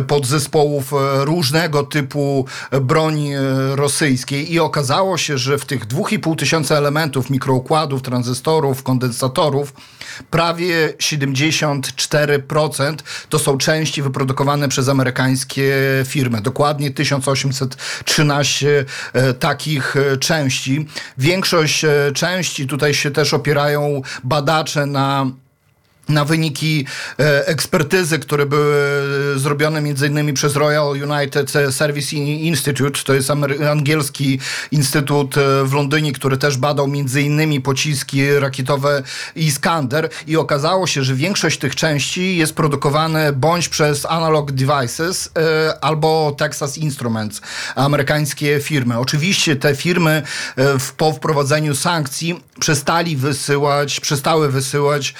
podzespołów 0.07 0.93
różnego 1.21 1.83
typu 1.83 2.47
broni 2.83 3.33
rosyjskiej 3.75 4.53
i 4.53 4.61
okazało 4.61 5.19
się, 5.19 5.39
że 5.39 5.59
w 5.59 5.65
tych 5.65 5.87
2,5 5.87 6.37
tysiąca 6.37 6.77
elementów, 6.77 7.31
mikroukładów, 7.31 8.03
tranzystorów, 8.03 8.83
kondensatorów, 8.83 9.73
prawie 10.31 10.93
74% 10.99 12.97
to 13.29 13.39
są 13.39 13.59
części 13.59 14.03
wyprodukowane 14.03 14.69
przez 14.69 14.89
amerykańskie 14.89 15.73
firmy. 16.05 16.41
Dokładnie 16.41 16.91
1813 16.91 18.85
e, 19.12 19.35
takich 19.35 19.97
e, 19.97 20.17
części. 20.17 20.87
Większość 21.19 21.85
e, 21.85 22.12
części 22.15 22.67
tutaj 22.67 22.95
się 22.95 23.11
też 23.11 23.35
opierają 23.35 24.03
badacze 24.25 24.87
na 24.87 25.27
na 26.09 26.25
wyniki 26.25 26.87
e, 27.19 27.47
ekspertyzy, 27.47 28.19
które 28.19 28.47
były 28.47 28.75
zrobione 29.37 29.81
między 29.81 30.07
innymi 30.07 30.33
przez 30.33 30.57
Royal 30.57 30.89
United 30.89 31.53
Service 31.71 32.17
Institute, 32.17 33.01
to 33.05 33.15
jest 33.15 33.31
angielski 33.71 34.41
instytut 34.73 35.39
e, 35.39 35.65
w 35.65 35.73
Londynie, 35.73 36.13
który 36.13 36.37
też 36.37 36.57
badał 36.57 36.89
między 36.89 37.23
innymi 37.23 37.61
pociski 37.61 38.39
rakietowe 38.39 39.03
Iskander 39.37 40.09
i 40.27 40.37
okazało 40.37 40.87
się, 40.87 41.03
że 41.03 41.15
większość 41.15 41.59
tych 41.59 41.77
części 41.77 42.37
jest 42.37 42.55
produkowane 42.55 43.33
bądź 43.33 43.69
przez 43.69 44.07
Analog 44.07 44.53
Devices 44.53 45.31
e, 45.39 45.85
albo 45.85 46.35
Texas 46.39 46.79
Instruments, 46.79 47.41
amerykańskie 47.75 48.61
firmy. 48.61 48.99
Oczywiście 48.99 49.57
te 49.57 49.75
firmy 49.75 50.23
po 50.97 51.13
wprowadzeniu 51.13 51.75
sankcji 51.75 52.41
przestali 52.61 53.17
wysyłać, 53.17 54.01
przestały 54.01 54.49
wysyłać 54.49 55.15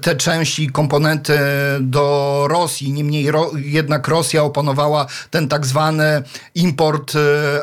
te 0.00 0.16
części 0.22 0.70
komponenty 0.70 1.38
do 1.80 2.46
Rosji. 2.48 2.92
Niemniej 2.92 3.30
ro, 3.30 3.50
jednak 3.56 4.08
Rosja 4.08 4.42
opanowała 4.42 5.06
ten 5.30 5.48
tak 5.48 5.66
zwany 5.66 6.22
import 6.54 7.12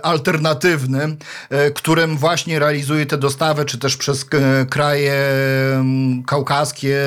alternatywny, 0.04 1.18
którym 1.74 2.18
właśnie 2.18 2.60
realizuje 2.60 3.06
te 3.06 3.18
dostawy, 3.18 3.66
czy 3.66 3.78
też 3.78 3.98
przez 3.98 4.26
kraje 4.70 5.14
kaukaskie. 6.28 6.98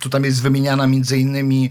Tu 0.00 0.08
tam 0.10 0.24
jest 0.24 0.42
wymieniana 0.42 0.86
między 0.86 1.18
innymi 1.18 1.70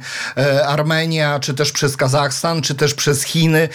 Armenia, 0.65 1.39
czy 1.39 1.53
też 1.53 1.71
przez 1.71 1.97
Kazachstan, 1.97 2.61
czy 2.61 2.75
też 2.75 2.93
przez 2.93 3.23
Chiny, 3.23 3.69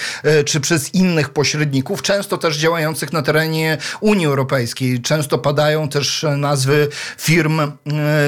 czy 0.45 0.61
przez 0.61 0.95
innych 0.95 1.31
pośredników, 1.31 2.03
często 2.03 2.39
też 2.39 2.57
działających 2.57 3.13
na 3.13 3.23
terenie 3.23 3.79
Unii 4.01 4.27
Europejskiej. 4.27 5.01
Często 5.03 5.39
padają 5.39 5.89
też 5.89 6.27
nazwy 6.37 6.89
firm 7.19 7.61
e, 7.61 7.69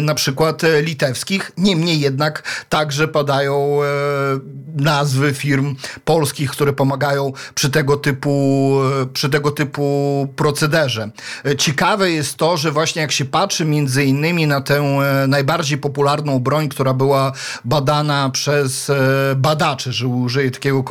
na 0.00 0.14
przykład 0.14 0.62
litewskich, 0.82 1.13
niemniej 1.58 2.00
jednak 2.00 2.64
także 2.68 3.08
padają 3.08 3.82
e, 3.82 3.86
nazwy 4.74 5.34
firm 5.34 5.76
polskich, 6.04 6.50
które 6.50 6.72
pomagają 6.72 7.32
przy 7.54 7.70
tego 7.70 7.96
typu, 7.96 8.76
e, 9.02 9.06
przy 9.06 9.30
tego 9.30 9.50
typu 9.50 10.28
procederze. 10.36 11.10
Ciekawe 11.58 12.10
jest 12.10 12.36
to, 12.36 12.56
że 12.56 12.72
właśnie 12.72 13.02
jak 13.02 13.12
się 13.12 13.24
patrzy 13.24 13.64
między 13.64 14.04
innymi 14.04 14.46
na 14.46 14.60
tę 14.60 14.98
najbardziej 15.28 15.78
popularną 15.78 16.38
broń, 16.38 16.68
która 16.68 16.94
była 16.94 17.32
badana 17.64 18.30
przez 18.30 18.90
badaczy, 19.36 19.92
że 19.92 20.06
użyję 20.06 20.50
takiego 20.50 20.84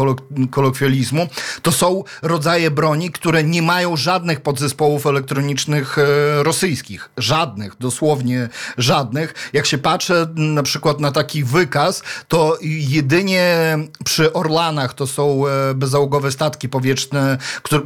kolokwializmu, 0.51 1.27
to 1.61 1.71
są 1.71 2.03
rodzaje 2.21 2.71
broni, 2.71 3.11
które 3.11 3.43
nie 3.43 3.61
mają 3.61 3.97
żadnych 3.97 4.41
podzespołów 4.41 5.05
elektronicznych 5.05 5.97
e, 5.97 6.43
rosyjskich. 6.43 7.09
Żadnych, 7.17 7.75
dosłownie 7.79 8.49
żadnych. 8.77 9.49
Jak 9.53 9.65
się 9.65 9.77
patrzę 10.13 10.27
na 10.35 10.63
przykład 10.63 10.99
na 10.99 11.11
taki 11.11 11.43
wykaz, 11.43 12.03
to 12.27 12.57
jedynie 12.61 13.77
przy 14.03 14.33
Orlanach 14.33 14.93
to 14.93 15.07
są 15.07 15.47
e, 15.47 15.73
bezzałogowe 15.73 16.31
statki 16.31 16.69
powietrzne, 16.69 17.37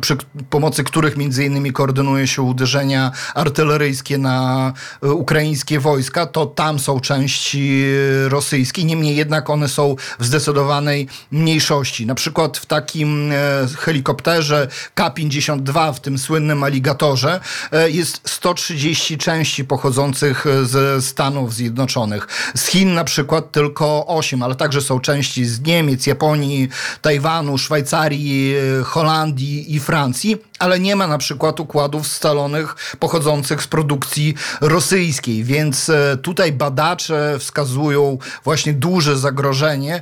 przy 0.02 0.18
pomocy 0.50 0.84
których 0.84 1.18
między 1.18 1.46
innymi 1.46 1.74
koordynuje 1.74 2.28
się 2.28 2.42
uderzenia 2.42 3.12
artyleryjskie 3.36 4.18
na 4.18 4.74
e, 5.04 5.12
ukraińskie 5.12 5.80
wojska, 5.80 6.26
to 6.26 6.46
tam 6.46 6.80
są 6.80 7.00
części 7.00 7.84
rosyjskie. 8.28 8.84
Niemniej 8.84 9.16
jednak 9.16 9.50
one 9.50 9.68
są 9.68 9.96
w 10.20 10.26
zdecydowanej 10.26 11.08
mniejszości. 11.32 12.06
Na 12.06 12.16
przykład 12.16 12.58
w 12.58 12.66
takim 12.66 13.32
helikopterze 13.78 14.68
K-52, 14.96 15.94
w 15.94 16.00
tym 16.00 16.18
słynnym 16.18 16.64
aligatorze, 16.64 17.40
e, 17.72 17.90
jest 17.90 18.22
130 18.24 19.18
części 19.18 19.66
pochodzących 19.66 20.46
ze 20.64 21.02
Stanów 21.02 21.54
Zjednoczonych. 21.54 22.17
Z 22.56 22.68
Chin 22.68 22.94
na 22.94 23.04
przykład 23.04 23.52
tylko 23.52 24.08
8, 24.08 24.44
ale 24.44 24.56
także 24.56 24.82
są 24.82 25.00
części 25.00 25.46
z 25.46 25.62
Niemiec, 25.62 26.08
Japonii, 26.08 26.70
Tajwanu, 27.02 27.58
Szwajcarii, 27.58 28.56
e, 28.56 28.84
Holandii 28.84 29.76
i 29.76 29.80
Francji 29.80 30.38
ale 30.60 30.80
nie 30.80 30.96
ma 30.96 31.08
na 31.08 31.18
przykład 31.18 31.60
układów 31.60 32.08
scalonych 32.08 32.76
pochodzących 33.00 33.64
z 33.64 33.68
produkcji 33.68 34.36
rosyjskiej, 34.62 35.44
więc 35.44 35.90
e, 35.90 36.18
tutaj 36.22 36.52
badacze 36.52 37.36
wskazują 37.40 38.18
właśnie 38.44 38.74
duże 38.74 39.18
zagrożenie 39.18 40.02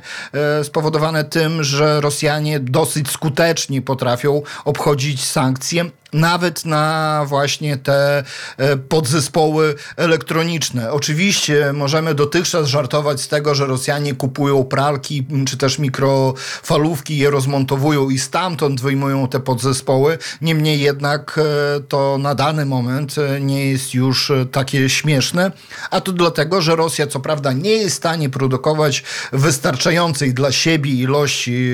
spowodowane 0.62 1.24
tym, 1.24 1.64
że 1.64 2.00
Rosjanie 2.00 2.60
dosyć 2.60 3.10
skutecznie 3.10 3.82
potrafią 3.82 4.42
obchodzić 4.64 5.24
sankcje 5.24 5.90
nawet 6.12 6.64
na 6.64 7.24
właśnie 7.26 7.76
te 7.76 8.24
e, 8.56 8.76
podzespoły 8.76 9.74
elektroniczne. 9.96 10.92
Oczywiście 10.92 11.72
możemy 11.72 12.14
dotychczas 12.14 12.68
żartować 12.68 13.20
z 13.20 13.28
tego, 13.28 13.54
że 13.54 13.66
Rosjanie 13.66 14.14
kupują 14.14 14.64
pralki 14.64 15.26
czy 15.46 15.56
też 15.56 15.78
mikrofalówki, 15.78 17.18
je 17.18 17.30
rozmontowują 17.30 18.10
i 18.10 18.18
stamtąd 18.18 18.80
wyjmują 18.80 19.28
te 19.28 19.40
podzespoły. 19.40 20.18
Niemniej 20.46 20.80
jednak 20.80 21.38
e, 21.38 21.80
to 21.80 22.18
na 22.18 22.34
dany 22.34 22.66
moment 22.66 23.14
e, 23.18 23.40
nie 23.40 23.70
jest 23.70 23.94
już 23.94 24.32
takie 24.52 24.88
śmieszne, 24.88 25.52
a 25.90 26.00
to 26.00 26.12
dlatego, 26.12 26.62
że 26.62 26.76
Rosja 26.76 27.06
co 27.06 27.20
prawda 27.20 27.52
nie 27.52 27.70
jest 27.70 27.94
w 27.94 27.98
stanie 27.98 28.30
produkować 28.30 29.02
wystarczającej 29.32 30.34
dla 30.34 30.52
siebie 30.52 30.90
ilości 30.90 31.70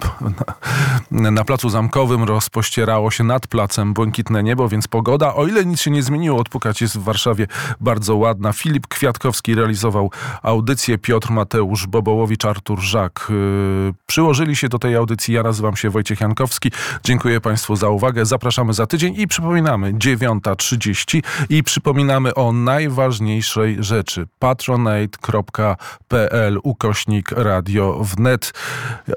na, 1.11 1.30
na, 1.30 1.44
placu 1.44 1.70
zamkowym 1.70 2.24
rozpościerało 2.24 3.11
się 3.11 3.24
nad 3.24 3.46
placem 3.46 3.94
błękitne 3.94 4.42
niebo, 4.42 4.68
więc 4.68 4.88
pogoda, 4.88 5.34
o 5.34 5.46
ile 5.46 5.64
nic 5.64 5.80
się 5.80 5.90
nie 5.90 6.02
zmieniło, 6.02 6.40
odpukać 6.40 6.80
jest 6.80 6.98
w 6.98 7.02
Warszawie 7.02 7.46
bardzo 7.80 8.16
ładna. 8.16 8.52
Filip 8.52 8.86
Kwiatkowski 8.86 9.54
realizował 9.54 10.11
audycję, 10.42 10.98
Piotr 10.98 11.30
Mateusz 11.30 11.86
Bobołowicz, 11.86 12.44
Artur 12.44 12.80
Żak 12.80 13.26
yy, 13.30 13.94
przyłożyli 14.06 14.56
się 14.56 14.68
do 14.68 14.78
tej 14.78 14.96
audycji. 14.96 15.34
Ja 15.34 15.42
nazywam 15.42 15.76
się 15.76 15.90
Wojciech 15.90 16.20
Jankowski. 16.20 16.72
Dziękuję 17.04 17.40
Państwu 17.40 17.76
za 17.76 17.88
uwagę. 17.88 18.26
Zapraszamy 18.26 18.74
za 18.74 18.86
tydzień 18.86 19.14
i 19.16 19.28
przypominamy 19.28 19.92
9.30 19.92 21.22
i 21.48 21.62
przypominamy 21.62 22.34
o 22.34 22.52
najważniejszej 22.52 23.84
rzeczy 23.84 24.26
patronate.pl 24.38 26.58
ukośnik 26.62 27.32
radio 27.32 28.04
wnet. 28.04 28.52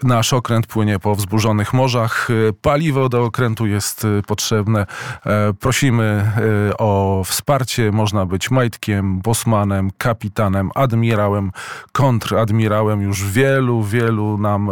Nasz 0.04 0.34
okręt 0.34 0.68
płynie 0.68 1.00
po 1.00 1.16
wzburzonych 1.16 1.74
morzach. 1.74 2.28
Paliwo 2.62 3.10
do 3.10 3.24
okrętu 3.24 3.68
jest 3.68 4.06
y, 4.06 4.22
potrzebne. 4.28 4.86
E, 5.26 5.54
prosimy 5.54 6.32
o 6.78 7.22
wsparcie. 7.26 7.92
Można 7.92 8.26
być 8.26 8.52
majtkiem, 8.52 9.20
bosmanem, 9.20 9.92
kapitanem, 9.98 10.72
admirałem, 10.76 11.52
kontradmirałem. 11.92 13.02
Już 13.02 13.32
wielu, 13.32 13.84
wielu 13.84 14.38
nam 14.38 14.70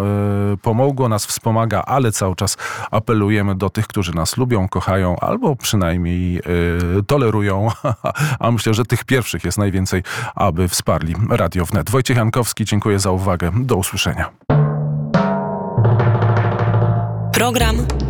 pomogło, 0.62 1.10
nas 1.10 1.26
wspomaga, 1.26 1.82
ale 1.82 2.12
cały 2.12 2.36
czas 2.36 2.58
apelujemy 2.92 3.56
do 3.56 3.70
tych, 3.70 3.88
którzy 3.88 4.16
nas 4.16 4.38
lubią, 4.38 4.70
kochają 4.70 5.20
albo 5.20 5.56
przynajmniej 5.56 6.42
tolerują. 7.08 7.68
A 8.40 8.52
myślę, 8.52 8.74
że 8.74 8.86
tych 8.86 9.04
pierwszych 9.04 9.44
jest 9.44 9.58
najwięcej, 9.58 10.04
aby 10.36 10.68
wsparli 10.68 11.16
Radio 11.30 11.66
Wnet. 11.66 11.90
Wojciech 11.90 12.18
Jankowski, 12.18 12.66
dziękuję 12.66 13.00
za 13.00 13.12
uwagę. 13.12 13.52
Do 13.56 13.76
usłyszenia. 13.76 14.61
Program. 17.42 18.01